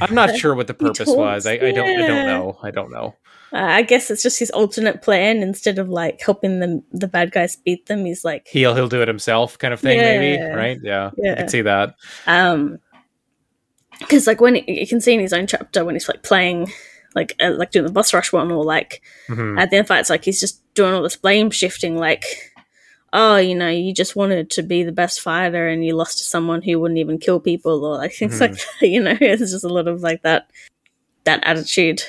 [0.00, 1.44] I'm not sure what the purpose was.
[1.46, 1.88] I, I don't.
[2.02, 2.58] I don't know.
[2.62, 3.14] I don't know.
[3.52, 7.56] I guess it's just his alternate plan instead of like helping them the bad guys
[7.56, 9.98] beat them he's like He'll he'll do it himself, kind of thing.
[9.98, 10.78] Maybe right?
[10.82, 11.94] Yeah, I can see that.
[12.26, 12.78] um
[14.00, 16.70] because like when you can see in his own chapter when he's like playing
[17.14, 19.58] like uh, like doing the boss rush one or like Mhm.
[19.60, 22.24] at the end it's like he's just doing all this blame shifting, like,
[23.12, 26.24] oh, you know, you just wanted to be the best fighter and you lost to
[26.24, 28.78] someone who wouldn't even kill people, or like things like Mm-hmm.
[28.80, 28.88] that.
[28.88, 30.50] You know, it's just a lot of like that
[31.24, 32.02] that attitude.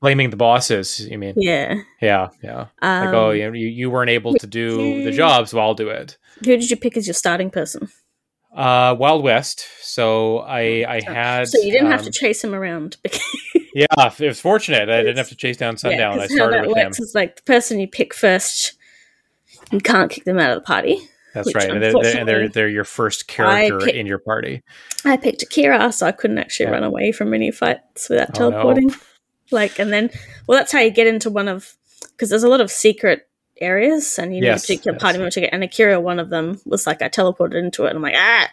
[0.00, 1.00] Blaming the bosses.
[1.00, 1.34] You mean?
[1.36, 1.76] Yeah.
[2.00, 2.66] Yeah, yeah.
[2.82, 5.88] Um, Like, oh, you, you you weren't able to do the job, so I'll do
[5.88, 6.18] it.
[6.44, 7.88] Who did you pick as your starting person?
[8.54, 9.66] Uh, Wild West.
[9.82, 11.48] So I I had.
[11.48, 12.96] So you didn't have um, to chase him around.
[13.02, 13.20] Because,
[13.74, 14.88] Yeah, it was fortunate.
[14.88, 16.14] I didn't have to chase down Sundown.
[16.14, 16.84] I 'cause how started that with him.
[16.86, 18.72] works is like the person you pick first,
[19.70, 20.98] you can't kick them out of the party.
[21.34, 21.68] That's right.
[21.68, 24.62] And they're, they're, and they're they're your first character in your party.
[25.04, 26.72] I picked Akira, so I couldn't actually Yeah.
[26.72, 28.90] run away from any fights without Oh, no.
[29.50, 30.10] Like, and then,
[30.46, 31.74] well, that's how you get into one of
[32.12, 33.28] because there's a lot of secret
[33.60, 35.02] areas, and you need a Yes, particular yes.
[35.02, 35.52] party member to get.
[35.52, 38.48] And Akira, one of them, was like I teleported into it, and I'm like, ah,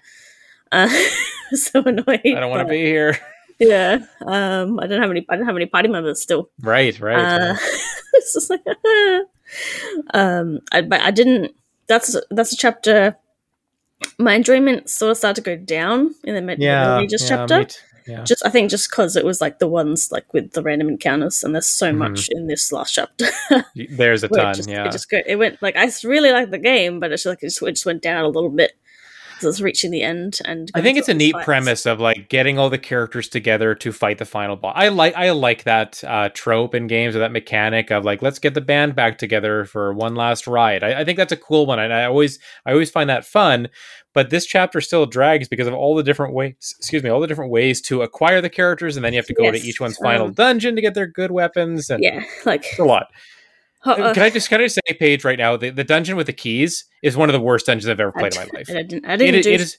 [0.72, 0.90] uh,
[1.56, 2.22] so annoyed.
[2.26, 3.18] I don't want to be here.
[3.60, 5.26] Yeah, um, I don't have any.
[5.30, 6.50] I don't have any party members still.
[6.62, 7.18] Right, right.
[7.18, 7.56] Uh,
[8.14, 8.62] it's just like,
[10.14, 11.56] um, I, but I didn't
[11.88, 13.16] that's that's a chapter.
[14.18, 17.60] My enjoyment sort of started to go down in the mid Yeah, Regis yeah, chapter.
[17.60, 17.76] me t-
[18.08, 18.24] yeah.
[18.24, 21.44] Just I think just because it was like the ones like with the random encounters,
[21.44, 21.98] and there's so Mhm.
[21.98, 23.28] much in this last chapter.
[23.76, 24.54] There's a ton.
[24.56, 24.86] just, yeah.
[24.88, 27.44] it just go, it went like I really like the game, but it's just, like
[27.44, 28.74] it just, it just went down a little bit
[29.34, 30.40] because it's reaching the end.
[30.46, 31.46] And I think it's a neat fights.
[31.46, 34.74] premise of like getting all the characters together to fight the final boss.
[34.76, 38.40] I like I like that uh, trope in games or that mechanic of like let's
[38.40, 40.84] get the band back together for one last ride.
[40.84, 43.70] I, I think that's a cool one, and I always I always find that fun.
[44.14, 46.76] But this chapter still drags because of all the different ways.
[46.78, 49.34] Excuse me, all the different ways to acquire the characters, and then you have to
[49.34, 51.90] go to each one's final um, dungeon to get their good weapons.
[51.90, 53.08] And Yeah, like a lot.
[53.86, 56.28] Uh, can I just can I just say, Paige, right now, the, the dungeon with
[56.28, 58.70] the keys is one of the worst dungeons I've ever played in my life.
[58.70, 59.06] I didn't.
[59.06, 59.52] I didn't is- do.
[59.52, 59.78] it is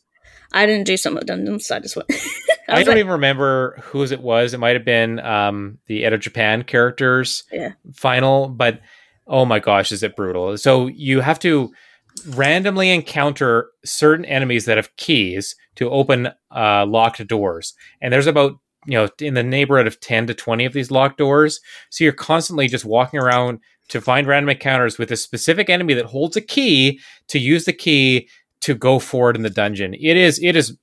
[0.52, 1.66] I didn't do some of the dungeons.
[1.66, 2.08] So I just went.
[2.68, 4.54] I, was don't like, even remember whose it was.
[4.54, 7.72] It might have been um, the Edo Japan characters Yeah.
[7.92, 8.80] final, but
[9.26, 10.56] oh my gosh, is it brutal?
[10.56, 11.72] So you have to
[12.28, 18.52] randomly encounter certain enemies that have keys to open uh, locked doors, and there's about
[18.86, 21.60] you know in the neighborhood of ten to twenty of these locked doors.
[21.90, 26.06] So you're constantly just walking around to find random encounters with a specific enemy that
[26.06, 28.28] holds a key to use the key
[28.60, 29.94] to go forward in the dungeon.
[29.94, 30.76] It is it is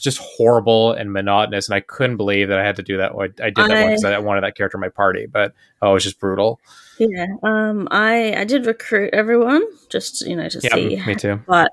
[0.00, 3.12] just horrible and monotonous, and I couldn't believe that I had to do that.
[3.12, 5.54] I, I did that I- one because I wanted that character in my party, but
[5.82, 6.60] oh, it was just brutal.
[6.98, 7.26] Yeah.
[7.42, 7.86] Um.
[7.90, 11.40] I I did recruit everyone just you know to Yeah, see, me too.
[11.46, 11.70] but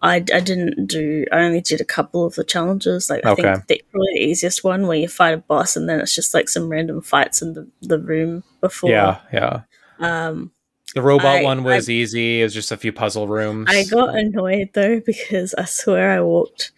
[0.00, 1.24] I, I didn't do.
[1.32, 3.10] I only did a couple of the challenges.
[3.10, 3.42] Like I Okay.
[3.42, 6.34] think the, probably the easiest one where you fight a boss and then it's just
[6.34, 8.90] like some random fights in the the room before.
[8.90, 9.62] Yeah, yeah.
[10.00, 10.52] Um.
[10.94, 12.40] The robot I- one was easy.
[12.40, 13.66] It was just a few puzzle rooms.
[13.70, 16.72] I got annoyed though because I swear I walked.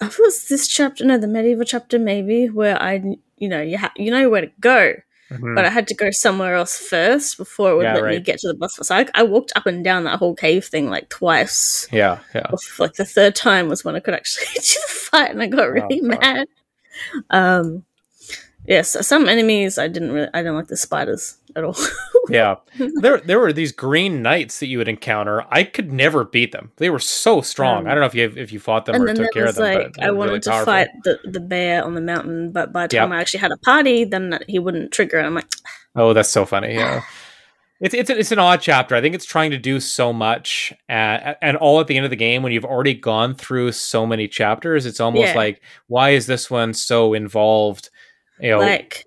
[0.00, 3.02] I thought it was this chapter, no, the medieval chapter maybe, where I,
[3.38, 4.94] you know, you ha- you know where to go,
[5.30, 5.54] Mhm.
[5.54, 8.38] but I had to go somewhere else first before it would Yeah, let me get
[8.40, 8.76] to the boss.
[8.86, 11.88] So I, I walked up and down that whole cave thing like twice.
[11.92, 12.50] yeah, yeah.
[12.78, 15.70] Like the third time was when I could actually do the fight, and I got
[15.70, 16.20] really God.
[16.20, 16.46] mad.
[17.30, 17.84] Um,
[18.66, 21.76] yes, some enemies I didn't really, I don't like the spiders at all.
[22.28, 22.56] yeah.
[23.00, 25.44] There there were these green knights that you would encounter.
[25.50, 26.70] I could never beat them.
[26.76, 27.82] They were so strong.
[27.84, 29.64] Um, I don't know if you if you fought them or took care of them.
[29.64, 30.72] like but I wanted really to powerful.
[30.72, 33.16] fight the, the bear on the mountain, but by the time Yep.
[33.16, 35.18] I actually had a party, then he wouldn't trigger.
[35.18, 35.48] And I'm like,
[35.94, 36.74] Oh, that's so funny.
[36.74, 37.02] Yeah.
[37.78, 38.94] It's, it's it's an odd chapter.
[38.96, 42.10] I think it's trying to do so much, and, and all at the end of
[42.10, 44.86] the game when you've already gone through so many chapters.
[44.86, 45.34] It's almost Yeah.
[45.36, 47.90] like, why is this one so involved?
[48.40, 49.05] You know, like,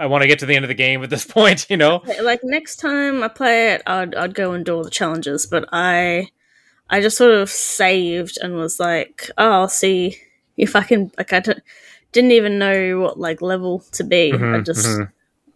[0.00, 1.66] I want to get to the end of the game at this point.
[1.70, 4.90] You know, like next time I play it, I'd I'd go and do all the
[4.90, 5.46] challenges.
[5.46, 6.28] But I,
[6.88, 10.16] I just sort of saved and was like, oh, I'll see
[10.56, 11.12] if I can.
[11.18, 11.60] Like, I don't,
[12.12, 14.32] didn't even know what like level to be.
[14.32, 15.12] I Mhm, just mhm.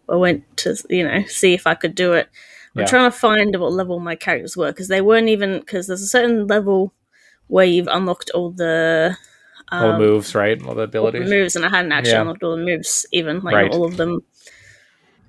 [0.09, 2.29] I went to you know see if I could do it.
[2.77, 2.87] I'm Yeah.
[2.87, 6.07] trying to find what level my characters were because they weren't even because there's a
[6.07, 6.93] certain level
[7.47, 9.17] where you've unlocked all the
[9.71, 10.61] all the um, moves, right?
[10.63, 11.29] All the all the abilities.
[11.29, 12.21] moves, and I hadn't actually Yeah.
[12.21, 13.71] unlocked all the moves even like Right.
[13.71, 14.21] all of them.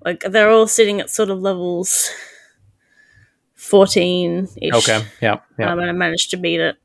[0.07, 2.09] Like they're all sitting at sort of levels
[3.55, 4.73] fourteen ish.
[4.75, 5.05] Okay.
[5.21, 5.41] Yeah.
[5.59, 5.73] Yeah.
[5.73, 6.77] um, and I managed to beat it.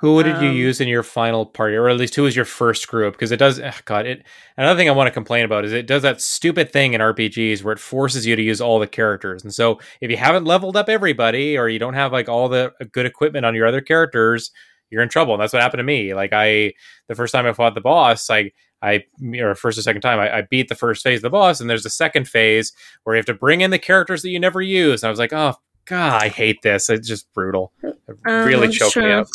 [0.00, 2.44] Who did you Um, use in your final party, or at least who was your
[2.44, 3.14] first group?
[3.14, 3.58] Because it does.
[3.58, 4.22] ugh, God, it.
[4.58, 7.62] Another thing I want to complain about is it does that stupid thing in RPGs
[7.62, 10.76] where it forces you to use all the characters, and so if you haven't leveled
[10.76, 14.50] up everybody, or you don't have like all the good equipment on your other characters,
[14.90, 15.34] you're in trouble.
[15.34, 16.12] And that's what happened to me.
[16.12, 16.74] Like I,
[17.08, 19.04] the first time I fought the boss, like I,
[19.40, 21.70] or first or second time, I, I beat the first phase of the boss, and
[21.70, 22.72] there's a second phase
[23.04, 25.02] where you have to bring in the characters that you never use.
[25.02, 25.54] And I was like, oh
[25.86, 26.88] god, I hate this.
[26.90, 27.72] It's just brutal.
[27.82, 27.96] It
[28.26, 29.26] Um, really just choked me up.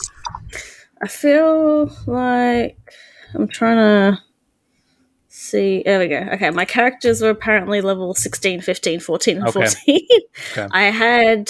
[1.02, 2.94] I feel like
[3.34, 4.22] I'm trying to
[5.28, 5.82] see.
[5.84, 6.18] There we go.
[6.34, 9.66] Okay, my characters were apparently level 16, 15, 14, and Okay.
[9.68, 10.08] 14.
[10.52, 10.68] Okay.
[10.72, 11.50] I had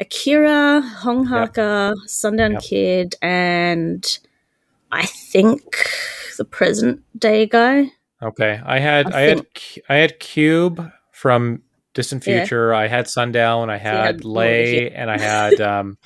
[0.00, 2.62] Akira, Hong Hakka, Sundown Yep.
[2.62, 4.18] Kid, and
[4.92, 5.62] I think
[6.38, 7.92] the present day guy.
[8.22, 9.46] Okay, I had I I, had
[9.88, 11.62] I had Cube from
[11.94, 12.40] Distant Yeah.
[12.40, 12.74] Future.
[12.74, 13.70] I had Sundown.
[13.70, 15.96] I had had Lei, and I had um,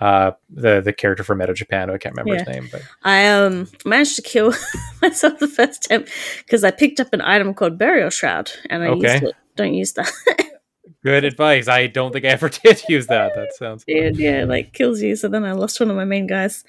[0.00, 1.90] uh, the the character from Edo Japan.
[1.90, 4.54] I can't remember his name, but I um managed to kill
[5.02, 6.04] myself the first time
[6.38, 9.12] because I picked up an item called Burial Shroud and I Okay.
[9.14, 9.34] used it.
[9.56, 10.10] Don't use that.
[11.04, 11.68] good advice.
[11.68, 13.34] I don't think I ever did use that.
[13.34, 15.16] That sounds Dude, yeah, like kills you.
[15.16, 16.64] So then I lost one of my main guys.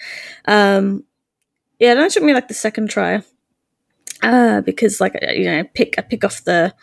[0.45, 1.03] Um,
[1.79, 3.21] yeah, only took me like the second try.
[4.21, 6.73] Uh, because like you know, I pick I pick off the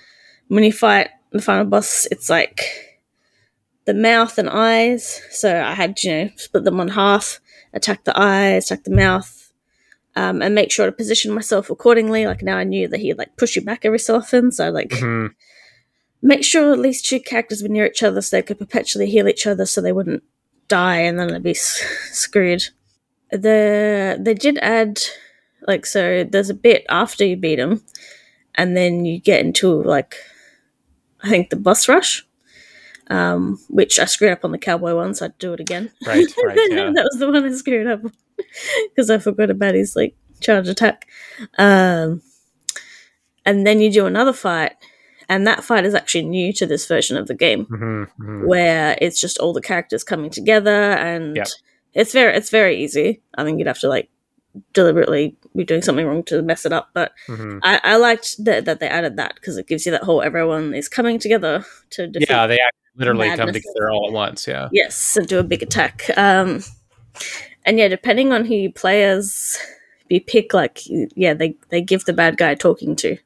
[0.48, 2.60] when you fight the final boss, it's like
[3.84, 5.20] the mouth and eyes.
[5.30, 7.40] So I had you know split them on half,
[7.74, 9.52] attack the eyes, attack the mouth,
[10.16, 12.26] um, and make sure to position myself accordingly.
[12.26, 14.90] Like now I knew that he'd like push you back every so often, so like
[14.90, 15.34] Mhm.
[16.22, 19.28] make sure at least two characters were near each other so they could perpetually heal
[19.28, 20.22] each other so they wouldn't
[20.68, 21.82] die and then I'd be s-
[22.12, 22.68] screwed.
[23.30, 25.00] The they did add
[25.66, 26.24] like so.
[26.24, 27.82] There's a bit after you beat him,
[28.54, 30.14] and then you get into like
[31.22, 32.24] I think the boss rush,
[33.08, 35.90] um, which I screwed up on the cowboy one, so I'd do it again.
[36.06, 36.90] Right, right, yeah.
[36.94, 38.02] that was the one I screwed up
[38.90, 41.08] because I forgot about his like charge attack.
[41.58, 42.22] Um,
[43.44, 44.72] and then you do another fight,
[45.28, 48.46] and that fight is actually new to this version of the game, Mhm, mhm.
[48.46, 51.48] where it's just all the characters coming together, and Yep.
[51.96, 53.22] It's very it's very easy.
[53.36, 54.08] I mean, you'd have to like
[54.72, 57.60] deliberately be doing something wrong to mess it up, but Mhm.
[57.62, 60.72] I, I liked that that they added that because it gives you that whole everyone
[60.74, 64.46] is coming together to Yeah, they act- literally come together all at once.
[64.46, 64.68] Yeah.
[64.72, 66.08] Yes, and do a big attack.
[66.16, 66.62] Um,
[67.66, 69.58] and yeah, depending on who you play as,
[70.08, 73.18] you pick like yeah, they they give the bad guy talking to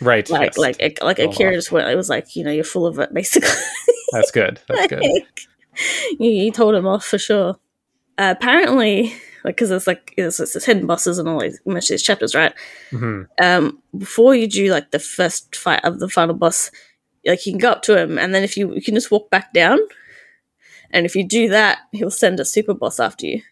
[0.00, 0.28] Right.
[0.28, 0.58] like yes.
[0.58, 1.54] like like Akira off.
[1.56, 1.88] just went.
[1.88, 3.48] It was like you know you're full of it basically.
[4.12, 4.60] That's good.
[4.68, 5.02] That's good.
[6.18, 7.56] You, you told him off for sure.
[8.16, 9.12] Uh, apparently,
[9.44, 12.34] like because it's like it's, it's hidden bosses and all these much of these chapters,
[12.34, 12.54] right?
[12.90, 16.70] hmm um, before you do like the first fight of the final boss,
[17.26, 19.30] like you can go up to him, and then if you you can just walk
[19.30, 19.78] back down,
[20.94, 23.42] and if you do that, he'll send a super boss after you.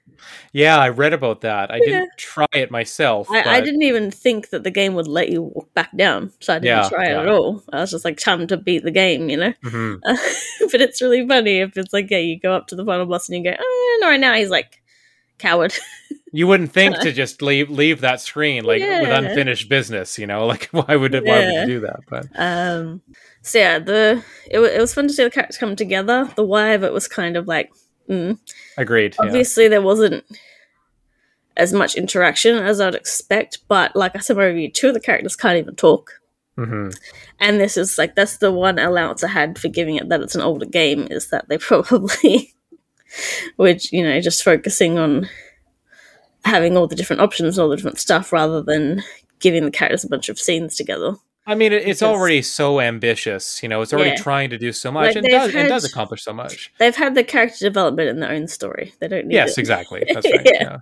[0.53, 1.71] Yeah, I read about that.
[1.71, 1.85] I Yeah.
[1.85, 3.29] didn't try it myself.
[3.31, 6.55] I, I didn't even think that the game would let you walk back down, so
[6.55, 7.21] I didn't Yeah, try it yeah.
[7.23, 7.63] at all.
[7.73, 9.53] I was just like time to beat the game, you know.
[9.65, 10.01] Mhm.
[10.71, 13.29] but it's really funny if it's like yeah, you go up to the final boss
[13.29, 14.82] and you go, oh, no, right now he's like
[15.43, 15.75] coward.
[16.35, 20.47] You wouldn't think to just leave leave that screen like with unfinished business, you know?
[20.53, 22.01] Like why would it, why would you do that?
[22.09, 23.03] But Um,
[23.43, 26.31] so yeah, the it, it was fun to see the characters come together.
[26.35, 27.71] The why of it was kind of like.
[28.09, 28.39] Mm.
[28.79, 29.15] agreed.
[29.19, 29.27] Yeah.
[29.27, 30.25] Obviously, there wasn't
[31.57, 35.01] as much interaction as I'd expect, but like I said, my review, two of the
[35.01, 36.13] characters can't even talk.
[36.57, 36.89] hmm
[37.41, 40.35] And this is like that's the one allowance I had for giving it that it's
[40.35, 42.55] an older game is that they probably,
[43.57, 45.29] which you know, just focusing on
[46.45, 49.03] having all the different options and all the different stuff rather than
[49.41, 51.15] giving the characters a bunch of scenes together.
[51.45, 53.63] I mean, it's Because- already so ambitious.
[53.63, 54.17] You know, it's already Yeah.
[54.17, 56.73] trying to do so much, Like, and does and does accomplish so much.
[56.79, 58.95] They've had the character development in their own story.
[59.01, 59.61] They don't need Yes, it.
[59.61, 60.05] exactly.
[60.13, 60.41] That's right.
[60.45, 60.53] Yeah.
[60.61, 60.77] yeah.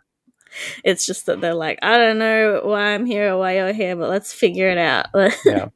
[0.85, 3.97] It's just that they're like, I don't know why I'm here or why you're here,
[3.97, 5.07] but let's figure it out.
[5.47, 5.69] yeah.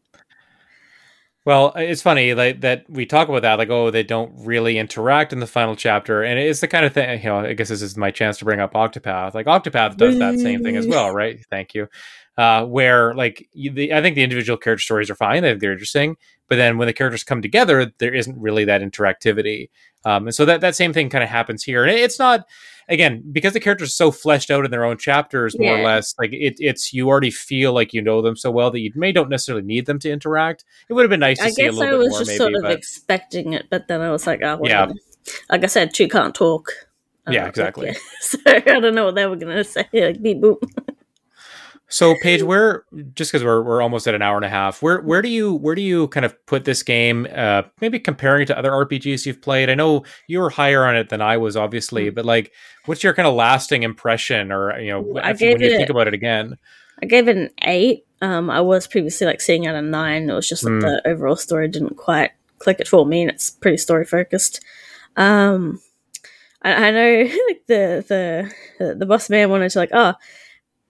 [1.47, 5.33] Well, it's funny like that we talk about that, like oh, they don't really interact
[5.33, 7.21] in the final chapter, and it's the kind of thing.
[7.23, 9.35] You know, I guess this is my chance to bring up Octopath.
[9.35, 11.39] Like Octopath does that same thing as well, right?
[11.51, 11.89] Thank you.
[12.39, 15.73] Uh, where like you, the, I think the individual character stories are fine; they're, they're
[15.73, 16.17] interesting,
[16.49, 19.71] but then when the characters come together, there isn't really that interactivity.
[20.05, 22.47] Um, and so that that same thing kind of happens here, and it's not
[22.89, 26.15] again because the characters are so fleshed out in their own chapters, more or less.
[26.19, 29.13] Like it, it's you already feel like you know them so well that you may
[29.13, 30.65] don't necessarily need them to interact.
[30.91, 32.37] It would have been nice to I see a little I bit was just maybe.
[32.39, 34.93] sort of but expecting it, but then I was like, oh, Yeah.
[35.49, 36.71] Like I said, two can't talk.
[37.25, 37.87] And Yeah, I was like, exactly.
[37.87, 37.95] yeah.
[38.21, 39.89] So I don't know what they were gonna say.
[39.95, 40.59] Like beep boop.
[41.95, 42.85] So, Paige, where
[43.15, 45.55] just because we're we're almost at an hour and a half, where where do you
[45.55, 47.29] where do you kind of put this game?
[47.33, 49.71] Uh, maybe comparing it to other RPGs you've played.
[49.71, 52.15] I know you were higher on it than I was, obviously, Mm.
[52.17, 52.51] but like,
[52.87, 56.15] what's your kind of lasting impression, or you know, when you it- think about it
[56.15, 56.57] again?
[57.01, 58.05] I gave it an eight.
[58.21, 60.29] Um, I was previously like seeing out a nine.
[60.29, 60.81] It was just that Mm.
[60.81, 64.61] the overall story didn't quite click it for me, and it's pretty story focused.
[65.17, 65.81] Um,
[66.63, 68.05] I, I know like the
[68.79, 70.15] the the boss man wanted to like oh.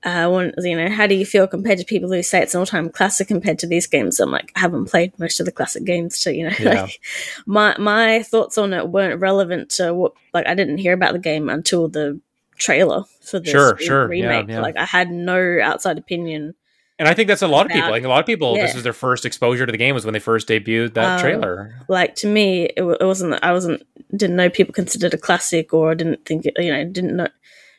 [0.04, 2.90] Uh, you know, how do you feel compared to people who say it's an all-time
[2.90, 4.20] classic compared to these games?
[4.20, 6.82] I'm like, I haven't played most of the classic games, so you know, Yeah.
[6.82, 7.00] like
[7.46, 10.12] my my thoughts on it weren't relevant to what.
[10.34, 12.20] Like, I didn't hear about the game until the
[12.58, 14.48] trailer for the Sure, re- sure, remake.
[14.48, 14.60] yeah.
[14.60, 16.54] Like, I had no outside opinion.
[16.98, 17.88] And I think that's a lot of people.
[17.88, 18.74] About- Like a lot of people, this yeah.
[18.74, 21.74] was their first exposure to the game was when they first debuted that Um, trailer.
[21.88, 23.82] like to me it, it wasn't i wasn't
[24.16, 27.26] didn't know people considered a classic or I didn't think it, you know didn't know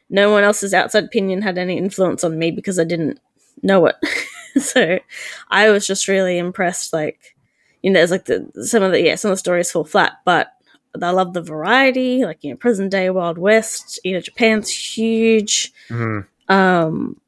[0.10, 3.20] no one else's outside opinion had any influence on me because i didn't
[3.64, 3.96] know it
[4.62, 5.00] so
[5.50, 7.36] i was just really impressed like
[7.82, 10.14] you know there's like the some of the yeah some of the stories fall flat
[10.26, 10.52] but
[11.02, 15.72] i love the variety like you know present day wild west you know japan's huge
[15.90, 16.26] Mhm.
[16.48, 17.20] um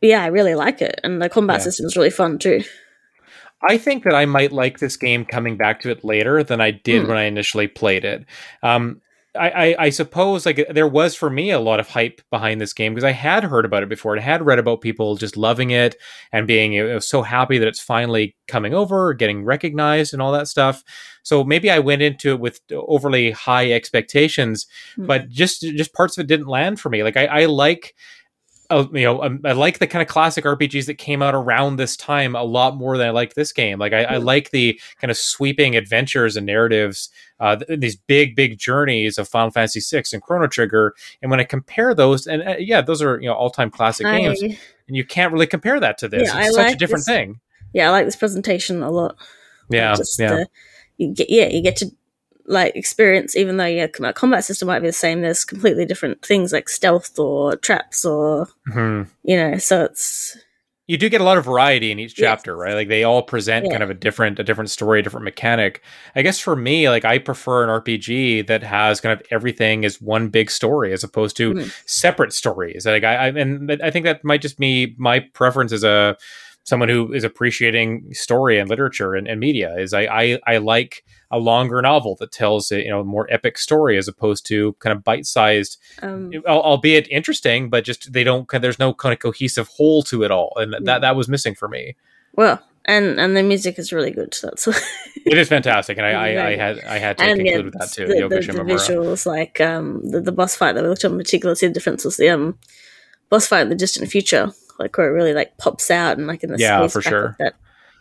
[0.00, 1.64] yeah i really like it and the combat Yeah.
[1.64, 2.62] system is really fun too
[3.66, 6.70] I think that I might like this game coming back to it later than I
[6.70, 7.08] did Hmm.
[7.08, 8.26] when I initially played it.
[8.62, 9.00] Um,
[9.36, 12.72] I, I, I suppose like there was for me a lot of hype behind this
[12.72, 14.16] game because I had heard about it before.
[14.16, 15.96] I had read about people just loving it
[16.32, 20.32] and being you know, so happy that it's finally coming over, getting recognized, and all
[20.32, 20.84] that stuff.
[21.22, 24.66] So maybe I went into it with overly high expectations,
[24.96, 25.06] Hmm.
[25.06, 27.02] but just just parts of it didn't land for me.
[27.02, 27.94] Like I, I like
[28.70, 31.76] uh, you know, um, I like the kind of classic RPGs that came out around
[31.76, 33.78] this time a lot more than I like this game.
[33.78, 37.10] Like, I, I like the kind of sweeping adventures and narratives,
[37.40, 40.94] uh, th- these big, big journeys of Final Fantasy VI and Chrono Trigger.
[41.22, 44.06] And when I compare those, and uh, yeah, those are you know all time classic
[44.06, 44.56] I- games, and
[44.88, 46.28] you can't really compare that to this.
[46.28, 47.40] Yeah, it's I such a different this- thing.
[47.72, 49.16] Yeah, I like this presentation a lot.
[49.68, 50.48] Yeah, just yeah, the,
[50.96, 51.90] you get yeah you get to
[52.46, 56.20] like experience even though yeah com- combat system might be the same there's completely different
[56.22, 59.08] things like stealth or traps or Mhm.
[59.22, 60.36] you know so it's
[60.86, 62.26] you do get a lot of variety in each Yes.
[62.28, 62.74] chapter, right?
[62.74, 63.70] Like they all present Yeah.
[63.70, 65.80] kind of a different a different story, a different mechanic.
[66.14, 70.02] I guess for me, like I prefer an RPG that has kind of everything as
[70.02, 71.72] one big story as opposed to Mhm.
[71.86, 72.84] separate stories.
[72.84, 76.18] Like I, I and I think that might just be my preference as a
[76.64, 81.04] someone who is appreciating story and literature and, and media is I, I I like
[81.30, 84.96] a longer novel that tells a you know more epic story as opposed to kind
[84.96, 88.48] of bite sized um albeit interesting, but just they don't.
[88.50, 90.78] There's no kind of cohesive whole to it all, and Yeah.
[90.84, 91.96] that that was missing for me.
[92.34, 94.66] well and and the music is really good so that's
[95.26, 97.78] It is fantastic, and I, I, I had I had to and conclude yeah, with
[97.78, 98.06] that too.
[98.06, 101.16] the, the, the visuals like um the, the boss fight that we looked at in
[101.16, 102.58] particular see the difference was the um
[103.30, 106.42] boss fight in the distant future like where it really like pops out and like
[106.42, 107.36] in the Yeah, space for sure.
[107.38, 107.54] that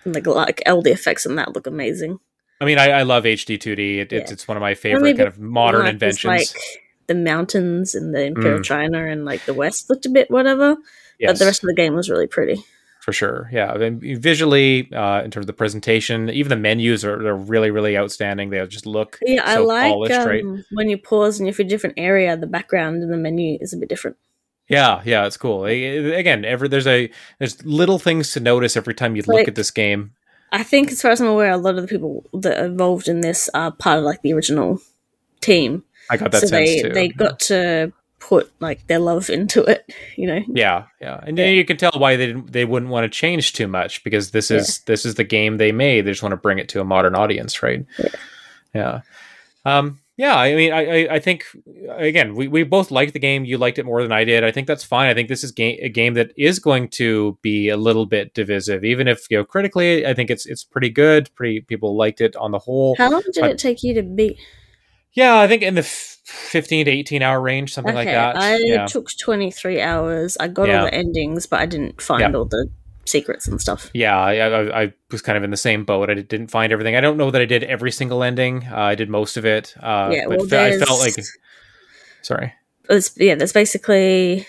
[0.06, 2.20] and like like LD effects and that look amazing
[2.62, 3.98] I mean, I, I love HD 2D.
[3.98, 4.34] It, it's Yeah.
[4.34, 6.24] it's one of my favorite kind of modern inventions.
[6.32, 6.48] Like
[7.08, 8.64] the mountains in the Imperial Mm.
[8.64, 10.78] China and like the West looked a bit whatever,
[11.20, 12.64] but the rest of the game was really pretty.
[13.02, 13.50] for sure.
[13.52, 17.36] Yeah, I mean, visually, uh, in terms of the presentation, even the menus are they're
[17.36, 18.50] really really outstanding.
[18.50, 20.46] They just look Yeah, I so like polished, um, right?
[20.72, 23.58] when you pause and if you're for a different area, the background in the menu
[23.60, 24.16] is a bit different.
[24.70, 25.66] Yeah, yeah, it's cool.
[25.66, 27.10] Again, every there's a
[27.40, 30.14] there's little things to notice every time you look at this game.
[30.52, 33.08] I think, as far as I'm aware, a lot of the people that are involved
[33.08, 34.80] in this are part of like the original
[35.42, 36.90] team, I got that so sense they too.
[36.90, 39.92] they got to put like their love into it.
[40.16, 43.04] You know, Yeah, yeah, and then you can tell why they didn't, they wouldn't want
[43.04, 46.02] to change too much because this is this is the game they made.
[46.02, 47.86] They just want to bring it to a modern audience, right?
[48.00, 48.10] Yeah.
[48.74, 49.02] Yeah,
[49.66, 50.36] um, yeah.
[50.36, 51.46] I mean, I, I, I think
[51.90, 53.46] again, we, we both liked the game.
[53.46, 54.44] You liked it more than I did.
[54.44, 55.10] I think that's fine.
[55.10, 58.34] I think this is game, a game that is going to be a little bit
[58.34, 61.30] divisive, even if you know critically, I think it's it's pretty good.
[61.36, 62.96] Pretty people liked it on the whole.
[62.98, 64.38] how long did it take you to beat?
[65.14, 68.36] Yeah, I think in the f- fifteen to eighteen hour range, something like that.
[68.36, 68.86] I yeah.
[68.88, 70.38] took 23 hours.
[70.40, 70.80] I got Yeah.
[70.80, 72.32] all the endings, but I didn't find Yeah.
[72.34, 72.68] all the
[73.06, 73.90] secrets and stuff.
[73.94, 76.10] Yeah, I, I, I was kind of in the same boat.
[76.10, 76.96] I didn't find everything.
[76.96, 78.66] I don't know that I did every single ending.
[78.72, 79.76] Uh, I did most of it.
[79.80, 81.16] Uh, yeah, but well, I felt like
[82.22, 82.54] sorry,
[83.18, 84.48] yeah, there's basically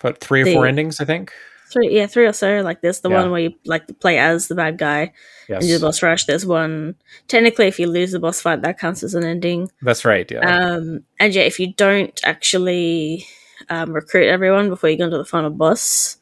[0.00, 1.00] but three or The- four endings.
[1.00, 1.32] I think.
[1.70, 2.60] three, yeah, three or so.
[2.62, 3.20] Like there's the Yeah.
[3.22, 5.12] one where you like play as the bad guy
[5.48, 6.24] Yes, and do the boss rush.
[6.24, 6.94] There's one
[7.26, 9.70] technically if you lose the boss fight, that counts as an ending.
[9.82, 10.30] that's right.
[10.30, 13.26] Yeah, Um, and yeah, if you don't actually
[13.70, 16.16] um, recruit everyone before you go into the final boss,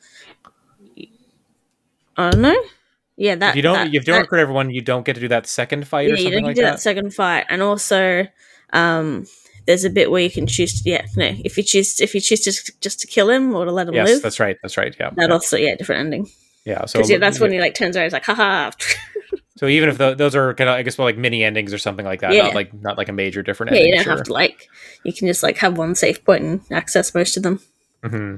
[2.16, 2.62] I don't know.
[3.16, 5.20] Yeah, that if you don't, that, if you don't recruit everyone, you don't get to
[5.20, 6.72] do that second fight yeah, or you don't like do that.
[6.72, 8.26] that second fight, and also
[8.74, 9.26] um,
[9.66, 10.82] there's a bit where you can choose.
[10.82, 13.64] To, yeah, no, if you choose if you choose to just to kill him or
[13.64, 14.56] to let him yes, live, that's right.
[14.62, 14.94] That's right.
[15.00, 15.32] Yeah, that yeah.
[15.34, 16.28] also yeah different ending.
[16.66, 16.84] yeah.
[16.84, 18.70] So yeah, that's when he like turns around, he's like, haha.
[19.56, 21.78] So even if tho- those are kind of, I guess, well, like mini endings or
[21.78, 22.42] something like that, Yeah.
[22.42, 23.88] not like not like a major different yeah, ending.
[23.88, 24.16] you don't sure.
[24.16, 24.68] have to like.
[25.02, 27.60] You can just like have one safe point and access most of them.
[28.04, 28.36] hmm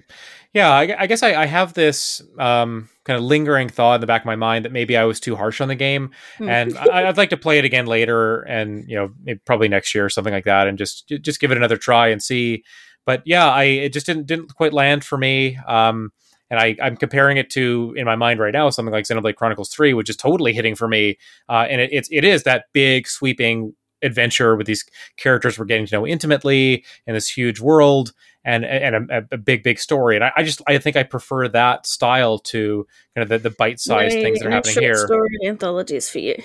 [0.54, 4.06] Yeah, I, I guess I, I have this um, kind of lingering thought in the
[4.06, 6.48] back of my mind that maybe I was too harsh on the game, Hmm.
[6.48, 9.94] and I, I'd like to play it again later, and you know, maybe, probably next
[9.94, 12.64] year or something like that, and just just give it another try and see.
[13.04, 15.58] But yeah, I it just didn't didn't quite land for me.
[15.66, 16.12] Um,
[16.50, 19.68] and I, I'm comparing it to in my mind right now something like Xenoblade Chronicles
[19.68, 21.18] Three, which is totally hitting for me.
[21.48, 24.84] Uh, and it, it's it is that big sweeping adventure with these
[25.18, 28.12] characters we're getting to know intimately in this huge world
[28.44, 31.48] and and a, a big big story and I, I just I think I prefer
[31.48, 35.06] that style to kind of the, the bite sized things that are happening short here.
[35.06, 36.36] Story anthologies for you.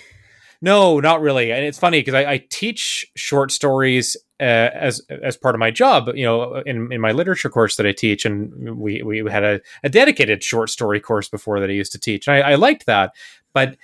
[0.64, 1.52] No, not really.
[1.52, 4.44] And it's funny because I, I teach short stories uh,
[4.74, 6.10] as as part of my job.
[6.16, 9.60] You know, in, in my literature course that I teach, and we we had a,
[9.84, 12.86] a dedicated short story course before that I used to teach, and I, I liked
[12.86, 13.14] that.
[13.54, 13.76] But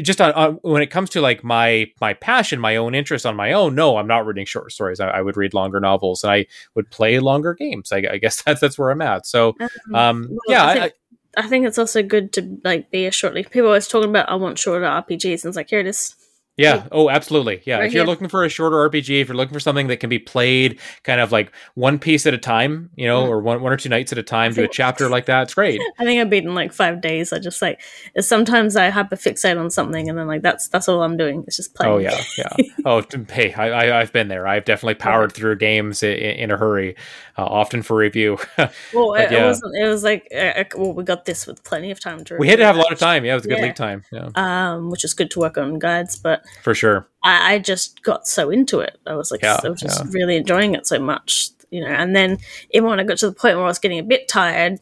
[0.00, 3.36] just on, on when it comes to like my my passion, my own interest on
[3.36, 5.00] my own, no, I'm not reading short stories.
[5.00, 7.92] I, I would read longer novels, and I would play longer games.
[7.92, 9.26] I, I guess that's that's where I'm at.
[9.26, 9.54] So,
[9.94, 10.92] um, well, yeah, I I, think,
[11.36, 13.34] I think it's also good to like be a short.
[13.34, 16.14] Like, people always talking about I want shorter RPGs, and it's like here it is.
[16.56, 16.86] Yeah.
[16.90, 17.60] Oh, absolutely.
[17.64, 17.78] Yeah.
[17.84, 18.10] If you're here.
[18.10, 21.20] looking for a shorter RPG, if you're looking for something that can be played kind
[21.20, 23.28] of like one piece at a time, you know, Mm.
[23.28, 25.54] or one one or two nights at a time, do a chapter like that, it's
[25.54, 25.80] great.
[25.98, 27.32] I think I beat in like five days.
[27.32, 27.80] I just like
[28.20, 31.44] sometimes I hyperfixate on something and then like that's that's all I'm doing.
[31.46, 31.92] It's just playing.
[31.92, 32.48] Oh yeah, yeah.
[32.86, 34.46] Oh, hey, I, I, I've been there.
[34.46, 36.94] I've definitely powered through games in, in a hurry,
[37.36, 38.38] uh, often for review.
[38.94, 39.44] Well, it, yeah.
[39.44, 39.74] it wasn't.
[39.76, 42.36] It was like uh, well, we got this with plenty of time to.
[42.38, 43.24] we had to have a lot of time.
[43.24, 43.64] Yeah, it was a good Yeah.
[43.64, 44.04] lead time.
[44.12, 46.16] Yeah, um, which is good to work on guides.
[46.16, 47.06] But for sure.
[47.22, 48.98] I, I just got so into it.
[49.06, 50.10] I was like, Yeah, I was just yeah.
[50.12, 51.88] really enjoying it so much, you know.
[51.88, 52.38] And then
[52.70, 54.78] even when I got to the point where I was getting a bit tired,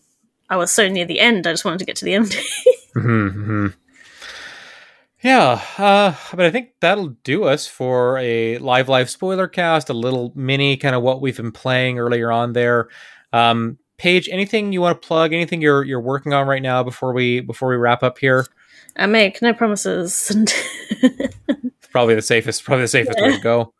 [0.51, 1.47] I was so near the end.
[1.47, 2.35] I just wanted to get to the end.
[2.95, 3.67] hmm hmm
[5.23, 9.95] Yeah, uh, but I think that'll do us for a live live spoiler cast, a
[9.95, 12.89] little mini kind of what we've been playing earlier on there.
[13.33, 15.33] Um, Paige, anything you want to plug?
[15.33, 18.47] Anything you're you're working on right now before we before we wrap up here?
[18.97, 20.35] I make no promises.
[21.91, 23.73] Probably the safest probably the safest way to go.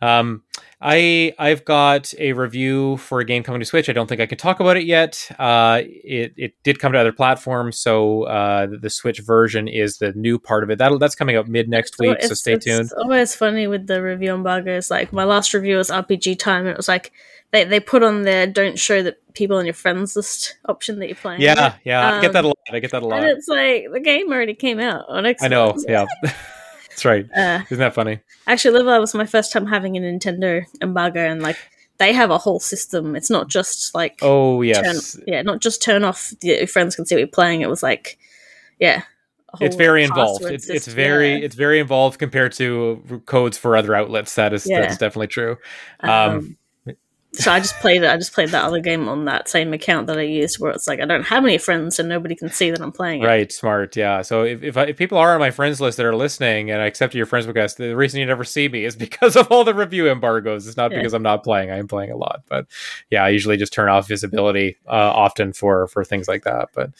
[0.00, 0.42] Um,
[0.88, 3.88] I I've got a review for a game coming to Switch.
[3.88, 5.28] I don't think I can talk about it yet.
[5.36, 10.12] Uh, it it did come to other platforms, so uh, the, Switch version is the
[10.12, 10.78] new part of it.
[10.78, 12.82] That'll that's coming up mid next week, so it's- stay tuned.
[12.82, 14.88] It's always funny with the review embargoes.
[14.90, 17.10] Like my last review was RPG time, and it was like
[17.50, 21.06] they, they put on there don't show the people on your friends list option that
[21.08, 21.40] you're playing.
[21.40, 22.56] Yeah, yeah, I get that a Um, lot.
[22.72, 23.18] I get that a lot.
[23.20, 25.36] And it's like the game already came out on Xbox.
[25.42, 25.74] I know.
[25.88, 26.06] Yeah,
[26.96, 27.26] that's right.
[27.36, 28.20] Uh, Isn't that funny?
[28.46, 31.58] actually, Live was my first time having a Nintendo embargo, and like
[31.98, 33.14] they have a whole system.
[33.14, 34.96] It's not just like Oh turn,
[35.26, 36.32] yeah, not just turn off.
[36.42, 37.60] Your friends can see what you're playing.
[37.60, 38.18] It was like,
[38.78, 39.02] yeah,
[39.60, 40.44] it's very involved.
[40.46, 44.34] It's it's very it's very involved compared to codes for other outlets.
[44.34, 44.80] That is Yeah.
[44.80, 45.58] that's definitely true.
[46.00, 46.56] Um, Um,
[47.36, 48.08] so I just played it.
[48.10, 50.86] I just played that other game on that same account that I used, where it's
[50.88, 53.26] like I don't have any friends, and nobody can see that I'm playing it.
[53.26, 54.22] Right, smart, yeah.
[54.22, 56.82] So if if, I, if people are on my friends list that are listening, and
[56.82, 59.64] I accepted your friends request, the reason you never see me is because of all
[59.64, 60.66] the review embargoes.
[60.66, 60.98] It's not Yeah.
[60.98, 62.42] because I'm not playing; I am playing a lot.
[62.48, 62.66] But
[63.10, 66.70] yeah, I usually just turn off visibility uh, often for for things like that.
[66.74, 66.90] But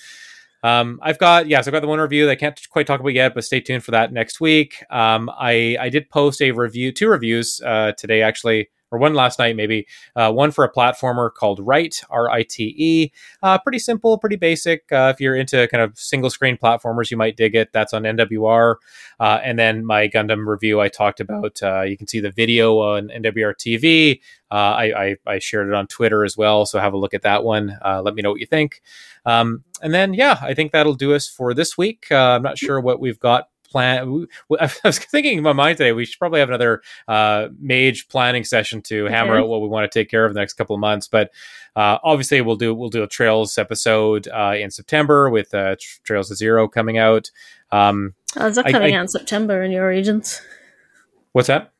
[0.63, 3.01] um, I've got yeah, so I've got the one review that I can't quite talk
[3.01, 4.83] about yet, but stay tuned for that next week.
[4.91, 8.69] Um, I I did post a review, two reviews uh, today actually.
[8.97, 9.87] Or one last night, maybe.
[10.15, 13.13] Uh, one for a platformer called Rite, R I T E.
[13.43, 14.91] Uh, pretty simple, pretty basic.
[14.91, 17.75] Uh, if you're into kind of single screen platformers, you might dig it.
[17.75, 18.77] That's on NWR.
[19.21, 21.63] Uh, and then my Gundam review, I talked about.
[21.63, 24.21] Uh, you can see the video on NWR TV.
[24.51, 26.65] Uh, I, I, I shared it on Twitter as well.
[26.65, 27.77] So have a look at that one.
[27.85, 28.81] Uh, let me know what you think.
[29.27, 32.07] Um, and then, yeah, I think that'll do us for this week.
[32.11, 34.27] Uh, I'm not sure what we've got plan.
[34.61, 38.45] I was thinking in my mind today, we should probably have another uh, mage planning
[38.45, 40.81] session to hammer out what we want to take care of the next couple of
[40.81, 41.09] months.
[41.09, 41.31] But
[41.75, 46.31] uh, obviously, we'll do we'll do a Trails episode uh, in September with uh, Trails
[46.31, 47.31] of Zero coming out.
[47.71, 50.41] Um, Oh, is that coming I- out in September in your regions?
[51.33, 51.73] what's that?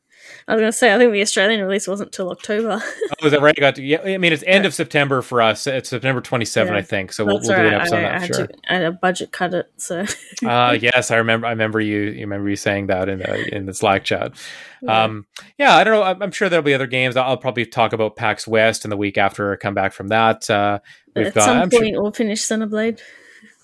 [0.49, 2.83] I was going to say, I think the Australian release wasn't till October.
[3.23, 3.55] Oh, is that right?
[3.57, 4.03] I got to, yeah.
[4.03, 5.67] I mean, it's end of September for us.
[5.67, 6.79] It's September 27, Yeah.
[6.79, 7.13] I think.
[7.13, 8.47] So we'll, we'll do an episode I, on that for sure.
[8.49, 10.05] to, I had a budget cut it, so
[10.47, 13.65] uh yes i remember i remember you you remember you saying that in the in
[13.67, 14.33] the slack chat
[14.83, 15.05] Yeah.
[15.05, 15.27] um
[15.59, 18.17] yeah i don't know I'm, I'm sure there'll be other games i'll probably talk about
[18.17, 20.81] pax west and the week after i come back from that uh
[21.15, 23.01] we've at got some I'm sure- point we'll finish Xenoblade.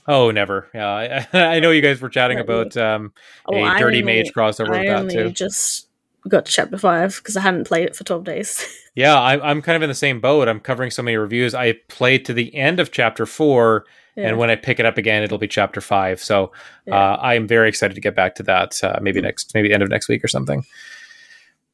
[0.09, 1.27] oh never yeah I,
[1.57, 3.13] I know you guys were chatting about um
[3.47, 5.89] Oh, a I dirty only- mage crossover I with that too just
[6.31, 8.65] got to chapter five because I hadn't played it for twelve days.
[8.95, 10.49] yeah I, i'm kind of in the same boat.
[10.49, 11.55] I'm covering so many reviews.
[11.55, 13.85] I played to the end of chapter four
[14.17, 14.29] Yeah.
[14.29, 16.21] and when i pick it up again it'll be chapter five.
[16.21, 16.53] So
[16.87, 16.95] Yeah.
[16.97, 19.89] uh, i'm very excited to get back to that uh, maybe next maybe end of
[19.89, 20.65] next week or something.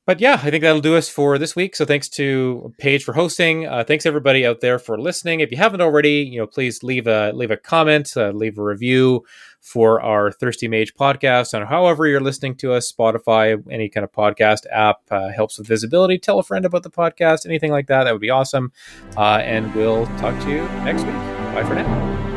[0.07, 1.77] But yeah i think that'll do us for this week.
[1.77, 3.67] So thanks to paige for hosting.
[3.67, 5.41] Uh, thanks everybody out there for listening.
[5.41, 8.63] If you haven't already you know please leave a leave a comment uh, leave a
[8.63, 9.25] review
[9.61, 11.55] for our thirsty mage podcast.
[11.59, 15.67] On however you're listening to us spotify any kind of podcast app uh, helps with
[15.67, 16.19] visibility.
[16.19, 18.05] Tell a friend about the podcast anything like that.
[18.05, 18.73] That would be awesome.
[19.17, 21.15] Uh, and we'll talk to you next week.
[21.55, 22.28] Bye for now